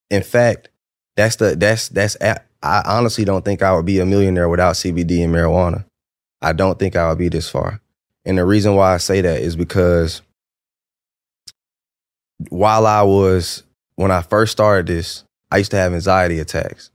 [0.09, 0.69] In fact,
[1.15, 5.23] that's the that's that's I honestly don't think I would be a millionaire without CBD
[5.23, 5.85] and marijuana.
[6.41, 7.81] I don't think I would be this far.
[8.25, 10.21] And the reason why I say that is because
[12.49, 13.63] while I was
[13.95, 16.89] when I first started this, I used to have anxiety attacks.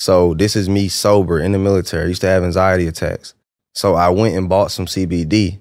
[0.00, 2.04] So this is me sober in the military.
[2.04, 3.34] I used to have anxiety attacks.
[3.74, 5.60] So I went and bought some CBD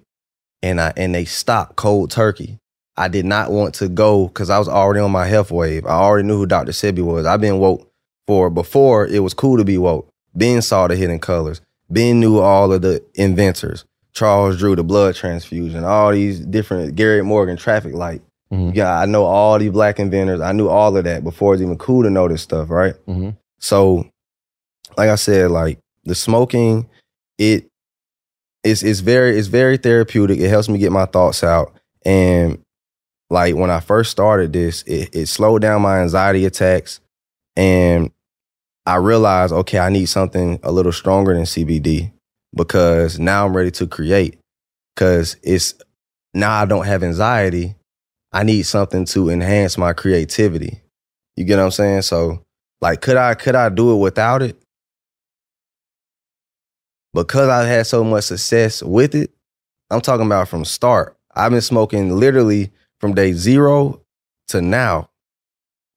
[0.64, 2.58] and I and they stopped cold turkey.
[2.98, 5.86] I did not want to go because I was already on my health wave.
[5.86, 6.72] I already knew who Dr.
[6.72, 7.26] Sebi was.
[7.26, 7.88] I've been woke
[8.28, 10.08] for before it was cool to be woke.
[10.36, 11.62] Ben saw the hidden colors.
[11.90, 13.86] Ben knew all of the inventors.
[14.14, 18.22] Charles Drew, the blood transfusion, all these different Garrett Morgan traffic light.
[18.52, 18.76] Mhm.
[18.76, 20.40] Yeah, I know all these black inventors.
[20.40, 22.94] I knew all of that before it's even cool to know this stuff, right?
[23.08, 23.36] Mhm.
[23.60, 24.06] So,
[24.98, 26.86] like I said, like the smoking,
[27.40, 27.66] it
[28.64, 30.40] it's it's very it's very therapeutic.
[30.40, 31.74] It helps me get my thoughts out.
[32.06, 32.62] And
[33.30, 37.00] like when I first started this, it, it slowed down my anxiety attacks.
[37.56, 38.12] And
[38.86, 42.12] I realized, okay, I need something a little stronger than CBD
[42.56, 44.40] because now I'm ready to create.
[44.96, 45.74] Cause it's
[46.34, 47.76] now I don't have anxiety.
[48.32, 50.82] I need something to enhance my creativity.
[51.36, 52.04] You get what I'm saying?
[52.04, 52.44] So
[52.82, 54.63] like could I could I do it without it?
[57.14, 59.32] Because I've had so much success with it,
[59.90, 61.16] I'm talking about from start.
[61.36, 64.02] I've been smoking literally from day zero
[64.48, 65.10] to now.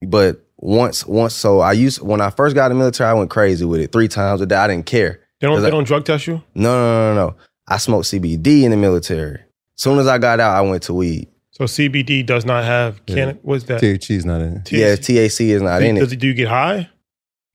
[0.05, 3.29] But once once so I used when I first got in the military, I went
[3.31, 3.91] crazy with it.
[3.91, 4.55] Three times a day.
[4.55, 5.21] I didn't care.
[5.41, 6.41] They don't they I- don't drug test you?
[6.55, 7.35] No, no, no, no, no.
[7.67, 9.39] I smoked CBD in the military.
[9.75, 11.27] Soon as I got out, I went to weed.
[11.51, 13.33] So CBD does not have Yeah.
[13.41, 13.81] what's that?
[13.81, 14.63] THC is not in it.
[14.65, 14.79] THC?
[14.79, 15.99] Yeah, THC is not Do- in it.
[16.01, 16.15] Does it.
[16.15, 16.89] it do you get high?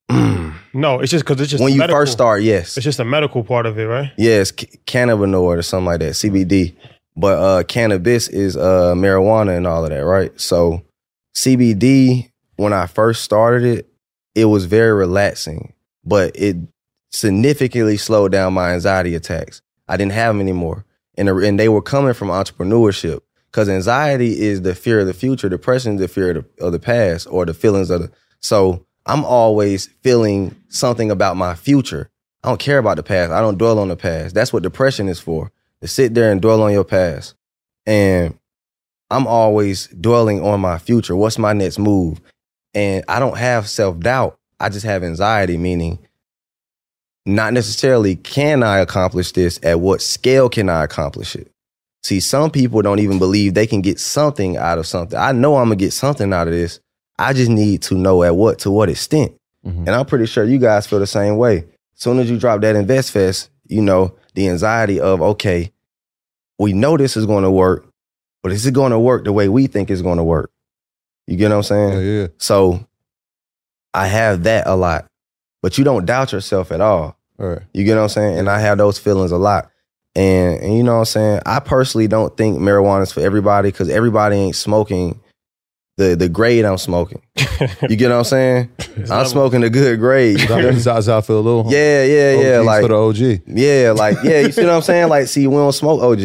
[0.74, 2.76] No, it's just because it's just when you medical, first start, yes.
[2.76, 4.10] It's just a medical part of it, right?
[4.16, 6.74] Yeah, it's cannabinoid or something like that, CBD.
[7.16, 10.38] But uh, cannabis is uh, marijuana and all of that, right?
[10.40, 10.82] So
[11.36, 13.88] CBD, when I first started it,
[14.34, 15.74] it was very relaxing,
[16.04, 16.56] but it
[17.10, 19.60] significantly slowed down my anxiety attacks.
[19.88, 20.86] I didn't have them anymore,
[21.16, 23.20] and and they were coming from entrepreneurship.
[23.50, 26.72] Because anxiety is the fear of the future, depression is the fear of the, of
[26.72, 28.10] the past or the feelings of the.
[28.40, 32.10] So I'm always feeling something about my future.
[32.44, 33.32] I don't care about the past.
[33.32, 34.34] I don't dwell on the past.
[34.34, 35.50] That's what depression is for.
[35.80, 37.34] To sit there and dwell on your past.
[37.86, 38.38] And
[39.10, 41.16] I'm always dwelling on my future.
[41.16, 42.20] What's my next move?
[42.74, 44.38] And I don't have self-doubt.
[44.58, 45.98] I just have anxiety, meaning
[47.26, 51.50] not necessarily can I accomplish this, at what scale can I accomplish it?
[52.02, 55.18] See, some people don't even believe they can get something out of something.
[55.18, 56.80] I know I'm gonna get something out of this.
[57.22, 59.32] I just need to know at what to what extent.
[59.66, 59.86] Mhm.
[59.86, 61.58] And I'm pretty sure you guys feel the same way.
[61.58, 61.64] As
[62.02, 65.70] soon as you drop that InvestFest, you know, the anxiety of, okay,
[66.58, 67.86] we know this is gonna work,
[68.42, 70.50] but is it gonna work the way we think it's gonna work?
[71.26, 71.92] You get what I'm saying?
[71.94, 72.26] Yeah, yeah.
[72.38, 72.80] So
[73.94, 75.06] I have that a lot.
[75.62, 77.16] But you don't doubt yourself at all.
[77.38, 77.62] All right.
[77.72, 78.38] You get what I'm saying?
[78.38, 79.70] And I have those feelings a lot.
[80.14, 81.40] And, and you know what I'm saying?
[81.46, 85.20] I personally don't think marijuana is for everybody because everybody ain't smoking
[86.10, 87.22] the the grade I'm smoking.
[87.88, 88.70] You get what I'm saying?
[89.10, 90.40] I'm smoking the good grade.
[90.40, 90.62] You feel me?
[90.64, 91.66] That's that's how I feel a little.
[91.72, 92.56] yeah, yeah, yeah.
[92.58, 93.42] OGs Like for the OG.
[93.46, 95.08] yeah, like yeah, you see what I'm saying?
[95.08, 96.18] Like, see, we don't smoke OG.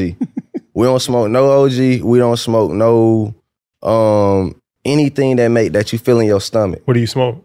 [0.73, 2.01] We don't smoke no OG.
[2.03, 3.35] We don't smoke no
[3.83, 6.81] um anything that make that you feel in your stomach.
[6.85, 7.43] What do you smoke?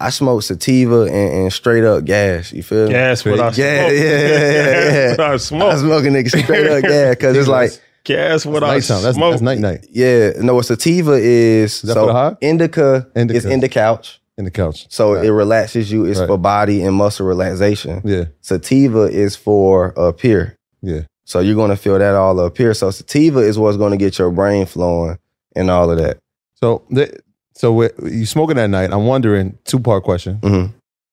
[0.00, 1.12] I smoke sativa and,
[1.44, 2.52] and straight up gas.
[2.52, 2.88] You feel?
[2.88, 3.58] Gas what I smoke.
[3.58, 5.78] Yeah, yeah, yeah, yeah, Gas what I I smoke.
[5.78, 7.70] smoking nigga straight up gas because it's like
[8.04, 9.02] Gas what I Nighttime.
[9.02, 9.32] That's, smoke.
[9.32, 12.36] that's night night yeah, no, a sativa is that so for the high?
[12.40, 13.36] indica, Indica.
[13.38, 14.20] is in the couch.
[14.36, 14.86] in the couch.
[14.90, 15.24] So Right.
[15.26, 16.04] it relaxes you.
[16.04, 16.26] It's Right.
[16.28, 18.02] for body and muscle relaxation.
[18.04, 20.56] Yeah, Sativa is for up here.
[20.82, 21.02] yeah.
[21.26, 22.74] So you're gonna feel that all up here.
[22.74, 25.16] So sativa is what's gonna get your brain flowing
[25.56, 26.18] and all of that.
[26.60, 27.18] So, the,
[27.54, 28.92] so you smoking at night?
[28.92, 29.56] I'm wondering.
[29.64, 30.38] Two part question.
[30.42, 30.66] hmm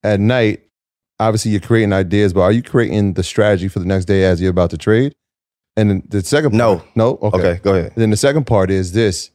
[0.03, 0.63] At night,
[1.19, 4.41] obviously you're creating ideas, but are you creating the strategy for the next day as
[4.41, 5.13] you're about to trade?
[5.77, 6.77] And the second, No.
[6.77, 7.37] part, no, okay.
[7.37, 7.59] Okay.
[7.63, 7.93] go ahead.
[7.95, 9.31] Then the second part is this: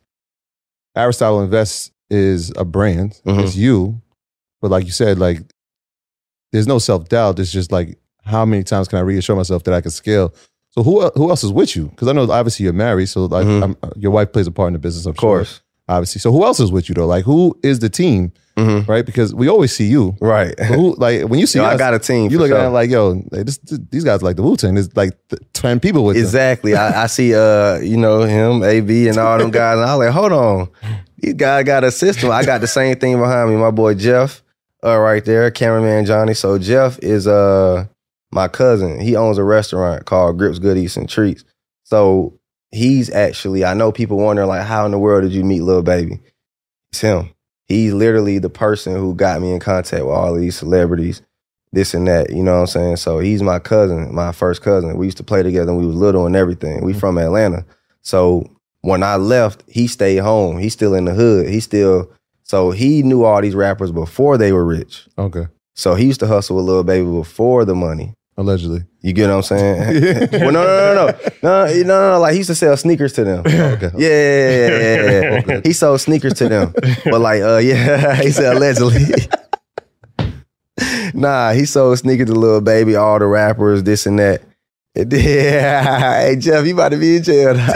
[0.94, 3.20] Aristotle Invest is a brand.
[3.26, 3.42] Mhm.
[3.44, 4.00] It's you,
[4.60, 5.40] but like you said, like
[6.52, 7.38] there's no self doubt.
[7.38, 10.34] It's just like how many times can I reassure myself that I can scale?
[10.70, 11.86] So who who else is with you?
[11.86, 13.62] Because I know obviously you're married, so like Mhm.
[13.82, 15.06] I'm, your wife plays a part in the business.
[15.06, 15.60] I'm Of course.
[15.88, 16.20] Obviously.
[16.20, 17.06] So who else is with you though?
[17.06, 18.32] Like who is the team?
[18.56, 19.04] hmm Right?
[19.04, 20.16] Because we always see you.
[20.20, 20.54] Right.
[20.56, 22.30] But who like when you see Yo, I got a team.
[22.30, 22.58] you look sure.
[22.58, 23.58] at it like yo, like, this,
[23.90, 24.74] these guys like the Wu Tang.
[24.74, 25.12] There's like
[25.52, 26.24] ten people with them.
[26.24, 26.74] Exactly.
[26.74, 30.06] I, I see uh, you know, him, AB and all them guys, and I was
[30.06, 30.68] like, hold on.
[31.18, 32.30] These guys got a system.
[32.30, 33.56] I got the same thing behind me.
[33.56, 34.42] My boy Jeff,
[34.84, 36.34] uh, right there, cameraman Johnny.
[36.34, 37.86] So Jeff is uh
[38.32, 39.00] my cousin.
[39.00, 41.44] He owns a restaurant called Grips Goodies and Treats.
[41.84, 42.38] So
[42.70, 45.82] he's actually, I know people wondering like, how in the world did you meet Lil
[45.82, 46.20] Baby?
[46.90, 47.30] It's him.
[47.68, 51.22] He's literally the person who got me in contact with all of these celebrities,
[51.72, 52.30] this and that.
[52.30, 52.97] You know what I'm saying?
[52.97, 54.97] So he's my cousin, my first cousin.
[54.97, 56.84] We used to play together when we was little and everything.
[56.84, 57.01] We mm-hmm.
[57.01, 57.64] from Atlanta.
[58.02, 58.48] So
[58.82, 60.59] when I left, he stayed home.
[60.59, 61.48] He's still in the hood.
[61.48, 62.12] He still
[62.47, 65.09] so he knew all these rappers before they were rich.
[65.18, 68.14] Okay, So he used to hustle with Lil Baby before the money.
[68.38, 68.84] Allegedly.
[69.00, 70.28] You get what I'm saying?
[70.32, 71.06] well, no, no, no, no,
[71.42, 72.20] no, no, no, no.
[72.20, 73.40] Like he used to sell sneakers to them.
[73.40, 73.90] Okay.
[73.96, 75.60] Yeah, yeah, yeah, yeah, yeah.
[75.64, 76.74] He sold sneakers to them.
[77.06, 79.04] But like, uh, yeah, he said allegedly.
[81.14, 84.42] nah, he sold sneakers to Lil Baby, all the rappers, this and that.
[84.94, 87.54] Yeah, hey Jeff, you about to be in jail.
[87.54, 87.66] now.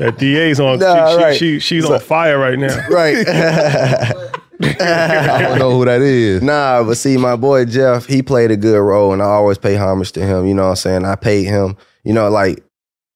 [0.00, 0.80] That DA's on.
[0.80, 1.36] Nah, she, she- right.
[1.36, 2.88] she- she's So- on fire right now.
[2.88, 4.14] right.
[4.62, 6.42] I don't know who that is.
[6.42, 9.76] Nah, but see, my boy Jeff, he played a good role, and I always pay
[9.76, 10.46] homage to him.
[10.46, 11.04] You know what I'm saying?
[11.04, 11.76] I paid him.
[12.04, 12.62] You know, like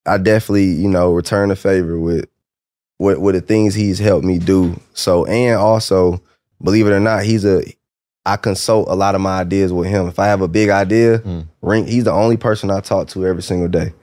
[0.06, 2.26] I definitely, you know, return the favor with
[2.98, 4.80] with with the things he's helped me do.
[4.94, 6.20] So, and also,
[6.62, 7.62] believe it or not, he's a.
[8.26, 10.06] I consult a lot of my ideas with him.
[10.06, 11.46] If I have a big idea, Mm.
[11.62, 11.86] ring.
[11.86, 13.94] He's the only person I talk to every single day,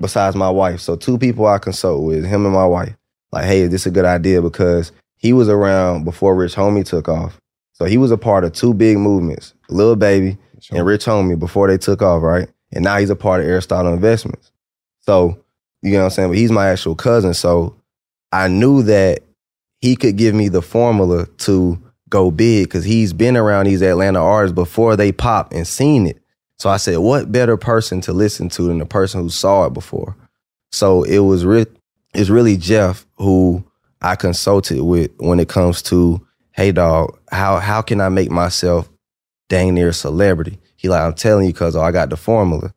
[0.00, 0.80] besides my wife.
[0.80, 2.96] So, two people I consult with, him and my wife.
[3.30, 4.42] Like, hey, is this a good idea?
[4.42, 4.90] Because
[5.22, 7.40] he was around before Rich Homie took off.
[7.72, 10.36] So he was a part of two big movements, Lil Baby
[10.70, 12.48] and Rich Homie before they took off, right?
[12.72, 14.52] And now he's a part of Aristotle Investments.
[15.00, 15.42] So,
[15.80, 16.28] you know what I'm saying?
[16.30, 17.34] But he's my actual cousin.
[17.34, 17.76] So
[18.30, 19.20] I knew that
[19.80, 24.20] he could give me the formula to go big because he's been around these Atlanta
[24.22, 26.20] artists before they pop and seen it.
[26.58, 29.72] So I said, what better person to listen to than the person who saw it
[29.72, 30.16] before?
[30.70, 31.66] So it was re-
[32.14, 33.64] it's really Jeff who
[34.02, 38.90] I consulted with when it comes to, hey dog, how how can I make myself
[39.48, 40.58] dang near a celebrity?
[40.76, 42.74] He like, I'm telling you, cause oh, I got the formula.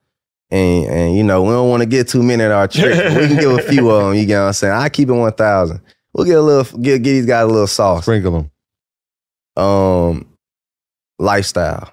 [0.51, 2.97] And and you know, we don't want to get too many in our tricks.
[2.97, 4.73] but we can give a few of them, you get what I'm saying?
[4.73, 5.81] I keep it one thousand.
[6.13, 8.03] We'll get a little get, get these guys a little sauce.
[8.03, 8.49] Sprinkle
[9.55, 9.63] them.
[9.63, 10.27] Um
[11.17, 11.91] lifestyle.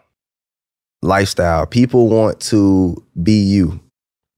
[1.00, 1.66] Lifestyle.
[1.66, 3.80] People want to be you.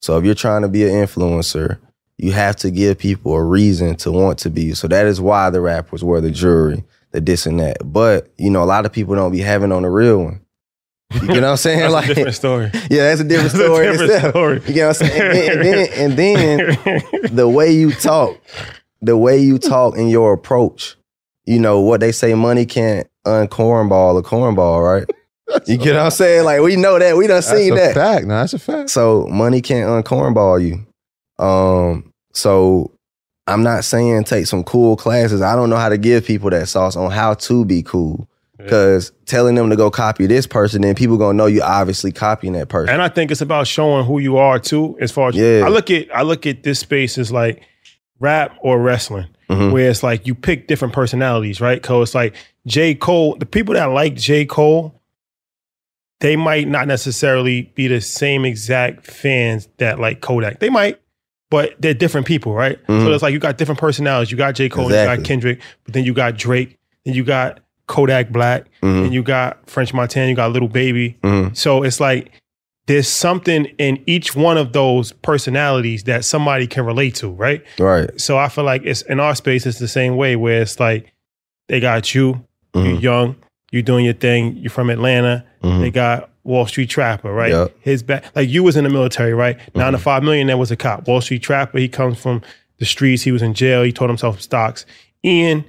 [0.00, 1.78] So if you're trying to be an influencer,
[2.18, 4.74] you have to give people a reason to want to be you.
[4.74, 7.78] So that is why the rappers were the jury, the this and that.
[7.84, 10.40] But you know, a lot of people don't be having on the real one.
[11.12, 11.78] You know what I'm saying?
[11.80, 12.70] That's like, a different story.
[12.90, 13.86] yeah, that's a different That's a story.
[13.86, 14.30] different itself.
[14.32, 14.62] story.
[14.66, 15.50] You know what I'm saying?
[15.50, 18.36] And then, and then, and then the way you talk,
[19.00, 20.96] the way you talk and your approach,
[21.44, 25.08] you know what they say, money can't uncornball a cornball, right?
[25.66, 26.44] You get what I'm saying?
[26.44, 27.16] Like we know that.
[27.16, 27.94] We done That's seen a that.
[27.94, 28.26] fact.
[28.26, 28.90] No, that's a fact.
[28.90, 30.86] So money can't uncornball you.
[31.38, 32.92] Um, so
[33.46, 35.42] I'm not saying take some cool classes.
[35.42, 38.28] I don't know how to give people that sauce on how to be cool.
[38.68, 42.54] Cause telling them to go copy this person, then people gonna know you obviously copying
[42.54, 42.94] that person.
[42.94, 44.96] And I think it's about showing who you are too.
[45.00, 45.64] As far as Yeah.
[45.66, 47.62] I look at, I look at this space as like
[48.20, 49.72] rap or wrestling, Mhm.
[49.72, 51.82] where it's like you pick different personalities, right?
[51.82, 52.34] Cause it's like
[52.66, 53.36] J Cole.
[53.38, 54.98] The people that like J Cole,
[56.20, 60.60] they might not necessarily be the same exact fans that like Kodak.
[60.60, 60.98] They might,
[61.54, 62.78] but they're different people, right?
[62.88, 63.14] So Mhm.
[63.14, 64.32] it's like you got different personalities.
[64.32, 67.60] You got J Cole, you got Kendrick, but then you got Drake, then you got
[67.86, 69.04] Kodak Black, Mhm.
[69.04, 71.16] and you got French Montana, you got Lil Baby.
[71.22, 71.56] Mhm.
[71.56, 72.32] So it's like
[72.86, 77.62] there's something in each one of those personalities that somebody can relate to, right?
[77.78, 78.10] Right.
[78.20, 81.12] So I feel like it's in our space, it's the same way where it's like
[81.68, 82.42] they got you,
[82.74, 83.02] you're Mhm.
[83.02, 83.36] young,
[83.70, 85.80] you're doing your thing, you're from Atlanta, Mhm.
[85.82, 87.50] they got Wall Street Trapper, right?
[87.52, 87.76] Yep.
[87.80, 89.56] His back, like you was in the military, right?
[89.74, 89.92] Nine Mm-hmm.
[89.96, 91.08] to five million, that was a cop.
[91.08, 92.42] Wall Street Trapper, he comes from
[92.78, 94.84] the streets, he was in jail, he taught himself stocks.
[95.24, 95.64] Ian,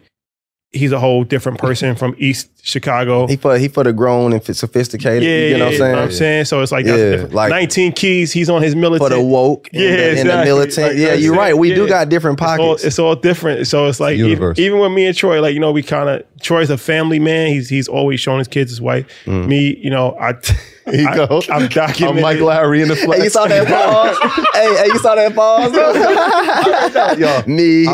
[0.76, 3.26] he's a whole different person from East Chicago.
[3.27, 5.23] He for he for the grown and sophisticated.
[5.23, 5.91] Yeah, you know what I'm yeah, saying?
[5.91, 6.45] know what I'm saying?
[6.45, 9.10] So it's like Yeah, like- 19 keys, he's on his For military.
[9.10, 10.88] the woke, and Yeah, the, and the militant.
[10.89, 11.57] Like, yeah, you're right.
[11.57, 12.84] We do got different It's all, pockets.
[12.84, 13.68] it's all different.
[13.68, 16.23] So it's like even, even with me and Troy, like you know, we kind of
[16.41, 17.47] Troy's a family man.
[17.52, 19.06] He's he's always showing his kids his wife.
[19.26, 19.47] Mm.
[19.47, 20.34] Me, you know, I
[20.86, 21.41] Here you I- go.
[21.49, 22.18] I'm documented.
[22.18, 23.18] I'm Mike Lowrey in the flesh.
[23.20, 24.18] Hey, you saw that pause?
[24.53, 25.74] hey, hey, you saw that pause?
[27.20, 27.82] Yo, Me.
[27.82, 27.86] you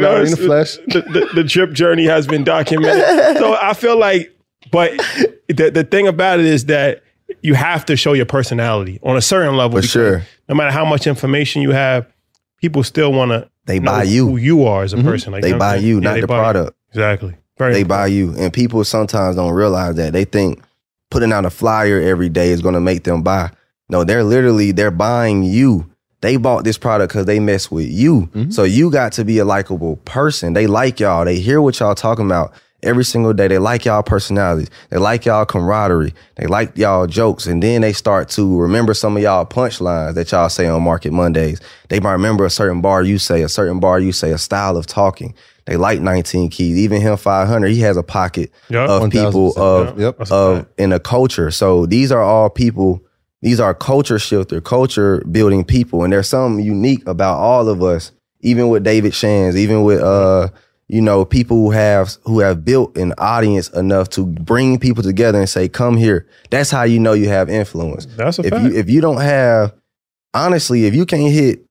[0.00, 0.76] know, in the it's- flesh.
[0.88, 3.36] The, the, the drip journey has been documented.
[3.38, 4.34] so I feel like,
[4.70, 4.92] but
[5.48, 7.02] the the thing about it is that
[7.42, 9.80] you have to show your personality on a certain level.
[9.80, 10.22] For sure.
[10.48, 12.06] No matter how much information you have,
[12.60, 14.26] people still want to They know buy you.
[14.28, 15.08] who you are as a mm-hmm.
[15.08, 15.32] person.
[15.32, 16.40] Like They know buy you, Yeah, not the buy you.
[16.42, 16.76] product.
[16.90, 17.34] Exactly.
[17.58, 17.88] Very They important.
[17.88, 18.34] buy you.
[18.36, 20.12] And people sometimes don't realize that.
[20.12, 20.62] They think
[21.12, 23.50] putting out a flyer every day is going to make them buy.
[23.90, 25.88] No, they're literally, they're buying you.
[26.22, 28.22] They bought this product because they mess with you.
[28.32, 28.50] Mm-hmm.
[28.50, 30.54] So you got to be a likable person.
[30.54, 31.26] They like y'all.
[31.26, 33.46] They hear what y'all talking about every single day.
[33.46, 34.70] They like y'all personalities.
[34.88, 36.14] They like y'all camaraderie.
[36.36, 37.46] They like y'all jokes.
[37.46, 41.12] And then they start to remember some of y'all punchlines that y'all say on Market
[41.12, 41.60] Mondays.
[41.88, 44.78] They might remember a certain bar you say, a certain bar you say, a style
[44.78, 45.34] of talking.
[45.66, 46.76] They like 19 keys.
[46.76, 48.88] Even him 500, he has a pocket Yup.
[48.88, 49.12] of 1000%.
[49.12, 50.20] people of, Yep.
[50.30, 51.50] Of in a culture.
[51.50, 53.00] So these are all people,
[53.42, 56.02] these are culture shifter, culture building people.
[56.04, 60.48] And there's something unique about all of us, even with David Shands, even with uh,
[60.88, 65.38] you know, people who have who have built an audience enough to bring people together
[65.38, 66.26] and say, come here.
[66.50, 68.06] That's how you know you have influence.
[68.16, 68.64] That's a if fact.
[68.64, 69.72] you if you don't have
[70.34, 71.64] honestly, if you can't hit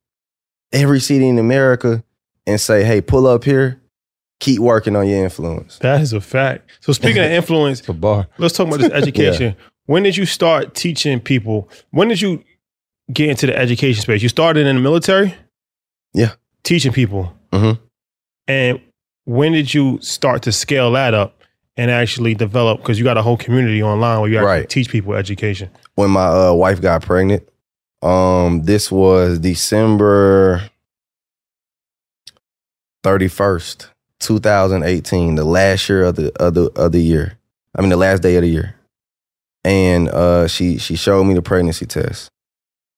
[0.71, 2.03] every city in America
[2.47, 3.80] and say, hey, pull up here,
[4.41, 5.77] keep working on your influence.
[5.79, 6.69] that is a fact.
[6.81, 8.27] So speaking of influence, bar.
[8.37, 9.55] let's talk about this education.
[9.85, 11.69] when did you start teaching people?
[11.91, 12.43] When did you
[13.13, 14.21] get into the education space?
[14.21, 15.33] You started in the military?
[16.13, 16.33] Yeah.
[16.63, 17.33] Teaching people.
[17.53, 17.79] Mhm.
[18.47, 18.81] And
[19.25, 21.37] when did you start to scale that up
[21.77, 22.79] and actually develop?
[22.81, 24.69] Because you got a whole community online where you actually Right.
[24.69, 25.69] teach people education.
[25.95, 27.47] when my uh, wife got pregnant.
[28.01, 30.63] Um, this was December
[33.03, 33.27] thirty
[34.21, 37.37] first, two thousand eighteen, the last year of the of the of the year.
[37.75, 38.75] I mean, the last day of the year.
[39.63, 42.29] And uh, she she showed me the pregnancy test,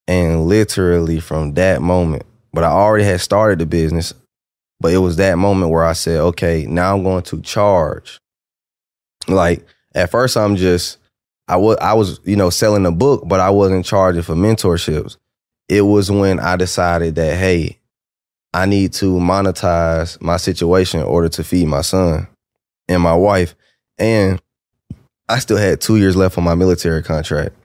[0.08, 2.24] and literally from that moment,
[2.54, 4.14] but I already had started the business,
[4.80, 8.18] but it was that moment where I said, okay, now I'm going to charge.
[9.28, 11.00] Like at first, I'm just
[11.50, 15.18] I was I was you know selling a book, but I wasn't charging for mentorships.
[15.68, 17.80] It was when I decided that hey,
[18.54, 22.28] I need to monetize my situation in order to feed my son
[22.88, 23.56] and my wife,
[23.98, 24.42] and
[25.28, 27.56] I still had two years left on my military contract.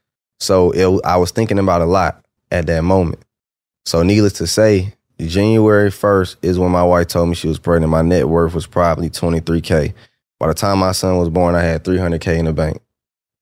[0.41, 3.23] So it, I was thinking about a lot at that moment.
[3.85, 7.91] So needless to say, January first is when my wife told me she was pregnant.
[7.91, 9.93] My net worth was probably twenty three k.
[10.39, 12.81] By the time my son was born, I had three hundred k in the bank.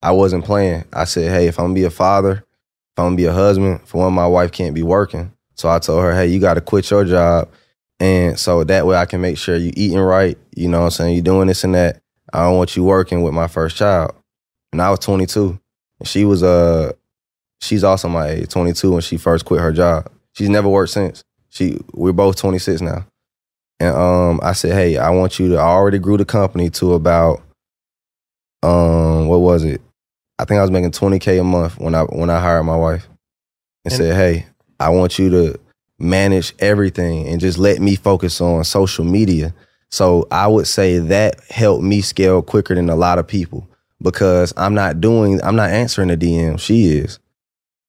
[0.03, 0.85] I wasn't playing.
[0.93, 3.87] I said, hey, if I'm gonna be a father, if I'm gonna be a husband,
[3.87, 5.33] for one, my wife can't be working.
[5.57, 7.49] So I told her, hey, you gotta quit your job.
[7.99, 10.91] And so that way I can make sure you eating right, you know what I'm
[10.91, 11.17] saying?
[11.17, 12.01] you doing this and that.
[12.33, 14.13] I don't want you working with my first child.
[14.73, 15.59] And I was 22.
[16.01, 16.93] And she was uh
[17.63, 20.11] she's also my age, 22 when she first quit her job.
[20.35, 21.25] She's never worked since.
[21.49, 23.07] She we're both 26 now.
[23.81, 26.93] And um I said, hey, I want you to I already grew the company to
[26.93, 27.41] about
[28.63, 29.81] um what was it?
[30.39, 33.09] I think I was making 20k a month when I when I hired my wife.
[33.85, 34.47] And, And- said, "Hey,
[34.81, 35.61] I want you to
[35.99, 39.55] manage everything and just let me focus on social media."
[39.91, 43.69] So I would say that helped me scale quicker than a lot of people
[44.03, 47.19] because I'm not doing I'm not answering the DM, she is.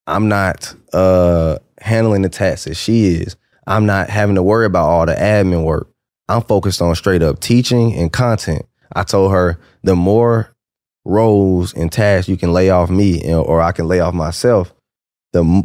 [0.06, 3.36] I'm not uh handling the taxes, she is.
[3.66, 5.90] I'm not having to worry about all the admin work.
[6.30, 8.66] I'm focused on straight up teaching and content.
[8.96, 10.56] I told her the more
[11.04, 14.74] roles and tasks you can lay off me or I can lay off myself,
[15.34, 15.64] the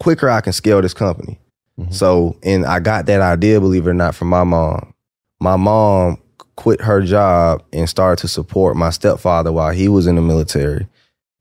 [0.00, 1.38] quicker I can scale this company.
[1.78, 1.94] Mhm.
[1.94, 4.92] So, and I got that idea, believe it or not, from my mom.
[5.40, 6.18] My mom
[6.56, 10.86] quit her job and started to support my stepfather while he was in the military.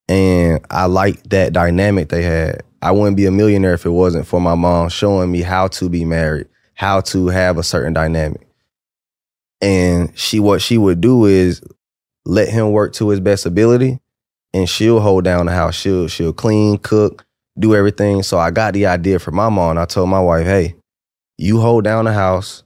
[0.07, 2.64] And I liked that dynamic they had.
[2.81, 5.90] I wouldn't be a millionaire if it wasn't for my mom showing me how to
[5.90, 8.48] be married, how to have a certain dynamic.
[9.61, 11.61] And she what she would do is
[12.26, 13.99] let him work to his best ability
[14.53, 15.76] and she'll hold down the house.
[15.76, 17.26] She'll she'll clean, cook,
[17.60, 18.23] do everything.
[18.23, 19.72] So I got the idea for my mom.
[19.72, 20.76] And I told my wife, hey,
[21.38, 22.64] you hold down the house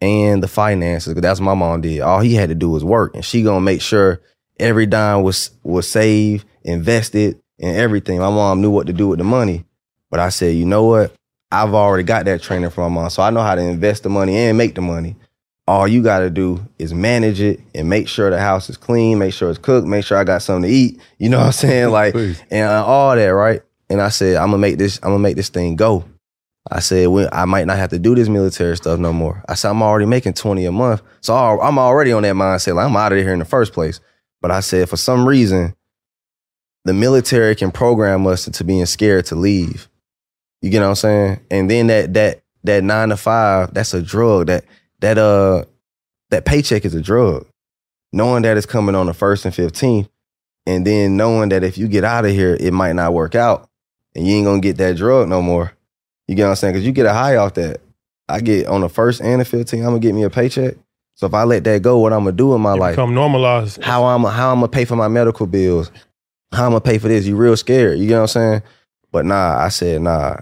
[0.00, 1.12] and the finances.
[1.14, 2.00] 'cause that's what my mom did.
[2.00, 3.14] All he had to do was work.
[3.14, 4.20] And she gonna make sure
[4.58, 8.18] every dime was was saved, invested, and everything.
[8.18, 9.64] My mom knew what to do with the money.
[10.10, 11.12] But I said, you know what?
[11.50, 13.10] I've already got that training from my mom.
[13.10, 15.16] So I know how to invest the money and make the money.
[15.68, 19.32] All you gotta do is manage it and make sure the house is clean, make
[19.32, 21.00] sure it's cooked, make sure I got something to eat.
[21.18, 21.90] You know what I'm saying?
[21.90, 22.40] Like Please.
[22.50, 23.62] and uh, all that, right?
[23.88, 26.04] And I said, I'm gonna make this, I'm gonna make this thing go.
[26.68, 29.44] I said, well, I might not have to do this military stuff no more.
[29.48, 31.02] I said, I'm already making 20 a month.
[31.20, 32.74] So I'm already on that mindset.
[32.74, 34.00] Like, I'm out of here in the first place.
[34.40, 35.76] But I said, for some reason,
[36.84, 39.88] the military can program us into being scared to leave.
[40.62, 41.40] You get what I'm saying?
[41.50, 44.46] And then that that that nine to five, that's a drug.
[44.46, 44.64] That
[45.00, 45.64] that uh
[46.30, 47.46] that paycheck is a drug.
[48.12, 50.08] Knowing that it's coming on the first and fifteenth,
[50.64, 53.68] and then knowing that if you get out of here, it might not work out,
[54.16, 55.72] and you ain't gonna get that drug no more.
[56.26, 56.74] You get what I'm saying?
[56.74, 57.80] Because you get a high off that.
[58.28, 60.74] I get on the first and the 15th, I'm gonna get me a paycheck.
[61.14, 62.92] So if I let that go, what I'm gonna do in my It life?
[62.96, 63.82] become normalized.
[63.82, 65.90] how I'm how I'm gonna pay for my medical bills,
[66.52, 67.26] how I'm gonna pay for this.
[67.26, 68.62] You real scared, you get what I'm saying?
[69.12, 70.38] But nah, I said nah.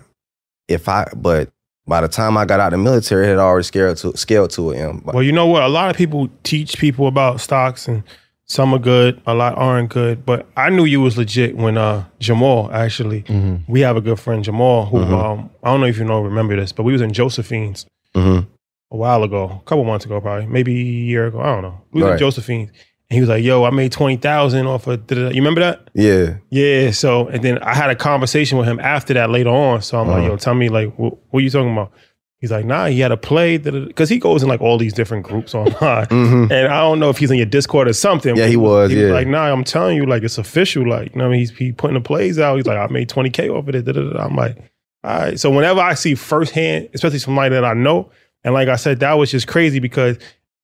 [0.67, 1.51] If I but
[1.87, 4.51] by the time I got out of the military, it had already scaled to scaled
[4.53, 5.03] to an M.
[5.05, 5.63] Well, you know what?
[5.63, 8.03] A lot of people teach people about stocks, and
[8.47, 10.25] some are good, a lot aren't good.
[10.27, 13.23] But I knew you was legit when uh, Jamal actually.
[13.23, 13.71] Mm-hmm.
[13.73, 15.13] We have a good friend Jamal who Mhm.
[15.13, 18.47] um, I don't know if you know remember this, but we was in Josephine's Mhm.
[18.91, 21.41] a while ago, a couple months ago, probably maybe a year ago.
[21.41, 21.81] I don't know.
[21.93, 22.69] We was in Josephine's,
[23.11, 25.89] and he was like, "Yo, I made twenty thousand off of." da-da-da." You remember that?
[25.95, 26.91] Yeah, Yeah.
[26.91, 29.83] So, and then I had a conversation with him after that later on.
[29.83, 30.31] So I'm like, Uh-huh.
[30.33, 31.93] yo, tell me, like, what, what are you talking about?
[32.41, 35.25] He's like, nah, he had a play because he goes in like all these different
[35.25, 36.07] groups online.
[36.07, 36.51] Mhm.
[36.51, 38.37] And I don't know if he's in your Discord or something.
[38.37, 39.13] Yeah, he was, He yeah.
[39.13, 40.87] like, nah, I'm telling you, like, it's official.
[40.87, 42.57] Like, you know, what I mean, he's he putting the plays out.
[42.57, 43.89] He's like, I made 20K off of it.
[44.17, 44.59] I'm like,
[45.05, 45.41] all right.
[45.41, 48.11] So whenever I see firsthand, especially somebody that I know,
[48.43, 50.19] and like I said, that was just crazy because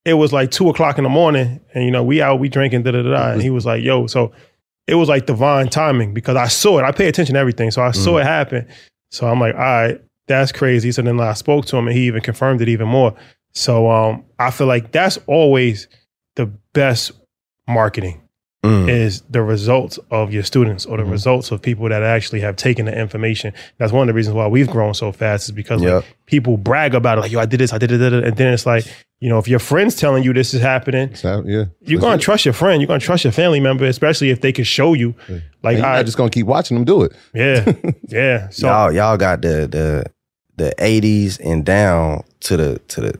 [0.04, 2.82] it was like two o'clock in the morning, and you know, we out, we drinking,
[2.82, 3.30] da da da.
[3.32, 4.32] And he was like, yo, so
[4.86, 6.82] it was like divine timing because I saw it.
[6.84, 8.20] I pay attention to everything, so I saw Mm.
[8.20, 8.68] it happen.
[9.10, 10.00] So I'm like, all right,
[10.38, 10.92] that's crazy.
[10.92, 13.14] So then I spoke to him, and he even confirmed it even more.
[13.52, 15.88] So um, I feel like that's always
[16.36, 17.12] the best
[17.68, 18.20] marketing
[18.62, 18.90] Mm.
[18.90, 21.10] is the results of your students or the Mhm.
[21.12, 23.54] results of people that actually have taken the information.
[23.78, 26.94] That's one of the reasons why we've grown so fast is because like, people brag
[26.94, 28.84] about it, like, yo, I did this, I did it, and then it's like,
[29.18, 31.64] you know, if your friend's telling you this is happening, So, yeah.
[31.80, 34.64] you're gonna trust your friend, you're gonna trust your family member, especially if they can
[34.64, 35.14] show you.
[35.62, 37.12] Like, I, not just gonna keep watching them do it.
[37.34, 37.72] yeah,
[38.08, 38.48] yeah.
[38.50, 40.04] So y'all y'all got the the
[40.60, 43.18] the eighties and down to the to the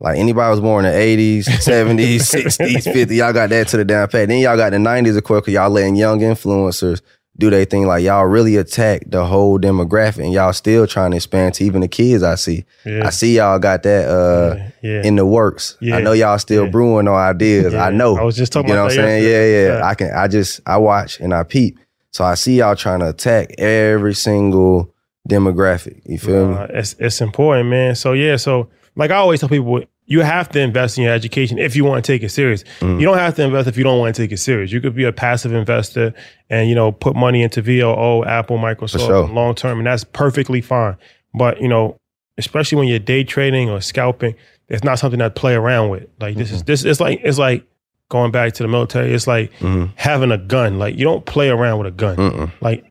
[0.00, 3.84] like anybody was born in the eighties, seventies, sixties, fifties, y'all got that to the
[3.84, 4.28] down pat.
[4.28, 7.00] Then y'all got the nineties, of course, 'cause y'all letting young influencers
[7.38, 7.86] do their thing.
[7.86, 11.80] Like y'all really attack the whole demographic and y'all still trying to expand to even
[11.80, 12.64] the kids I see.
[12.84, 15.02] yeah, I see y'all got that uh yeah, yeah.
[15.06, 15.76] in the works.
[15.82, 17.72] I know y'all still brewing on ideas.
[17.72, 18.16] I know.
[18.18, 19.22] I was just talking you know what I'm saying?
[19.22, 19.64] Yesterday.
[19.66, 19.86] yeah, Yeah.
[19.86, 21.78] I can I just I watch and I peep.
[22.12, 24.92] So I see y'all trying to attack every single
[25.28, 26.00] demographic.
[26.04, 26.54] You feel me?
[26.56, 27.94] Uh, it's it's important, man.
[27.94, 31.58] So yeah, so like I always tell people, you have to invest in your education
[31.58, 32.64] if you want to take it serious.
[32.80, 32.98] Mm.
[33.00, 34.72] You don't have to invest if you don't want to take it serious.
[34.72, 36.12] You could be a passive investor
[36.50, 39.28] and you know put money into VOO, Apple, Microsoft, sure.
[39.28, 40.96] long term, and that's perfectly fine.
[41.34, 41.96] But you know,
[42.38, 44.34] especially when you're day trading or scalping,
[44.68, 46.08] it's not something that play around with.
[46.20, 46.56] Like this Mm-hmm.
[46.56, 47.64] is this it's like it's like
[48.08, 49.14] going back to the military.
[49.14, 49.90] It's like Mhm.
[49.94, 50.78] having a gun.
[50.78, 52.16] Like you don't play around with a gun.
[52.16, 52.50] Mm-mm.
[52.60, 52.84] Like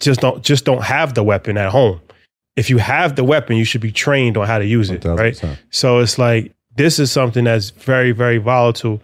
[0.00, 2.00] just don't just don't have the weapon at home.
[2.56, 5.34] If you have the weapon, you should be trained on how to use it, right?
[5.34, 5.58] 1000%.
[5.70, 9.00] So it's like this is something that's very very volatile,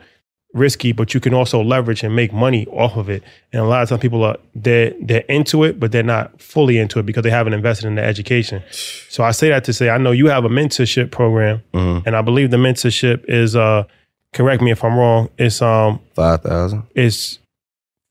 [0.53, 3.23] risky, but you can also leverage and make money off of it.
[3.53, 6.79] And a lot of times people are they're they're into it, but they're not fully
[6.79, 8.63] into it because they haven't invested in the education.
[9.09, 12.07] So I say that to say I know you have a mentorship program, Mhm.
[12.07, 13.85] and I believe the mentorship is uh
[14.33, 15.29] correct me if I'm wrong.
[15.39, 16.85] It's um Five thousand.
[16.95, 17.39] it's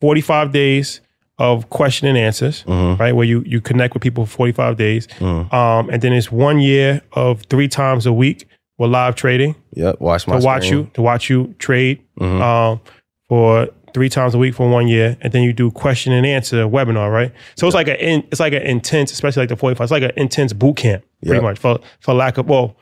[0.01, 1.01] 45 days
[1.39, 3.01] of question and answers Mm-hmm.
[3.01, 3.13] right?
[3.15, 5.07] Where you you connect with people for 45 days.
[5.19, 5.51] Mm.
[5.53, 8.47] Um, and then it's one year of three times a week
[8.77, 9.99] with live trading Yep.
[9.99, 10.81] Watch my to watch screen.
[10.83, 12.41] you to watch you trade Mhm.
[12.41, 12.81] um,
[13.29, 16.65] for three times a week for one year, and then you do question and answer
[16.67, 17.31] webinar, right?
[17.55, 19.85] So it's like a in, it's like an intense, especially like the 45.
[19.85, 21.43] It's like an intense boot camp, pretty Yep.
[21.43, 22.75] much for for lack of well,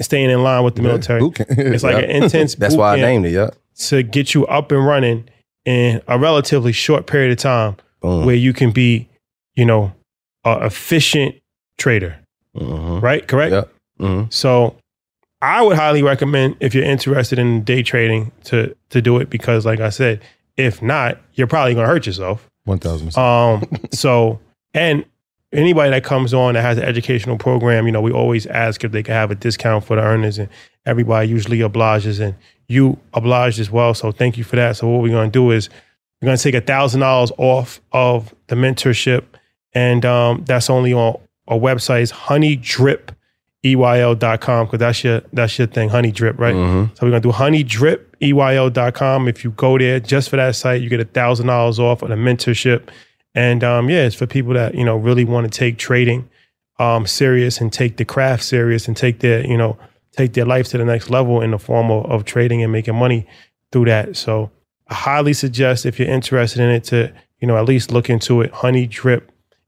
[0.00, 1.20] staying in line with the military.
[1.20, 1.50] Boot camp.
[1.58, 2.04] It's like Yep.
[2.04, 2.54] an intense.
[2.54, 3.32] That's boot why I named it.
[3.32, 3.54] Yep.
[3.88, 5.24] to get you up and running
[5.68, 8.24] in a relatively short period of time Boom.
[8.24, 9.06] where you can be,
[9.54, 9.92] you know,
[10.44, 11.34] a efficient
[11.76, 12.16] trader,
[12.56, 13.02] Mhm.
[13.02, 13.26] right?
[13.28, 13.52] Correct.
[13.52, 13.68] Yep.
[14.00, 14.32] Mhm.
[14.32, 14.76] So,
[15.42, 19.66] I would highly recommend if you're interested in day trading to to do it because,
[19.66, 20.20] like I said,
[20.56, 22.48] if not, you're probably going to hurt yourself.
[22.64, 23.16] One thousand.
[23.18, 24.40] Um, so,
[24.74, 25.04] and
[25.52, 28.92] anybody that comes on that has an educational program, you know, we always ask if
[28.92, 30.48] they can have a discount for the earners, and
[30.86, 32.34] everybody usually obliges, and
[32.68, 33.94] you obliged as well.
[33.94, 34.76] So, thank you for that.
[34.76, 35.68] So, what we're going to do is
[36.20, 39.24] we're going to take a thousand dollars off of the mentorship,
[39.72, 41.18] and um, that's only on
[41.48, 42.12] our website is
[43.64, 46.54] honeydripeyl.com because that's your that's your thing, honey drip, right?
[46.54, 46.90] Mhm.
[46.96, 49.28] So we're gonna do honeydripeyl.com.
[49.28, 52.08] If you go there just for that site, you get a thousand dollars off of
[52.10, 52.88] the mentorship.
[53.34, 56.28] And um, yeah, it's for people that, you know, really want to take trading
[56.80, 59.76] um serious and take the craft serious and take their, you know,
[60.18, 62.94] take their life to the next level in the form of, of trading and making
[62.94, 63.26] money
[63.72, 64.16] through that.
[64.16, 64.50] So
[64.88, 68.40] I highly suggest if you're interested in it to, you know, at least look into
[68.42, 68.52] it,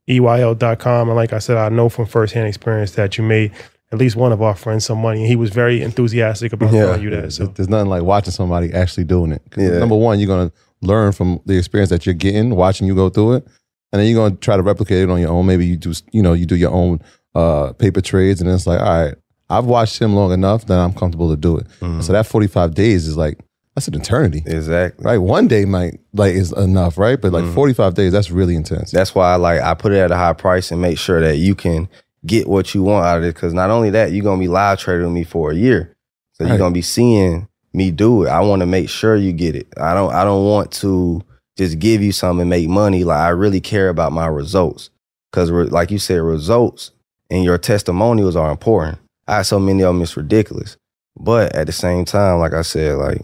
[0.07, 1.07] honeydripeyl.com.
[1.09, 3.51] And like I said, I know from firsthand experience that you made
[3.91, 5.19] at least one of our friends some money.
[5.19, 6.85] And he was very enthusiastic about Yeah.
[6.85, 7.21] telling you that.
[7.21, 9.41] There's, So there's nothing like watching somebody actually doing it.
[9.57, 9.79] Yeah.
[9.79, 10.51] Number one, you're gonna
[10.81, 13.47] learn from the experience that you're getting, watching you go through it,
[13.91, 15.45] and then you're gonna try to replicate it on your own.
[15.45, 17.01] Maybe you do, you know, you do your own
[17.35, 19.15] uh, paper trades, and it's like, all right,
[19.51, 21.67] I've watched him long enough that I'm comfortable to do it.
[21.81, 22.01] Mm.
[22.03, 23.37] So that 45 days is like
[23.75, 25.03] that's an eternity, Exactly.
[25.05, 25.17] right?
[25.17, 27.19] One day might like is enough, right?
[27.19, 28.91] But like 45 days, that's really intense.
[28.91, 31.37] That's why I like I put it at a high price and make sure that
[31.37, 31.87] you can
[32.25, 33.33] get what you want out of it.
[33.33, 35.95] Because not only that, you're gonna be live trading with me for a year,
[36.33, 36.49] so Right.
[36.49, 38.29] you're gonna be seeing me do it.
[38.29, 39.67] I want to make sure you get it.
[39.77, 40.13] I don't.
[40.13, 41.21] I don't want to
[41.57, 43.05] just give you something and make money.
[43.05, 44.89] Like I really care about my results.
[45.31, 46.91] Because like you said, results
[47.29, 48.97] and your testimonials are important.
[49.31, 50.01] I have so many of them.
[50.01, 50.77] It's ridiculous.
[51.19, 53.21] But at the same time, like I said, like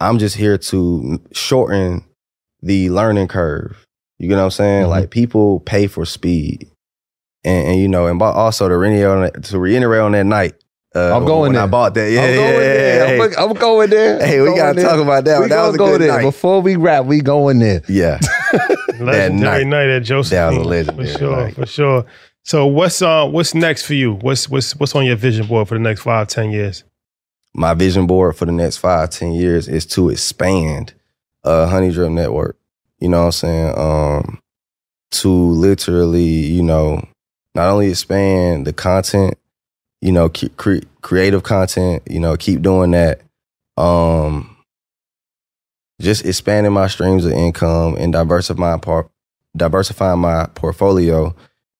[0.00, 2.04] I'm just here to shorten
[2.62, 3.84] the learning curve.
[4.18, 4.86] You get what I'm saying?
[4.86, 4.90] Mhm.
[4.90, 6.68] Like people pay for speed,
[7.44, 10.24] and, and you know, and but also to reiterate on that, to reiterate on that
[10.24, 10.54] night.
[10.96, 12.10] Uh, I'm going when I bought that.
[12.10, 13.16] Yeah, I'm yeah, going yeah, there.
[13.16, 13.24] yeah.
[13.24, 14.18] I'm, I'm going there.
[14.26, 14.88] Hey, we going gotta there.
[14.88, 15.40] talk about that.
[15.40, 16.22] We that gonna was a go good there night.
[16.22, 17.04] before we wrap.
[17.06, 17.82] We going there.
[17.88, 18.20] Yeah,
[19.00, 19.66] legendary night.
[19.66, 19.88] night.
[19.88, 20.30] at Joseph.
[20.30, 21.54] That was a for sure, night.
[21.56, 22.06] for sure.
[22.44, 24.14] So what's uh what's next for you?
[24.14, 26.84] What's what's what's on your vision board for the next five, ten years?
[27.54, 30.92] my vision board for the next five, ten years is to expand
[31.44, 32.56] uh Honey Drip Network.
[32.98, 33.78] You know what I'm saying?
[33.78, 34.38] Um,
[35.12, 37.06] to literally, you know,
[37.54, 39.34] not only expand the content,
[40.00, 43.20] you know, cre- creative content, you know, keep doing that.
[43.76, 44.56] Um,
[46.00, 49.08] just expanding my streams of income and diversifying part,
[49.56, 51.34] diversifying my portfolio,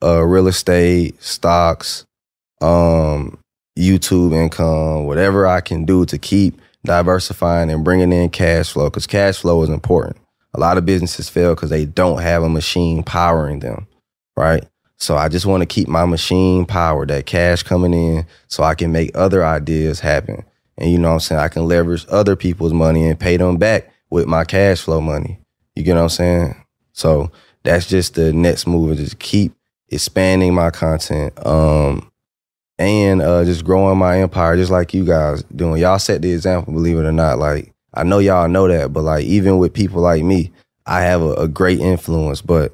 [0.04, 2.04] uh, real estate, stocks,
[2.60, 3.38] um,
[3.78, 9.06] YouTube income, whatever I can do to keep diversifying and bringing in cash flow because
[9.06, 10.16] cash flow is important.
[10.52, 13.88] A lot of businesses fail because they don't have a machine powering them,
[14.36, 14.64] right?
[14.98, 18.74] So I just want to keep my machine powered, that cash coming in, so I
[18.74, 20.44] can make other ideas happen.
[20.78, 21.40] And you know what I'm saying?
[21.40, 25.38] I can leverage other people's money and pay them back with my cash flow money.
[25.74, 26.64] You get what I'm saying?
[26.92, 27.32] So
[27.64, 29.52] that's just the next move is just keep
[29.94, 31.34] expanding my content.
[31.46, 32.10] Um,
[32.78, 35.80] and uh, just growing my empire, just like you guys doing.
[35.80, 37.38] Y'all set the example, believe it or not.
[37.38, 40.50] Like I know y'all know that, but like even with people like me,
[40.86, 42.42] I have a, a great influence.
[42.42, 42.72] But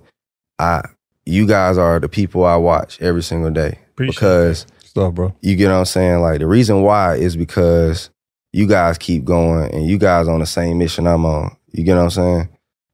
[0.59, 0.83] I,
[1.27, 5.35] you guys are the people I watch every single day Appreciate because Stuff, bro.
[5.43, 6.21] you get what I'm saying.
[6.21, 8.11] Like the reason why is because
[8.53, 11.57] you guys keep going and you guys on the same mission I'm on.
[11.73, 12.49] You get what I'm saying.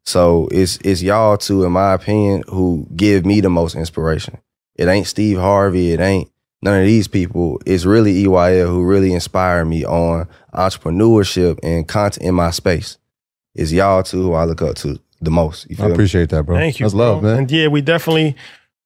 [0.07, 4.39] So it's it's y'all two, in my opinion, who give me the most inspiration.
[4.77, 5.93] It ain't Steve Harvey.
[5.93, 6.31] It ain't
[6.63, 7.61] none of these people.
[7.67, 12.99] It's really EYL who really inspire me on entrepreneurship and content in my space.
[13.55, 15.69] It's y'all two who I look up to the most.
[15.71, 15.93] You I feel me?
[15.95, 16.57] appreciate that, bro.
[16.57, 16.85] Thank you.
[16.85, 17.15] That's bro.
[17.15, 17.39] love, man.
[17.39, 18.37] And yeah, we definitely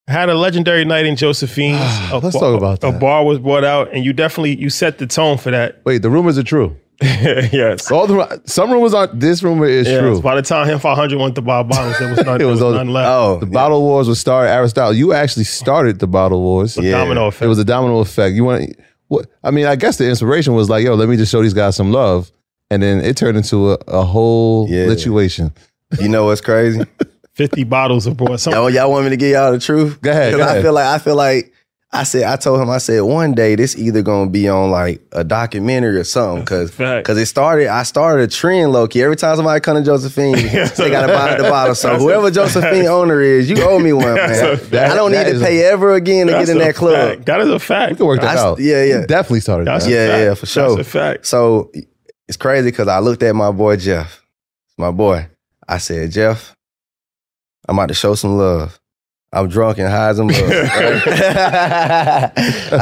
[0.07, 1.77] had a legendary night in Josephine's.
[1.81, 2.99] Ah, a Let's bar- talk about A that.
[2.99, 5.81] bar was brought out, and you definitely you set the tone for that.
[5.85, 6.75] Wait, the rumors are true.
[7.51, 7.89] yes.
[7.91, 9.07] All the some rumors are.
[9.07, 9.99] This rumor is Yes.
[9.99, 10.21] true.
[10.21, 12.55] By the time him 500 went to buy bottles, there was none, It there was
[12.61, 13.09] was all- none left.
[13.09, 14.51] Oh, The bottle wars was started.
[14.51, 16.75] Aristotle, you actually started the bottle wars.
[16.75, 16.91] The Yeah.
[16.99, 17.43] domino effect.
[17.43, 18.35] It was a domino effect.
[18.35, 18.75] You want
[19.07, 19.25] what?
[19.43, 21.75] I mean, I guess the inspiration was like, yo, let me just show these guys
[21.75, 22.31] some love,
[22.69, 24.87] and then it turned into a, a whole Yeah.
[24.87, 25.51] situation.
[25.99, 26.81] you know what's crazy?
[27.33, 28.39] 50 bottles of brought.
[28.39, 29.99] Some, Y'all, y'all want me to give y'all the truth?
[30.01, 30.61] Go ahead, 'Cause go I ahead.
[30.63, 31.50] feel like I feel like
[31.93, 35.01] I said I told him I said one day this either gonna be on like
[35.11, 37.03] a documentary or something because Fact.
[37.03, 40.35] because it started I started a trend low key every time somebody come to Josephine
[40.35, 44.53] they gotta buy the bottle so whoever Josephine owner is you owe me one man
[44.53, 44.91] a fact.
[44.93, 47.25] I don't need to is a- pay ever again to get in that club fact.
[47.25, 47.91] That is a fact.
[47.91, 48.59] We can work that I- out.
[48.59, 49.01] yeah, yeah.
[49.01, 49.91] You definitely started That's that.
[49.91, 50.21] Yeah, fact.
[50.21, 50.75] yeah, for sure.
[50.77, 51.25] That's a fact.
[51.25, 51.71] so
[52.29, 54.23] it's crazy because I looked at my boy Jeff
[54.77, 55.27] my boy
[55.67, 56.55] I said Jeff
[57.67, 58.79] I'm about to show some love.
[59.33, 60.35] I'm drunk and high as a mug.
[60.35, 62.31] I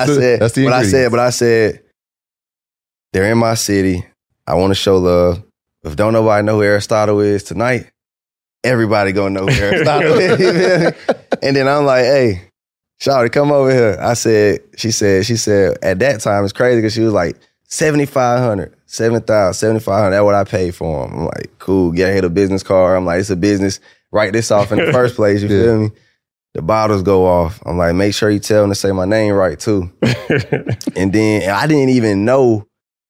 [0.05, 1.11] said, that's the but I said, ingredients.
[1.11, 1.81] but I said,
[3.13, 4.05] they're in my city.
[4.47, 5.43] I want to show love.
[5.83, 7.91] If don't nobody know who Aristotle is tonight,
[8.63, 10.39] everybody gonna know who Aristotle is.
[10.39, 10.95] You feel me?
[11.43, 12.49] And then I'm like, hey,
[12.99, 13.97] Shawty, come over here.
[14.01, 17.37] I said, she said, she said, at that time it's crazy because she was like
[17.65, 20.11] 7,500, 7,000, 7,500.
[20.11, 21.13] That's what I paid for him.
[21.13, 22.97] I'm like, cool, get her the business card.
[22.97, 23.79] I'm like, it's a business.
[24.11, 25.41] Write this off in the first place.
[25.43, 25.63] You Yeah.
[25.63, 25.91] feel me?
[26.55, 27.61] The bottles go off.
[27.65, 29.91] I'm like, make sure you tell them to say my name right too.
[30.95, 32.65] and then and I didn't even know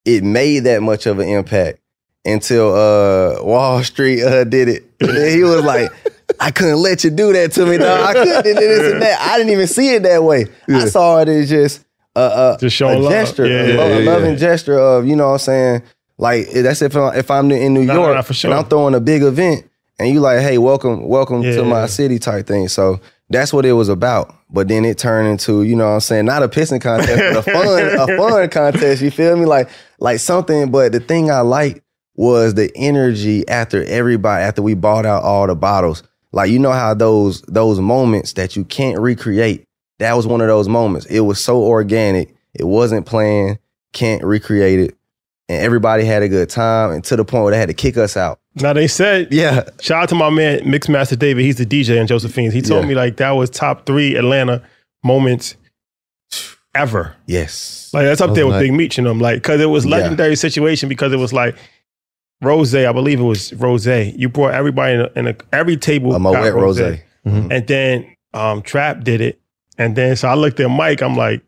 [0.06, 1.80] it made that much of an impact
[2.26, 4.84] until uh, Wall Street uh, did it.
[5.00, 5.90] And then he was like,
[6.40, 8.06] I couldn't let you do that to me, dog.
[8.08, 9.20] I couldn't do this and that.
[9.22, 10.46] I didn't even see it that way.
[10.68, 11.86] I saw it as just
[12.16, 13.10] a, a, Just a love.
[13.12, 14.38] gesture, Yeah, a, yeah, a yeah, loving yeah.
[14.38, 15.84] gesture of, you know what I'm saying?
[16.18, 18.52] Like, that's if, I, if I'm in New No, York no, for sure.
[18.52, 21.56] and I'm throwing a big event and you like, hey, welcome, welcome Yeah.
[21.58, 22.68] to my city type thing.
[22.68, 23.00] So
[23.30, 24.34] that's what it was about.
[24.50, 27.38] But then it turned into, you know what I'm saying, not a pissing contest, but
[27.38, 29.02] a fun, a fun contest.
[29.02, 29.46] You feel me?
[29.46, 29.70] Like,
[30.00, 30.72] like something.
[30.72, 31.82] But the thing I liked
[32.16, 36.04] was the energy after everybody, after we bought out all the bottles.
[36.32, 39.66] Like, you know how those those moments that you can't recreate.
[40.00, 41.06] That was one of those moments.
[41.08, 42.36] It was so organic.
[42.54, 43.60] It wasn't planned,
[43.94, 44.98] can't recreate it.
[45.50, 47.98] And everybody had a good time and to the point where they had to kick
[47.98, 48.40] us out.
[48.62, 49.68] now they said, Yeah.
[49.82, 51.44] shout out to my man Mixmaster David.
[51.44, 52.54] He's the DJ in Josephine's.
[52.54, 52.90] He told Yeah.
[52.90, 54.62] me like that was top three Atlanta
[55.04, 55.56] moments
[56.76, 57.16] ever.
[57.26, 57.90] Yes.
[57.94, 58.64] Like that's up there with nice.
[58.64, 59.20] Big Meech and them.
[59.20, 59.98] Like because it was Yeah.
[59.98, 61.56] legendary situation because it was like
[62.42, 62.74] Rose.
[62.76, 63.88] I believe it was Rose.
[63.88, 66.12] You brought everybody in a, in a every table.
[66.16, 66.80] A got Moet Rose.
[67.26, 69.42] And then um, Trap did it.
[69.80, 71.02] And then so I looked at Mike.
[71.02, 71.42] I'm like,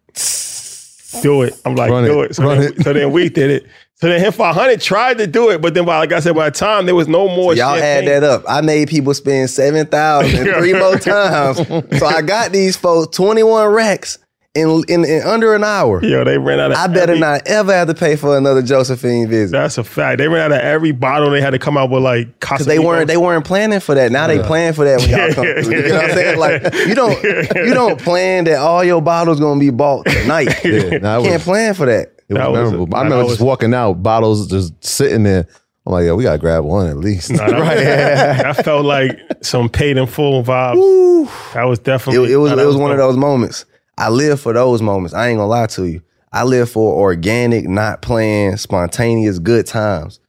[1.21, 1.53] do it.
[1.65, 2.31] I'm like, Run do it.
[2.31, 2.35] it.
[2.35, 2.83] So, then, it.
[2.83, 3.65] so then we did it.
[4.01, 6.49] So then him 500 tried to do it, but then by like I said, by
[6.49, 7.53] the time there was no more.
[7.53, 8.07] Y'all champagne.
[8.09, 8.43] add that up.
[8.47, 11.57] I made people spend 7,000 three more times.
[11.99, 14.17] So I got these folks 21 racks
[14.55, 16.03] in, in, in under an hour.
[16.03, 16.77] Yo, they ran out of.
[16.77, 19.51] I better every- not ever have to pay for another Josephine visit.
[19.53, 20.17] That's a fact.
[20.17, 21.29] They ran out of every bottle.
[21.29, 24.11] They had to come out with like Because they weren't they weren't planning for that.
[24.11, 25.75] Now they plan for that when y'all come through.
[25.75, 26.39] You know what I'm saying?
[26.39, 30.49] Like you don't you don't plan that all your bottles gonna be bought tonight.
[30.65, 32.15] Yeah, nah, it Can't was- plan for that.
[32.31, 32.95] It was was memorable.
[32.95, 35.47] I that remember was- just walking out, bottles just sitting there.
[35.85, 37.31] I'm like, yo, we gotta grab one at least.
[37.31, 37.77] Nah, that,
[38.55, 40.75] that felt like some paid in full vibes.
[40.75, 41.25] Woo.
[41.53, 42.31] That was definitely.
[42.31, 43.65] it was nah, it that was one of those moments.
[43.97, 45.13] I live for those moments.
[45.13, 46.01] I ain't gonna lie to you.
[46.31, 50.19] I live for organic, not planned, spontaneous, good times.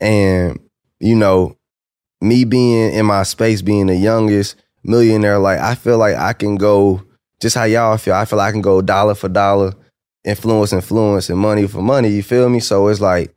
[0.00, 0.58] And
[1.00, 1.56] you know,
[2.20, 6.56] me being in my space, being the youngest millionaire, like I feel like I can
[6.56, 7.02] go
[7.40, 8.14] just how y'all feel.
[8.14, 9.74] I feel like I can go dollar for dollar,
[10.24, 12.08] influence, influence, and money for money.
[12.08, 12.60] You feel me?
[12.60, 13.34] So it's like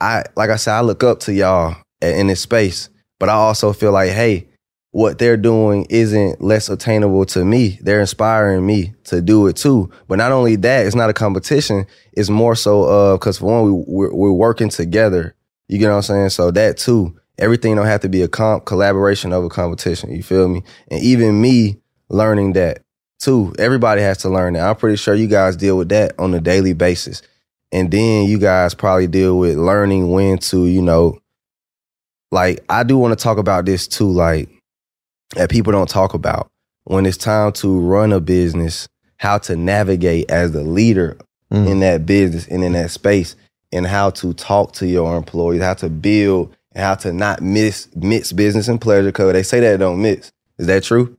[0.00, 2.88] I like I said, I look up to y'all in this space,
[3.18, 4.48] but I also feel like, hey,
[4.92, 7.78] what they're doing isn't less attainable to me.
[7.80, 9.90] They're inspiring me to do it too.
[10.08, 11.86] But not only that, it's not a competition.
[12.12, 15.34] It's more so uh because for one, we we're, we're working together.
[15.68, 16.30] You get what I'm saying?
[16.30, 20.10] So that too, everything don't have to be a comp collaboration of a competition.
[20.12, 20.64] You feel me?
[20.90, 22.82] And even me learning that
[23.20, 23.54] too.
[23.58, 24.68] Everybody has to learn that.
[24.68, 27.22] I'm pretty sure you guys deal with that on a daily basis.
[27.72, 31.20] And then you guys probably deal with learning when to, you know,
[32.32, 34.48] like I do want to talk about this too, like
[35.36, 36.50] that people don't talk about
[36.84, 38.88] when it's time to run a business,
[39.18, 41.18] how to navigate as the leader
[41.52, 41.66] Mm.
[41.68, 43.34] in that business and in that space,
[43.72, 47.88] and how to talk to your employees, how to build, and how to not miss
[47.96, 49.06] mix business and pleasure.
[49.08, 50.30] Because they say that don't mix.
[50.58, 51.16] Is that true?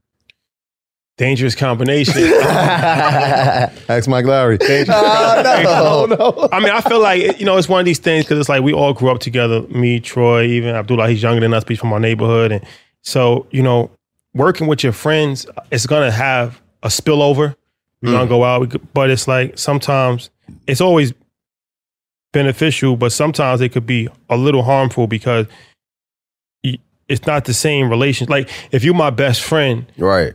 [1.22, 2.15] Dangerous combination.
[2.34, 4.57] Ask Mike Lowrey.
[4.89, 6.49] Oh, no, no.
[6.52, 8.64] I mean, I feel like you know it's one of these things because it's like
[8.64, 9.61] we all grew up together.
[9.68, 11.10] Me, Troy, even Abdullah.
[11.10, 11.64] He's younger than us.
[11.64, 12.65] but He's from our neighborhood, and
[13.03, 13.91] so you know,
[14.34, 17.56] working with your friends, it's gonna have a spillover.
[18.02, 18.14] We're mm.
[18.14, 20.31] gonna go out, but it's like sometimes
[20.65, 21.14] it's always
[22.34, 25.45] beneficial, but sometimes it could be a little harmful because
[27.07, 28.27] it's not the same relation.
[28.27, 30.34] Like if you're my best friend, Right.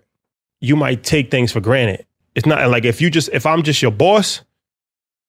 [0.61, 2.07] You might take things for granted.
[2.35, 4.43] It's not like if you just if I'm just your boss,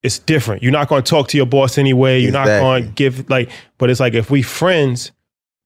[0.03, 0.61] it's different.
[0.63, 2.19] You're not going to talk to your boss anyway.
[2.19, 3.49] You're not going to give like.
[3.77, 5.11] But it's like if we friends,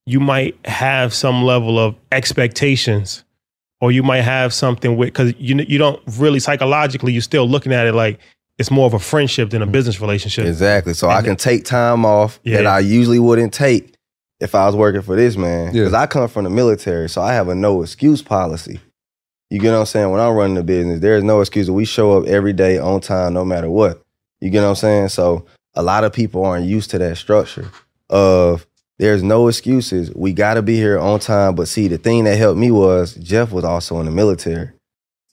[0.06, 3.24] you might have some level of expectations,
[3.80, 7.74] or you might have something with because you you don't really psychologically you're still looking
[7.74, 8.20] at it like
[8.58, 9.72] it's more of a friendship than a mm-hmm.
[9.72, 10.46] business relationship.
[10.46, 10.94] Exactly.
[10.94, 13.96] So I And- can take time off that I usually wouldn't take
[14.40, 15.74] if I was working for this man.
[15.74, 15.82] Yeah.
[15.84, 18.80] Because I come from the military, so I have a no excuse policy.
[19.52, 20.10] You get what I'm saying?
[20.10, 21.69] When I'm running the business, there is no excuse.
[21.69, 24.02] We show up every day on time, no matter what.
[24.40, 25.10] You get what I'm saying?
[25.10, 25.45] So
[25.76, 27.69] a lot of people aren't used to that structure
[28.10, 28.65] of
[28.98, 30.10] there's no excuses.
[30.15, 31.56] We got to be here on time.
[31.56, 34.69] But see, the thing that helped me was Jeff was also in the military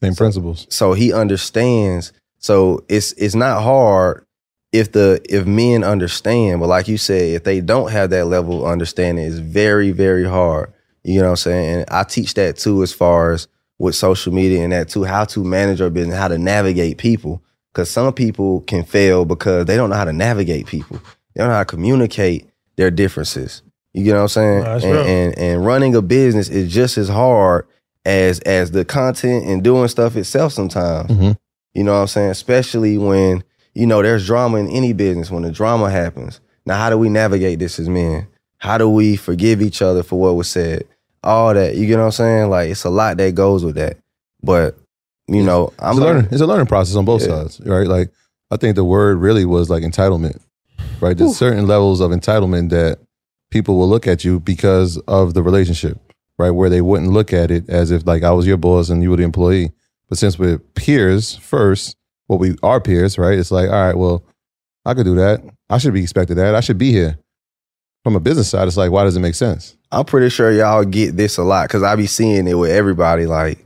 [0.03, 0.67] Same principles.
[0.69, 4.25] so he understands so it's it's not hard
[4.71, 8.65] if the if men understand but like you said if they don't have that level
[8.65, 10.71] of understanding it's very very hard
[11.03, 13.47] you know what i'm saying and i teach that too as far as
[13.79, 17.41] with social media and that too how to manage our business how to navigate people
[17.73, 20.97] because some people can fail because they don't know how to navigate people
[21.33, 24.93] they don't know how to communicate their differences you get what i'm saying That's and,
[24.93, 25.05] real.
[25.05, 27.65] and and running a business is just as hard
[28.05, 31.09] as as the content and doing stuff itself sometimes.
[31.11, 31.37] Mhm.
[31.73, 32.29] You know what I'm saying?
[32.31, 33.43] Especially when,
[33.75, 36.39] you know, there's drama in any business when the drama happens.
[36.65, 38.25] Now, how do we navigate this as men?
[38.57, 40.85] How do we forgive each other for what was said?
[41.23, 41.75] All that.
[41.75, 42.49] You get what I'm saying?
[42.49, 43.97] Like it's a lot that goes with that.
[44.41, 44.77] But,
[45.27, 46.27] you know, I'm it's a learning.
[46.31, 47.27] It's a learning process on both Yeah.
[47.43, 47.87] sides, right?
[47.87, 48.11] Like
[48.51, 50.39] I think the word really was like entitlement,
[51.01, 51.17] right?
[51.17, 52.99] There's certain levels of entitlement that
[53.51, 55.97] people will look at you because of the relationship,
[56.37, 56.51] right?
[56.51, 59.09] Where they wouldn't look at it as if like I was your boss and you
[59.11, 59.71] were the employee.
[60.07, 61.95] But since we're peers first,
[62.27, 63.37] well, we are peers, right?
[63.37, 64.23] It's like, all right, well,
[64.85, 65.41] I could do that.
[65.69, 66.55] I should be expected that.
[66.55, 67.19] I should be here.
[68.03, 69.75] From a business side, it's like, why does it make sense?
[69.91, 73.25] I'm pretty sure y'all get this a lot because I be seeing it with everybody.
[73.25, 73.65] Like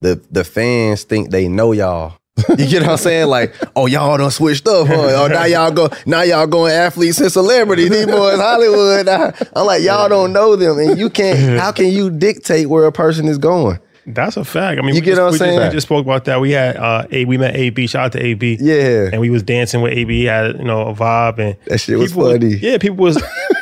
[0.00, 2.14] the the fans think they know y'all.
[2.50, 3.28] You get what I'm saying?
[3.28, 4.94] Like, oh, y'all done switched up, huh?
[5.24, 7.88] Oh, now y'all go, now y'all going athletes and celebrities.
[7.88, 9.08] These boys Hollywood.
[9.56, 11.58] I'm like, y'all don't know them, and you can't.
[11.60, 13.78] How can you dictate where a person is going?
[14.06, 14.78] That's a fact.
[14.78, 15.60] I mean, You we get just, what I'm we just- saying?
[15.68, 16.38] we just spoke about that.
[16.40, 17.86] We had uh, a we met AB.
[17.86, 18.58] Shout out to AB.
[18.60, 20.14] Yeah, and we was dancing with AB.
[20.14, 22.54] He had you know a vibe, and that shit was people funny.
[22.56, 23.16] yeah, people was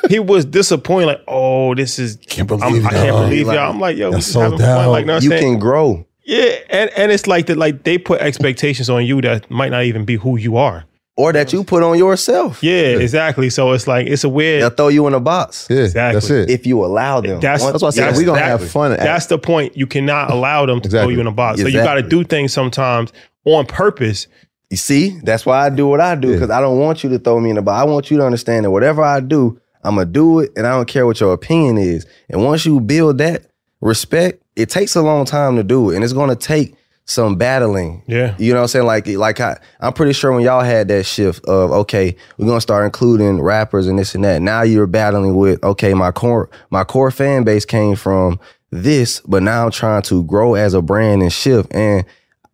[0.08, 1.06] people was disappointed.
[1.06, 3.70] Like, oh, this is Can't I'm, believe I can't believe Like, y'all.
[3.70, 4.68] I'm like, yo, we y'all just sold having fun.
[4.68, 4.90] out.
[4.90, 6.06] Like, know You can grow.
[6.24, 7.56] yeah, and and it's like that.
[7.58, 10.84] Like they put expectations on you that might not even be who you are.
[11.16, 12.60] Or that you put on yourself.
[12.60, 13.48] Yeah, exactly.
[13.48, 14.62] So it's like it's a weird.
[14.62, 16.14] They'll throw you in a box Yeah, Exactly.
[16.18, 16.50] that's it.
[16.50, 17.38] if you allow them.
[17.38, 18.90] That's- Once- that's why I said we're gonna that- have fun.
[18.90, 19.76] At, That's the point.
[19.76, 21.60] You cannot allow them to throw you in a box.
[21.60, 23.12] So you got to do things sometimes
[23.44, 24.26] on purpose.
[24.70, 26.34] You see, that's why I do what I do Yeah.
[26.34, 27.80] because I don't want you to throw me in the box.
[27.80, 30.70] I want you to understand that whatever I do, I'm gonna do it, and I
[30.70, 32.06] don't care what your opinion is.
[32.28, 33.46] And once you build that
[33.80, 38.02] respect, it takes a long time to do it, and it's gonna take some battling.
[38.06, 38.34] Yeah.
[38.38, 38.86] You know what I'm saying?
[38.86, 42.60] Like, like I, I'm pretty sure when y'all had that shift of okay, we're gonna
[42.60, 44.40] start including rappers and this and that.
[44.40, 48.40] Now you're battling with okay, my core, my core fan base came from
[48.70, 51.74] this, but now I'm trying to grow as a brand and shift.
[51.74, 52.04] And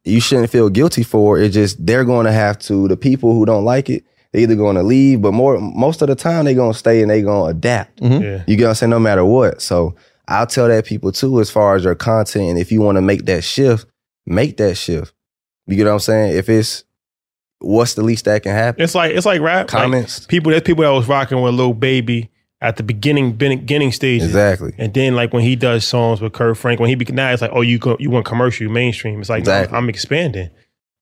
[0.05, 1.47] you shouldn't feel guilty for it.
[1.47, 2.89] It's just they're going to have to.
[2.89, 6.09] The people who don't like it, they're either going to leave, but more most of
[6.09, 8.01] the time they're going to stay and they going to adapt.
[8.01, 8.23] Mm-hmm.
[8.23, 8.45] Yeah.
[8.47, 8.91] You get what I'm saying?
[8.91, 9.61] No matter what.
[9.61, 9.95] So
[10.29, 13.03] I'll tell that people too, as far as your content, and if you want to
[13.03, 13.87] make that shift,
[14.27, 15.13] make that shift.
[15.67, 16.37] You get what I'm saying?
[16.37, 16.85] If it's
[17.59, 18.83] what's the least that can happen?
[18.83, 19.73] It's like it's like rap.
[19.73, 20.27] Like, Comments.
[20.27, 22.31] people there's people that was rocking with Lil Baby
[22.61, 24.29] at the beginning beginning stages.
[24.29, 24.75] Exactly.
[24.79, 27.43] And then like when he does songs with Kurt Frank, when he be now it's
[27.43, 29.21] like, oh, you go, you want commercial, mainstream.
[29.21, 30.51] It's like no, I'm expanding.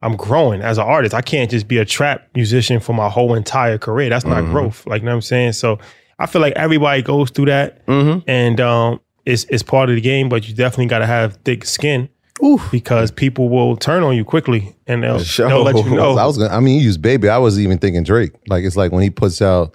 [0.02, 1.14] I'm growing as an artist.
[1.14, 4.08] I can't just be a trap musician for my whole entire career.
[4.10, 4.52] That's not Mhm.
[4.52, 4.86] growth.
[4.86, 5.52] Like you know what I'm saying?
[5.52, 5.78] So
[6.18, 8.20] I feel like everybody goes through that Mm-hmm.
[8.30, 12.08] and um it's it's part of the game, but you definitely gotta have thick skin
[12.44, 12.70] Oof.
[12.70, 15.48] because people will turn on you quickly and they'll, Sure.
[15.48, 16.16] they'll let you know.
[16.18, 16.54] I was gonna.
[16.54, 17.28] I mean, you use baby.
[17.28, 18.32] I was even thinking Drake.
[18.46, 19.74] Like it's like when he puts out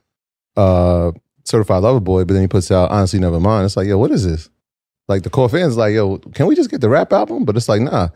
[0.55, 1.11] uh
[1.45, 3.65] Certified Lover Boy, but then he puts out Honestly Never Mind.
[3.65, 4.49] It's like, yo, what is this?
[5.09, 7.43] Like the core fans, like, yo, can we just get the rap album?
[7.43, 8.07] But it's like, nah.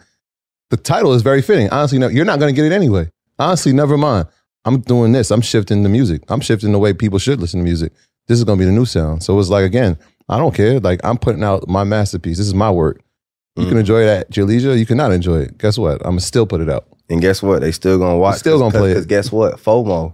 [0.70, 1.70] The title is very fitting.
[1.70, 3.10] Honestly, no, you're not gonna get it anyway.
[3.40, 4.28] Honestly, never mind.
[4.66, 5.32] I'm doing this.
[5.32, 6.24] I'm shifting the music.
[6.28, 7.94] I'm shifting the way people should listen to music.
[8.28, 9.24] This is gonna be the new sound.
[9.24, 10.80] So it's like again, I don't care.
[10.80, 12.38] Like I'm putting out my masterpiece.
[12.38, 13.02] This is my work.
[13.56, 13.70] You Mm.
[13.70, 14.76] can enjoy it at your leisure.
[14.76, 15.58] You cannot enjoy it.
[15.58, 15.96] Guess what?
[16.02, 16.86] I'm gonna still put it out.
[17.10, 17.62] And guess what?
[17.62, 18.38] They still gonna watch.
[18.40, 18.94] Still gonna play it.
[18.96, 19.56] Because guess what?
[19.64, 20.14] FOMO.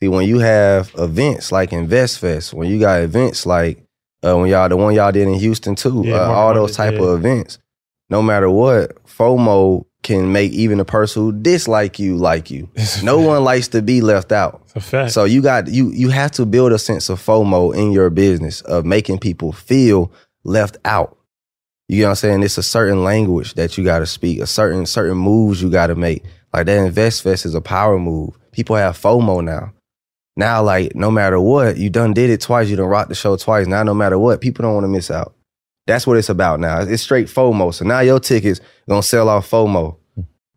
[0.00, 3.84] See, when you have events like InvestFest, when you got events like
[4.24, 6.94] uh, when y'all the one y'all did in Houston too, Yeah, uh, all those type
[6.94, 7.02] yeah.
[7.02, 7.58] of events,
[8.12, 12.68] no matter what, FOMO can make even a person who dislike you like you.
[13.02, 13.28] No fact.
[13.28, 14.60] one likes to be left out.
[14.64, 15.12] It's a fact.
[15.12, 18.60] So you got you you have to build a sense of FOMO in your business
[18.62, 20.12] of making people feel
[20.44, 21.16] left out.
[21.88, 22.42] You know what I'm saying?
[22.42, 25.86] It's a certain language that you got to speak, a certain certain moves you got
[25.86, 26.22] to make.
[26.52, 28.38] Like that Invest Fest is a power move.
[28.52, 29.72] People have FOMO now.
[30.36, 32.68] Now, like no matter what, you done did it twice.
[32.68, 33.66] You done rocked the show twice.
[33.66, 35.34] Now, no matter what, people don't want to miss out.
[35.86, 36.80] That's what it's about now.
[36.80, 37.74] It's straight FOMO.
[37.74, 39.96] So now your tickets gonna sell off FOMO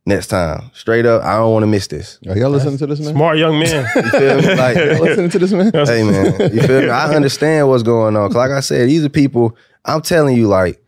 [0.06, 0.70] next time.
[0.74, 2.20] Straight up, I don't want to miss this.
[2.28, 3.14] Are y'all listening to this man?
[3.16, 3.88] Smart young man.
[3.96, 4.56] You feel me?
[4.56, 5.72] Like, Y'all listening to this man?
[5.74, 6.90] hey man, you feel me?
[6.90, 8.30] I understand what's going on.
[8.30, 9.58] Cause like I said, these are people.
[9.84, 10.82] I'm telling you, like,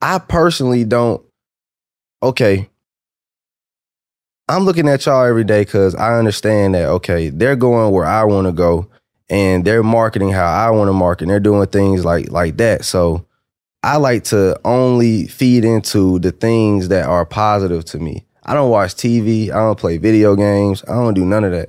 [0.00, 1.22] I personally don't.
[2.22, 2.68] Okay,
[4.48, 6.88] I'm looking at y'all every day because I understand that.
[6.88, 8.88] Okay, they're going where I want to go,
[9.30, 11.24] and they're marketing how I want to market.
[11.24, 12.84] And they're doing things like like that.
[12.84, 13.26] So
[13.84, 18.24] I like to only feed into the things that are positive to me.
[18.42, 19.50] I don't watch TV.
[19.50, 20.82] I don't play video games.
[20.88, 21.68] I don't do none of that.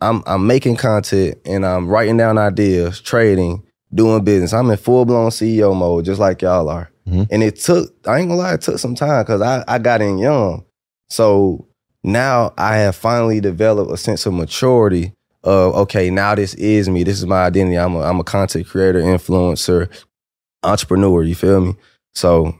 [0.00, 4.52] I'm I'm making content and I'm writing down ideas, trading, doing business.
[4.52, 6.88] I'm in full blown CEO mode, just like y'all are.
[7.08, 7.26] Mhm.
[7.32, 10.00] And it took I ain't gonna lie, it took some time because I I got
[10.00, 10.64] in young.
[11.08, 11.66] So
[12.04, 17.02] now I have finally developed a sense of maturity of okay, now this is me.
[17.02, 17.76] This is my identity.
[17.76, 19.88] I'm a I'm a content creator, influencer,
[20.62, 21.22] entrepreneur.
[21.22, 21.76] You feel me?
[22.14, 22.54] So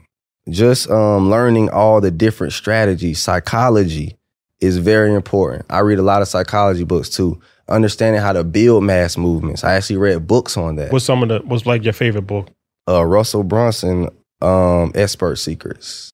[0.49, 4.17] just um, learning all the different strategies, psychology
[4.59, 5.65] is very important.
[5.69, 7.39] I read a lot of psychology books too.
[7.67, 9.63] Understanding how to build mass movements.
[9.63, 10.91] I actually read books on that.
[10.91, 12.49] What's some of the what's like your favorite book?
[12.87, 14.09] Uh, Russell Brunson,
[14.41, 16.11] um, Expert Secrets.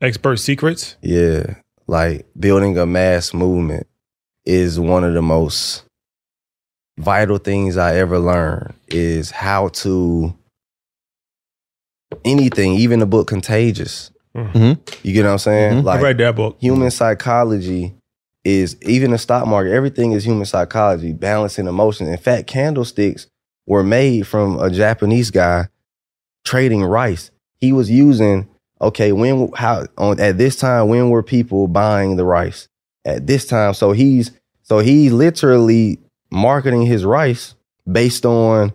[0.00, 0.96] Expert Secrets.
[1.02, 1.54] Yeah,
[1.86, 3.86] like building a mass movement
[4.44, 5.84] is one of the most
[6.98, 8.74] vital things I ever learned.
[8.88, 10.36] Is how to
[12.24, 14.10] anything, even the book Contagious.
[14.36, 14.78] Mhm.
[15.02, 15.72] You get what I'm saying?
[15.80, 15.84] Mhm.
[15.84, 16.56] Like I read that book.
[16.60, 17.94] human psychology
[18.44, 22.10] is even the stock market, everything is human psychology, balancing emotions.
[22.10, 23.26] In fact, candlesticks
[23.66, 25.68] were made from a Japanese guy
[26.44, 27.30] trading rice.
[27.60, 28.46] He was using,
[28.80, 32.68] okay, when how on at this time, when were people buying the rice?
[33.04, 33.72] At this time.
[33.74, 35.98] So he's so he literally
[36.30, 37.54] marketing his rice
[37.90, 38.72] based on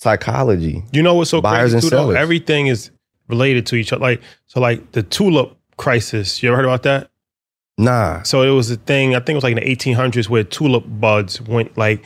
[0.00, 0.82] psychology.
[0.92, 1.90] You know what's so Buyers crazy and too?
[1.90, 2.10] Though?
[2.12, 2.90] Everything is
[3.28, 4.00] related to each other.
[4.00, 6.42] Like so, like the tulip crisis.
[6.42, 7.10] You ever heard about that?
[7.78, 8.22] Nah.
[8.22, 9.14] So it was a thing.
[9.14, 12.04] I think it was like in the 1800s where tulip buds went like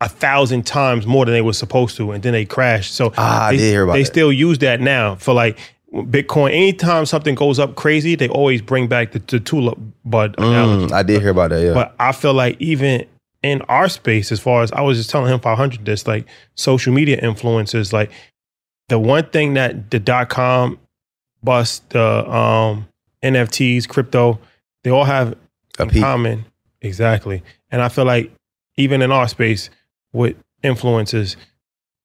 [0.00, 2.94] a thousand times more than they were supposed to, and then they crashed.
[2.94, 5.58] So Ah, I they, did hear about They still use that now for like
[5.92, 6.48] Bitcoin.
[6.48, 10.86] Anytime something goes up crazy, they always bring back the, the tulip bud analogy.
[10.86, 11.74] Mm, I did hear about that, yeah.
[11.74, 13.06] But I feel like even
[13.44, 16.94] in our space, as far as I was just telling him 500 this, like social
[16.94, 18.10] media influencers, like
[18.88, 20.78] the one thing that the dot com
[21.42, 22.88] bust, the um,
[23.22, 24.40] NFTs, crypto,
[24.82, 25.36] they all have
[25.78, 26.46] A in common.
[26.80, 27.42] Exactly.
[27.70, 28.32] And I feel like
[28.76, 29.68] even in our space
[30.14, 31.36] with influencers,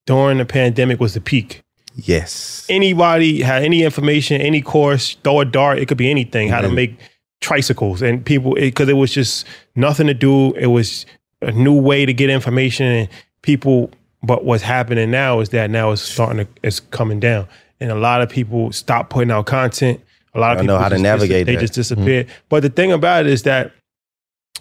[0.05, 1.61] during the pandemic was the peak.
[1.95, 2.65] Yes.
[2.67, 5.79] Anybody had any information, any course, throw a dart.
[5.79, 6.49] It could be anything.
[6.49, 6.99] How to make
[7.41, 9.45] tricycles and people because it, was just
[9.75, 10.53] nothing to do.
[10.55, 11.05] It was
[11.41, 13.09] a new way to get information and
[13.41, 13.91] people.
[14.21, 17.47] But what's happening now is that now it's starting to it's coming down,
[17.79, 20.01] and a lot of people stop putting out content.
[20.33, 21.79] A lot of people know how to dis- navigate They just mm-hmm.
[21.79, 22.27] disappeared.
[22.49, 23.71] But the thing about it is that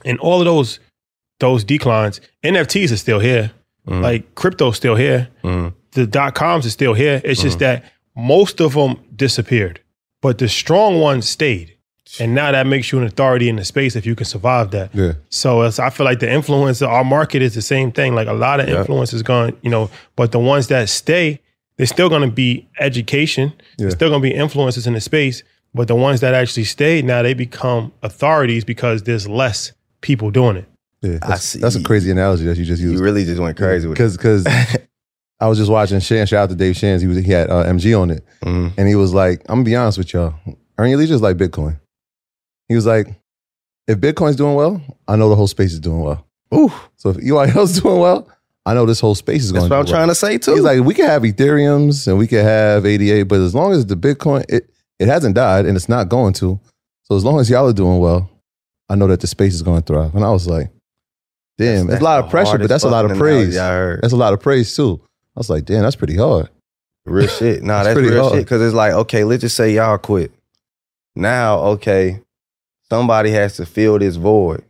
[0.05, 0.79] in all of those
[1.41, 3.53] those declines, NFTs are still here.
[3.87, 4.03] Mm-hmm.
[4.03, 5.29] Like crypto's still here.
[5.43, 5.75] Mm-hmm.
[5.93, 7.21] The dot coms are still here.
[7.25, 7.85] It's just that
[8.17, 9.81] most of them disappeared,
[10.21, 11.78] but the strong ones stayed.
[12.21, 14.95] And now that makes you an authority in the space if you can survive that.
[14.95, 15.13] Yeah.
[15.29, 18.15] So it's, I feel like the influencer, our market is the same thing.
[18.15, 18.79] Like a lot of Yeah.
[18.81, 21.41] influence is going, you know, but the ones that stay,
[21.77, 23.53] they're still going to be education.
[23.57, 23.63] Yeah.
[23.85, 25.43] There's still going to be influencers in the space.
[25.75, 30.57] But the ones that actually stay, now they become authorities because there's less people doing
[30.57, 30.65] it.
[31.03, 31.59] Yeah, I that's, see.
[31.61, 32.95] that's a crazy analogy that you just used.
[32.97, 34.03] You really just went crazy with it.
[34.03, 34.47] because because
[35.41, 36.27] I was just watching Shan.
[36.27, 37.03] Shout out to Dave Shands.
[37.03, 38.73] He was he had uh, MG on it, Mhm.
[38.77, 40.35] and he was like, "I'm gonna be honest with y'all.
[40.79, 41.79] Earning your leisure is like Bitcoin."
[42.69, 43.09] He was like,
[43.87, 46.25] "If Bitcoin's doing well, I know the whole space is doing well.
[46.55, 48.29] Ooh, So if EYL is doing well,
[48.65, 49.65] I know this whole space is going.
[49.65, 49.69] To.
[49.69, 49.93] That's what I'm well.
[49.93, 50.55] trying to say too.
[50.55, 53.87] He's like, we can have Ethereum's and we can have ADA, but as long as
[53.87, 56.61] the Bitcoin, it it hasn't died and it's not going to.
[57.05, 58.31] So as long as y'all are doing well,
[58.89, 60.15] I know that the space is going to thrive.
[60.15, 60.71] And I was like,
[61.57, 63.55] damn, That's it's a lot of pressure, but that's a lot of praise.
[63.55, 65.01] That's a lot of praise too.
[65.37, 66.49] I was like, damn, that's pretty hard.
[67.07, 67.63] Real shit.
[67.63, 68.39] Nah, that's pretty real hard.
[68.39, 68.47] shit.
[68.47, 70.31] Cause it's like, okay, let's just say y'all quit.
[71.15, 72.21] Now, okay,
[72.91, 74.65] somebody has to fill this void.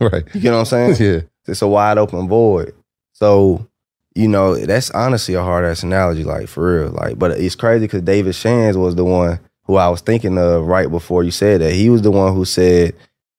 [0.00, 0.24] Right.
[0.34, 0.96] You get what I'm saying?
[1.00, 1.20] yeah.
[1.46, 2.74] It's a wide open void.
[3.12, 3.66] So,
[4.14, 6.90] you know, that's honestly a hard ass analogy, like for real.
[6.90, 10.66] Like, but it's crazy because David Shands was the one who I was thinking of
[10.66, 11.72] right before you said that.
[11.72, 12.94] He was the one who said,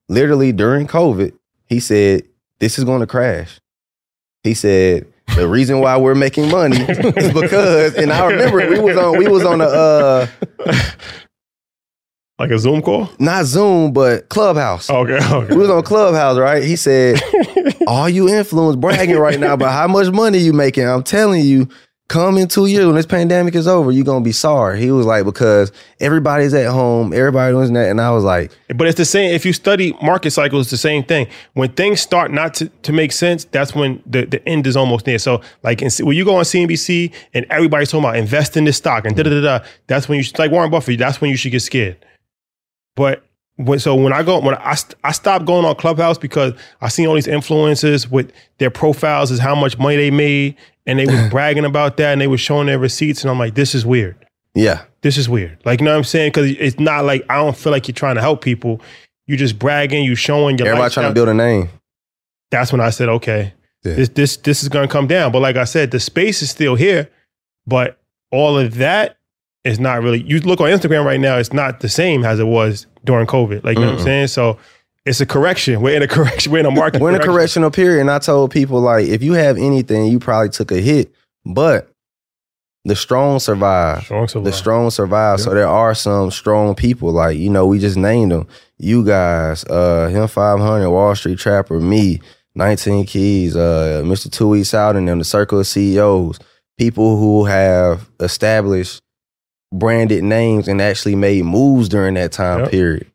[0.09, 1.33] literally during COVID,
[1.65, 2.23] he said,
[2.59, 3.59] This is going to crash.
[4.43, 8.97] He said, the reason why we're making money is because, and I remember we was
[8.97, 10.27] on we was on a uh
[12.39, 13.09] Like a Zoom call?
[13.19, 14.89] not Zoom, but Clubhouse.
[14.89, 15.19] Okay.
[15.31, 15.55] okay.
[15.55, 16.63] We was on Clubhouse, right?
[16.63, 17.19] He said,
[17.87, 20.87] all you influence bragging right now about how much money you making.
[20.87, 21.67] I'm telling you,
[22.09, 24.79] come in two years when this pandemic is over, you're gonna be sorry.
[24.79, 27.89] He was like, because everybody's at home, everybody doing that.
[27.89, 29.33] And I was like, But it's the same.
[29.33, 31.27] If you study market cycles, it's the same thing.
[31.53, 35.07] When things start not to, to make sense, that's when the, the end is almost
[35.07, 35.17] near.
[35.17, 38.77] So, like, in, when you go on CNBC and everybody's talking about invest in this
[38.77, 40.99] stock and da da da da, that's when you should, like Warren Buffett.
[40.99, 41.97] That's when you should get scared.
[42.97, 43.23] But
[43.55, 44.75] when, so when I go when I
[45.05, 49.39] I stopped going on Clubhouse because I seen all these influencers with their profiles is
[49.39, 52.67] how much money they made, and they was bragging about that, and they was showing
[52.67, 54.17] their receipts, and I'm like, this is weird
[54.57, 55.59] yeah, this is weird.
[55.65, 56.29] Like, you know what I'm saying?
[56.29, 58.81] Because it's not like I don't feel like you're trying to help people.
[59.27, 60.67] You just bragging, you showing your.
[60.67, 61.03] everybody lifestyle.
[61.03, 61.69] trying to build a name.
[62.49, 63.53] That's when I said, okay,
[63.83, 63.93] Yeah.
[63.93, 65.31] this this this is gonna come down.
[65.31, 67.09] But like I said, the space is still here,
[67.67, 67.99] but
[68.31, 69.17] all of that
[69.67, 70.21] is not really.
[70.23, 73.63] You look on Instagram right now; it's not the same as it was during COVID.
[73.63, 74.27] Like, you know what I'm saying?
[74.27, 74.57] So
[75.05, 75.81] it's a correction.
[75.81, 76.51] We're in a correction.
[76.51, 77.01] We're in a market.
[77.01, 78.01] We're in a correctional period.
[78.01, 81.13] And I told people, like, if you have anything, you probably took a hit,
[81.45, 81.91] but
[82.85, 84.03] the strong survive.
[84.03, 84.45] Strong survive.
[84.45, 85.41] The strong survive.
[85.41, 88.47] So there are some strong people, like, you know, we just named them.
[88.77, 92.21] You guys, uh, him 500, Wall Street Trapper, me,
[92.55, 94.31] 19 Keys, uh, Mr.
[94.31, 96.39] Two Weeks Out, and them, the circle of CEOs,
[96.77, 99.01] people who have established
[99.71, 102.71] branded names and actually made moves during that time Yep.
[102.71, 103.07] period.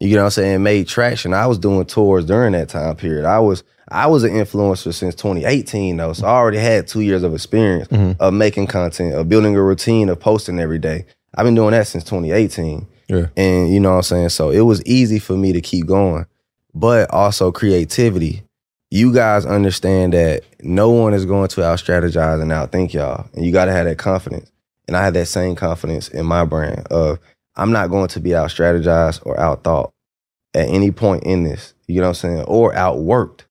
[0.00, 0.62] You get what I'm saying?
[0.62, 1.34] Made traction.
[1.34, 3.24] I was doing tours during that time period.
[3.24, 3.62] I was
[3.92, 7.88] I was an influencer since 2018 though, so I already had two years of experience
[7.88, 8.16] Mhm.
[8.20, 11.06] of making content, of building a routine, of posting every day.
[11.34, 12.86] I've been doing that since 2018.
[13.08, 13.26] Yeah.
[13.36, 14.28] And you know what I'm saying?
[14.28, 16.26] So it was easy for me to keep going.
[16.72, 18.42] But also creativity.
[18.92, 23.26] You guys understand that no one is going to out strategize and outthink y'all.
[23.34, 24.50] And you gotta have that confidence.
[24.90, 27.20] And I had that same confidence in my brand of
[27.54, 29.92] I'm not going to be out strategized or out thought
[30.52, 31.74] at any point in this.
[31.86, 32.42] You get what I'm saying?
[32.48, 33.42] Or outworked.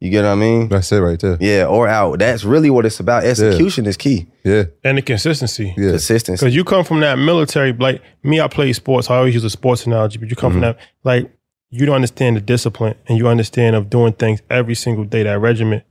[0.00, 0.68] You get what I mean?
[0.68, 1.38] That's it right there.
[1.40, 2.18] Yeah, or out.
[2.18, 3.22] That's really what it's about.
[3.22, 4.26] Execution is key.
[4.42, 4.64] Yeah.
[4.82, 5.72] and the consistency.
[5.76, 5.90] Yeah.
[5.90, 6.44] Consistency.
[6.44, 9.08] Because you come from that military, like me, I play sports.
[9.08, 10.78] I always use a sports analogy, but you come from Mm-hmm.
[10.78, 11.32] that, like
[11.70, 15.38] you don't understand the discipline and you understand of doing things every single day, that
[15.38, 15.84] regiment.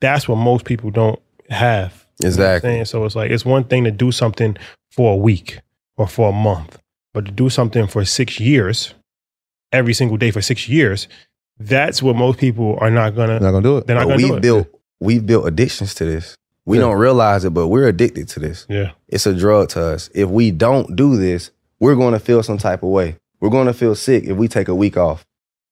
[0.00, 1.20] That's what most people don't
[1.50, 1.97] have.
[2.20, 2.70] You know Exactly.
[2.70, 2.84] saying?
[2.86, 4.56] So it's like, it's one thing to do something
[4.90, 5.60] for a week
[5.96, 6.78] or for a month,
[7.14, 8.94] but to do something for six years,
[9.72, 11.08] every single day for six years,
[11.58, 13.86] that's what most people are not gonna, Not gonna do it.
[13.86, 14.42] they're not But gonna do we've it.
[14.42, 14.68] built
[15.00, 16.36] we've built addictions to this.
[16.66, 16.84] We Yeah.
[16.84, 18.66] don't realize it, but we're addicted to this.
[18.68, 18.90] yeah.
[19.08, 20.10] It's a drug to us.
[20.14, 21.50] If we don't do this,
[21.80, 23.16] we're going to feel some type of way.
[23.40, 25.24] We're going to feel sick if we take a week off.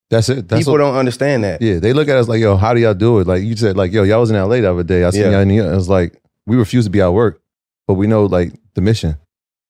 [0.09, 0.47] That's it.
[0.47, 1.61] That's People what, don't understand that.
[1.61, 3.27] Yeah, they look at us like, yo, how do y'all do it?
[3.27, 5.03] Like you said, like, yo, y'all was in LA the other day.
[5.03, 5.31] I seen Yeah.
[5.31, 5.71] y'all in New York.
[5.73, 6.13] It was like,
[6.47, 7.41] we refuse to be out of work.
[7.87, 9.17] but we know like the mission.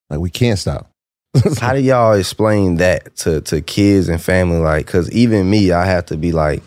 [0.08, 0.90] Like we can't stop.
[1.60, 4.58] How do y'all explain that to to kids and family?
[4.58, 6.62] Like, cause even me, I have to be like,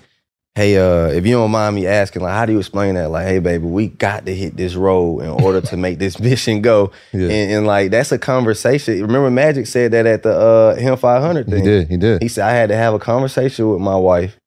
[0.53, 3.09] hey, uh, if you don't mind me asking, like, how do you explain that?
[3.09, 6.61] Like, hey, baby, we got to hit this road in order to make this mission
[6.61, 6.91] go.
[7.13, 7.29] Yeah.
[7.29, 9.01] And, and like, that's a conversation.
[9.01, 11.55] Remember, Magic said that at the uh, Him 500 thing.
[11.57, 11.87] He did.
[11.87, 12.21] He did.
[12.21, 14.37] He said I had to have a conversation with my wife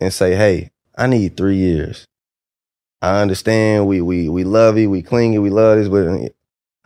[0.00, 2.06] and say, "Hey, I need three years.
[3.04, 6.32] I understand we we we love you, we clingy, we love this, but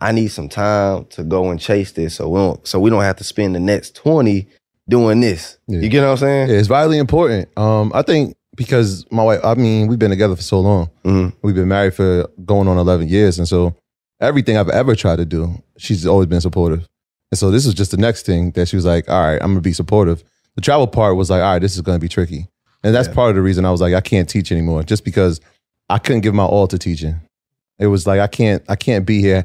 [0.00, 3.02] I need some time to go and chase this, so we don't so we don't
[3.02, 4.48] have to spend the next twenty
[4.88, 5.58] doing this.
[5.66, 5.80] Yeah.
[5.80, 6.48] You get what I'm saying?
[6.50, 7.48] Yeah, it's vitally important.
[7.58, 10.90] Um, I think because my wife, I mean, we've been together for so long.
[11.04, 11.32] Mhm.
[11.42, 13.38] We've been married for going on 11 years.
[13.38, 13.74] And so
[14.20, 16.88] everything I've ever tried to do, she's always been supportive.
[17.30, 19.48] And so this was just the next thing that she was like, all right, I'm
[19.52, 20.24] going to be supportive.
[20.56, 22.48] The travel part was like, all right, this is going to be tricky.
[22.82, 25.40] And that's part of the reason I was like, I can't teach anymore, just because
[25.88, 27.20] I couldn't give my all to teaching.
[27.78, 29.44] It was like, I can't, I can't be here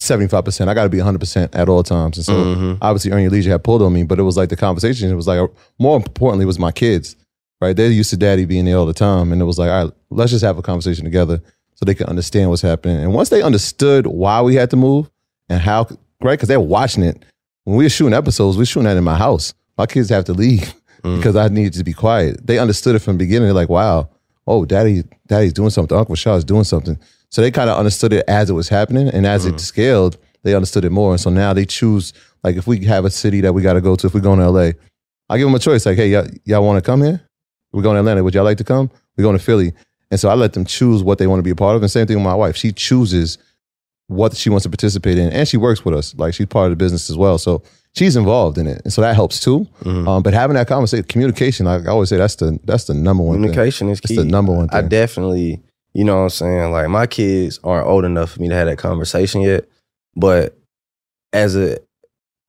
[0.00, 0.68] 75%.
[0.68, 2.16] I got to be 100% at all times.
[2.18, 2.78] And so Mhm.
[2.82, 5.14] obviously Earn Your Leisure had pulled on me, but it was like the conversation, it
[5.14, 5.48] was like,
[5.78, 7.16] more importantly, was my kids,
[7.60, 7.76] right?
[7.76, 9.32] They're used to daddy being there all the time.
[9.32, 11.40] And it was like, all right, let's just have a conversation together
[11.74, 12.98] so they can understand what's happening.
[12.98, 15.10] And once they understood why we had to move
[15.48, 15.86] and how,
[16.22, 16.32] right?
[16.32, 17.22] Because they're watching it.
[17.64, 19.54] When we were shooting episodes, we were shooting that in my house.
[19.78, 22.46] My kids have to leave because I needed to be quiet.
[22.46, 23.46] They understood it from the beginning.
[23.46, 24.08] They're like, wow,
[24.46, 25.96] oh, daddy, daddy's doing something.
[25.96, 26.98] Uncle Shaw is doing something.
[27.30, 29.08] So they kind of understood it as it was happening.
[29.08, 29.60] And as it mm.
[29.60, 31.12] scaled, they understood it more.
[31.12, 32.12] And so now they choose,
[32.42, 34.38] like, if we have a city that we got to go to, if we're going
[34.38, 34.72] to LA,
[35.28, 35.86] I give them a choice.
[35.86, 37.20] Like, hey, y'all, y'all want to come here?
[37.72, 38.22] We're going to Atlanta.
[38.22, 38.90] Would y'all like to come?
[39.16, 39.72] We're going to Philly.
[40.10, 41.82] And so I let them choose what they want to be a part of.
[41.82, 42.56] And same thing with my wife.
[42.56, 43.38] She chooses
[44.06, 45.32] what she wants to participate in.
[45.32, 46.14] And she works with us.
[46.14, 47.38] Like she's part of the business as well.
[47.38, 47.62] So
[47.94, 48.82] she's involved in it.
[48.84, 49.66] And so that helps too.
[49.84, 53.22] Um, but having that conversation, communication, like I always say, that's the that's the number
[53.22, 53.42] one thing.
[53.52, 54.16] Communication is It's key.
[54.16, 54.84] the number one Thing.
[54.84, 55.62] I definitely,
[55.92, 56.70] you know what I'm saying?
[56.72, 59.64] Like my kids aren't old enough for me to have that conversation yet.
[60.16, 60.58] But
[61.32, 61.78] as a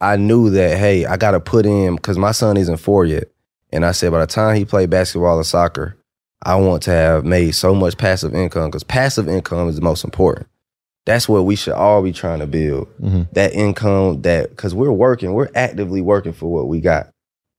[0.01, 3.25] I knew that, hey, I gotta put in because my son isn't four yet.
[3.71, 5.97] And I said by the time he played basketball and soccer,
[6.43, 10.03] I want to have made so much passive income because passive income is the most
[10.03, 10.47] important.
[11.05, 12.87] That's what we should all be trying to build.
[13.01, 13.27] Mhm.
[13.33, 17.09] That income that because we're working, we're actively working for what we got.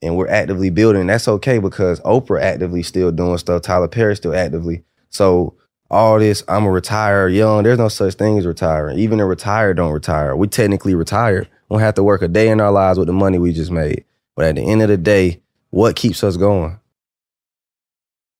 [0.02, 1.06] And we're actively building.
[1.06, 3.62] That's okay because Oprah actively still doing stuff.
[3.62, 4.82] Tyler Perry still actively.
[5.10, 5.54] So
[5.90, 7.62] all this, I'm a retire young.
[7.62, 8.98] There's no such thing as retiring.
[8.98, 10.36] Even a retired don't retire.
[10.36, 11.48] We technically retired.
[11.70, 13.70] We don't have to work a day in our lives with the money we just
[13.70, 14.04] made.
[14.34, 15.40] But at the end of the day,
[15.70, 16.78] what keeps us going?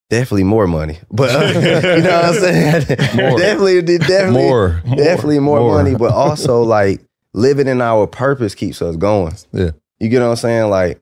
[0.08, 0.98] Definitely more money.
[1.10, 1.58] But uh,
[1.96, 2.82] you know what I'm saying?
[2.96, 4.80] Definitely, definitely More.
[4.84, 5.74] definitely more, More.
[5.82, 7.00] money, but also like
[7.34, 9.34] living in our purpose keeps us going.
[9.52, 9.70] Yeah.
[9.98, 10.70] You get what I'm saying?
[10.70, 11.00] Like,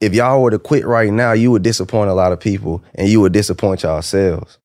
[0.00, 3.08] if y'all were to quit right now, you would disappoint a lot of people and
[3.08, 4.58] you would disappoint yourselves.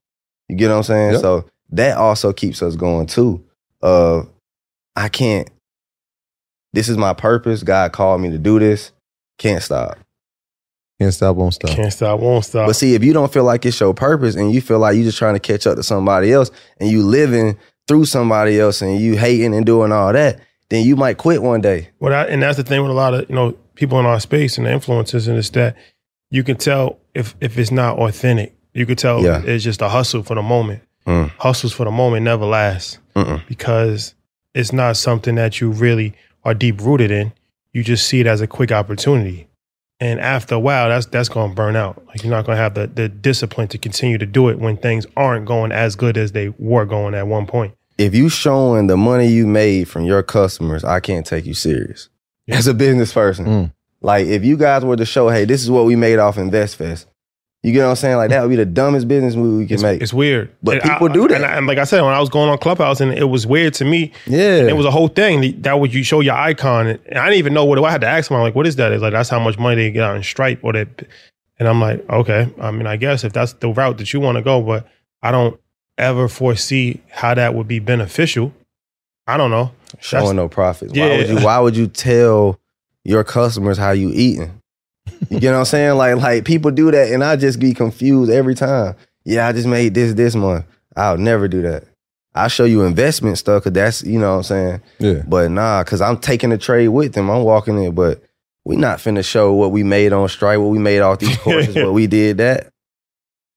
[0.50, 1.12] You get what I'm saying?
[1.14, 1.22] Yep.
[1.22, 3.44] So that also keeps us going too.
[3.82, 4.24] Uh,
[4.96, 5.50] I can't,
[6.74, 7.64] this is my purpose.
[7.64, 8.92] God called me to do this.
[9.38, 9.98] Can't stop.
[11.00, 11.70] Can't stop, won't stop.
[11.72, 12.68] Can't stop, won't stop.
[12.68, 15.04] But see, if you don't feel like it's your purpose and you feel like you're
[15.06, 16.50] just trying to catch up to somebody else
[16.80, 17.58] and you living
[17.88, 21.62] through somebody else and you hating and doing all that, then you might quit one
[21.62, 21.90] day.
[22.00, 24.20] What I, and that's the thing with a lot of you know people in our
[24.20, 25.76] space and the influencers, and it's that
[26.32, 28.56] you can tell if if it's not authentic.
[28.74, 29.42] You can tell Yeah.
[29.44, 30.82] it's just a hustle for the moment.
[31.06, 31.30] Mm.
[31.38, 33.42] Hustles for the moment never last Mm-mm.
[33.48, 34.14] because
[34.54, 36.14] it's not something that you really
[36.44, 37.32] are deep rooted in.
[37.72, 39.47] You just see it as a quick opportunity,
[40.00, 42.06] and after a while, that's that's going to burn out.
[42.08, 44.78] Like you're not going to have the the discipline to continue to do it when
[44.78, 47.74] things aren't going as good as they were going at one point.
[47.98, 52.10] If you showing the money you made from your customers, I can't take you serious
[52.48, 53.46] as a business person.
[53.46, 53.74] Mm.
[54.02, 57.08] Like if you guys were to show, hey, this is what we made off InvestFest,
[57.68, 58.18] you get what I'm saying?
[58.18, 60.02] Like that would be the dumbest business move we can It's, make.
[60.02, 61.36] it's weird, But And people I- do that.
[61.36, 63.46] And, I- and like I said, when I was going on Clubhouse, and it was
[63.46, 64.12] weird to me.
[64.26, 67.40] yeah, It was a whole thing that would you show your icon, and I didn't
[67.40, 68.38] even know what I had to ask them.
[68.38, 70.24] I'm like, "What is that?" It's like that's how much money they get out in
[70.24, 70.88] Stripe or that.
[71.60, 72.48] And I'm like, okay.
[72.62, 74.88] I mean, I guess if that's the route that you want to go, but
[75.24, 75.60] I don't
[75.98, 78.54] ever foresee how that would be beneficial.
[79.26, 79.72] I don't know.
[80.00, 80.94] showing no profits.
[80.94, 81.40] Why would you?
[81.44, 82.60] Why would you tell
[83.04, 84.62] your customers how you eating?
[85.30, 85.98] You get what I'm saying?
[85.98, 88.96] Like like people do that, and I just be confused every time.
[89.26, 90.66] Yeah, I just made this this month.
[90.96, 91.86] I'll never do that.
[92.34, 94.82] I'll show you investment stuff because that's you know what I'm saying.
[95.00, 95.24] Yeah.
[95.28, 97.30] But nah, because I'm taking the trade with them.
[97.30, 98.24] I'm walking in, but
[98.64, 101.74] we not finna show what we made on Stripe, what we made off these courses,
[101.74, 102.72] but we did that.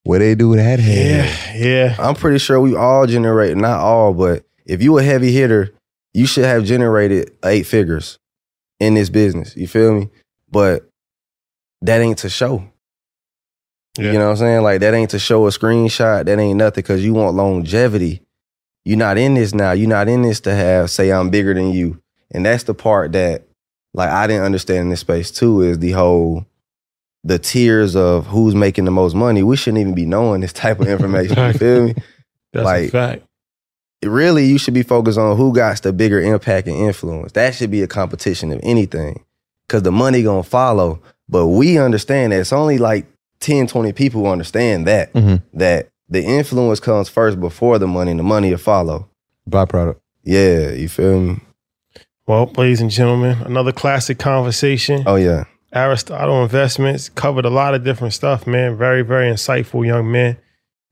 [0.04, 1.96] Where they do that Yeah, yeah.
[1.98, 5.74] I'm pretty sure we all generate, not all, but if you a heavy hitter,
[6.14, 8.18] you should have generated eight figures
[8.78, 9.54] in this business.
[9.56, 10.08] You feel me?
[10.50, 10.88] But
[11.82, 12.64] that ain't to show.
[13.98, 14.12] Yeah.
[14.12, 14.62] You know what I'm saying?
[14.62, 16.24] Like that ain't to show a screenshot.
[16.24, 18.22] That ain't nothing because you want longevity
[18.84, 19.72] you're not in this now.
[19.72, 22.02] You're not in this to have say I'm bigger than you.
[22.30, 23.46] And that's the part that
[23.92, 26.46] like I didn't understand in this space too is the whole
[27.22, 29.42] the tiers of who's making the most money.
[29.42, 31.36] We shouldn't even be knowing this type of information.
[31.38, 31.94] you feel me?
[32.52, 33.24] That's a fact.
[34.02, 37.32] It really you should be focused on who got the bigger impact and influence.
[37.32, 39.24] That should be a competition of anything.
[39.68, 41.00] Cause the money gonna follow.
[41.30, 43.06] But we understand that it's only like
[43.38, 45.12] 10, 20 people who understand that.
[45.12, 45.42] Mhm.
[45.54, 49.08] That the influence comes first before the money, and the money will follow.
[49.48, 49.96] Byproduct.
[50.24, 51.40] Yeah, you feel me?
[52.26, 55.04] Well, ladies and gentlemen, another classic conversation.
[55.06, 55.44] Oh yeah.
[55.72, 58.76] Aristotle Investments covered a lot of different stuff, man.
[58.76, 60.36] Very, very insightful young man.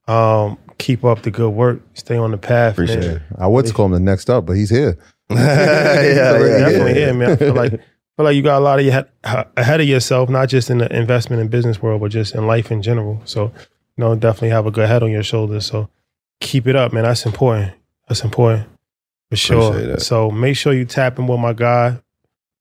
[0.06, 1.80] Um, keep up the good work.
[1.94, 2.74] Stay on the path.
[2.74, 3.16] Appreciate man.
[3.16, 3.22] it.
[3.38, 4.96] I would call him the next up, but he's here.
[5.30, 6.94] yeah, yeah, Definitely yeah.
[7.06, 7.30] here, man.
[7.32, 7.80] I feel like
[8.18, 8.90] feel like you got a lot of you
[9.56, 12.72] ahead of yourself, not just in the investment and business world, but just in life
[12.72, 13.22] in general.
[13.24, 13.52] So, you
[13.98, 15.66] know, definitely have a good head on your shoulders.
[15.66, 15.88] So
[16.40, 17.04] keep it up, man.
[17.04, 17.74] That's important.
[18.08, 18.66] That's important.
[19.30, 19.98] For sure.
[19.98, 22.00] So make sure you tap in with my guy.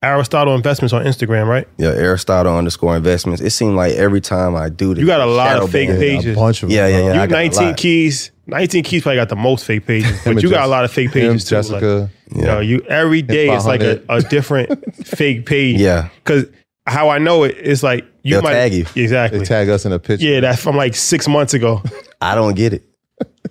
[0.03, 1.67] Aristotle Investments on Instagram, right?
[1.79, 3.41] Yeah, Aristotle underscore investments.
[3.41, 5.97] It seemed like every time I do this, You got a lot of fake ban.
[5.97, 6.38] pages.
[6.38, 7.13] A bunch of Yeah, yeah, them, yeah.
[7.15, 8.29] you I got 19 keys.
[8.45, 11.07] 19 keys probably got the most fake pages, but you got a lot of fake
[11.07, 11.55] Him, pages too.
[11.73, 12.40] Like, Jessica.
[12.40, 15.80] you know, you every day it's like a, a different fake page.
[15.80, 16.45] Yeah, Because
[16.86, 18.86] how I know it, it is like you They'll might tag you.
[18.95, 19.40] exactly.
[19.40, 20.26] They tag us in a picture.
[20.26, 21.82] yeah, that's from like six months ago.
[22.22, 22.84] I don't get it.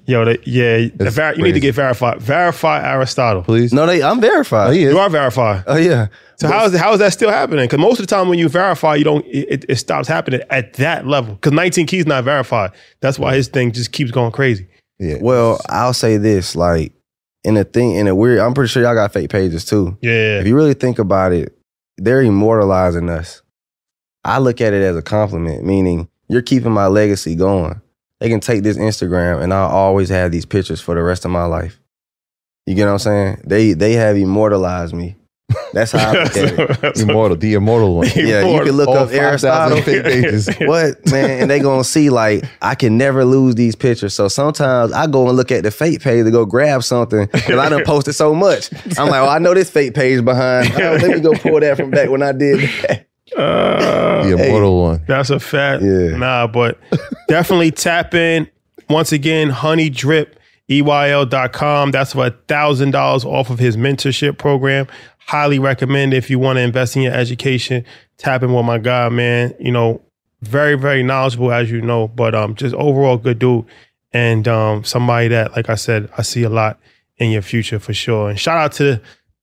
[0.08, 2.20] Yo, the, yeah, the ver- you need to get verified.
[2.22, 3.42] Verify Aristotle.
[3.42, 3.72] Please.
[3.72, 4.02] No, they.
[4.04, 4.68] I'm verified.
[4.68, 4.92] Oh, he is.
[4.92, 5.64] You are verified.
[5.66, 6.06] Oh yeah.
[6.36, 7.64] So how is how is that still happening?
[7.64, 10.74] Because most of the time when you verify, you don't it, it stops happening at
[10.74, 11.34] that level.
[11.34, 12.70] Because 19 keys not verified.
[13.00, 14.68] That's why his thing just keeps going crazy.
[15.00, 15.16] Yeah.
[15.20, 16.92] Well, I'll say this: like
[17.46, 18.40] in a thing, in a weird.
[18.40, 19.96] I'm pretty sure y'all got fake pages too.
[20.02, 20.40] Yeah.
[20.40, 21.56] If you really think about it,
[21.96, 23.40] they're immortalizing us.
[24.24, 27.80] I look at it as a compliment, meaning you're keeping my legacy going.
[28.18, 31.30] They can take this Instagram and I'll always have these pictures for the rest of
[31.30, 31.78] my life.
[32.66, 33.42] You get what I'm saying?
[33.46, 35.14] They they have immortalized me.
[35.72, 37.00] That's how I look at it.
[37.00, 38.08] Immortal, the immortal one.
[38.16, 39.82] Yeah, you can look All up 5,000 Aristotle.
[39.82, 40.48] fake pages.
[40.60, 41.42] What man?
[41.42, 44.14] And they gonna see like I can never lose these pictures.
[44.14, 47.58] So sometimes I go and look at the fake page to go grab something because
[47.58, 48.70] I done posted so much.
[48.98, 50.72] I'm like, well, I know this fake page behind.
[50.74, 53.06] Oh, let me go pull that from back when I did that.
[53.36, 55.04] Uh, The immortal one.
[55.06, 55.82] That's a fact.
[55.82, 56.16] Yeah.
[56.16, 56.78] Nah, but
[57.28, 58.48] definitely tap in.
[58.88, 61.90] Once again, Honey Drip, E EYL.com.
[61.90, 64.86] That's for $1,000 off of his mentorship program.
[65.26, 67.84] Highly recommend if you want to invest in your education.
[68.16, 69.54] Tap in with my guy, man.
[69.58, 70.02] You know,
[70.42, 73.64] very, very knowledgeable, as you know, but um, just overall good dude.
[74.12, 76.78] And um, somebody that, like I said, I see a lot
[77.18, 78.30] in your future for sure.
[78.30, 79.00] And shout out to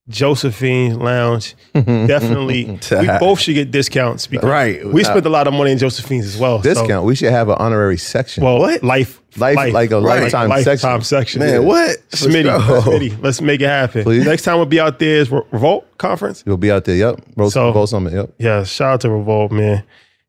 [0.08, 1.54] Josephine's Lounge.
[1.74, 4.84] Definitely, we both should get discounts because Right.
[4.86, 6.62] we uh, spent a lot of money in Josephine's as well.
[6.62, 7.06] so- Discount.
[7.06, 8.44] we should have an honorary section.
[8.44, 8.82] well, What?
[8.82, 11.02] life, Life- like a lifetime lifetime section.
[11.02, 11.40] section.
[11.40, 11.98] Man, what?
[12.10, 12.86] Smitty, Let's.
[12.86, 14.04] Smitty, let's make it happen.
[14.04, 14.24] Please.
[14.24, 16.44] Next time we'll be out there is Re- Revolt Conference.
[16.46, 16.96] You'll be out there.
[16.96, 17.20] Yep.
[17.36, 18.14] Roll, So- roll something.
[18.14, 18.34] Yep.
[18.38, 19.82] Yeah, shout out to Revolt, man.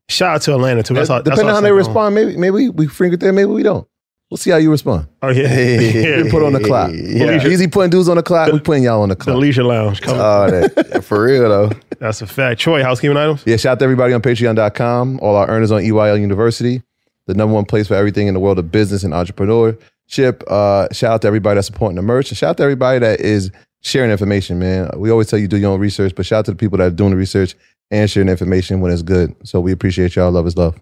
[0.08, 0.94] Shout out to Atlanta too.
[0.94, 3.32] That's that's Depending all on how they respond, maybe maybe we, we freak it there,
[3.32, 3.86] maybe we don't.
[4.30, 5.06] We'll see how you respond.
[5.22, 6.22] Oh yeah, Hey.
[6.24, 6.90] We put on the clock.
[6.92, 7.46] Yeah.
[7.46, 8.50] Easy putting dudes on the clock.
[8.52, 9.36] We putting y'all on the the clock.
[9.36, 10.00] Leisure Lounge.
[10.00, 11.70] Come Oh, that for real though.
[12.00, 12.60] That's a fact.
[12.60, 13.44] Troy, housekeeping items.
[13.46, 16.82] Yeah, shout out to everybody on patreon.com, all our earners on EYL University,
[17.26, 20.42] the number one place for everything in the world of business and entrepreneurship.
[20.48, 22.30] Uh, shout out to everybody that's supporting the merch.
[22.30, 23.50] And shout out to everybody that is
[23.82, 24.90] sharing information, man.
[24.96, 26.84] We always tell you do your own research, but shout out to the people that
[26.86, 27.54] are doing the research
[27.92, 29.34] and sharing information when it's good.
[29.44, 30.32] So we appreciate y'all.
[30.32, 30.76] Love is love.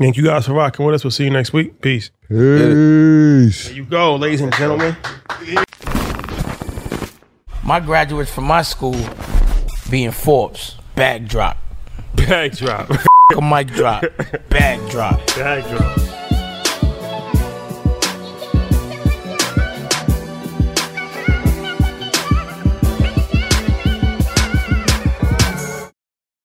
[0.00, 1.04] Thank you guys for rocking with us.
[1.04, 1.82] We'll see you next week.
[1.82, 2.10] Peace.
[2.26, 3.66] Peace.
[3.66, 4.96] There you go, ladies and gentlemen.
[7.62, 8.96] My graduates from my school
[9.90, 11.58] being Forbes, bag drop.
[12.14, 12.90] Bag drop.
[13.36, 14.02] A mic drop,
[14.48, 15.18] bag drop.
[15.36, 16.09] Bag drop.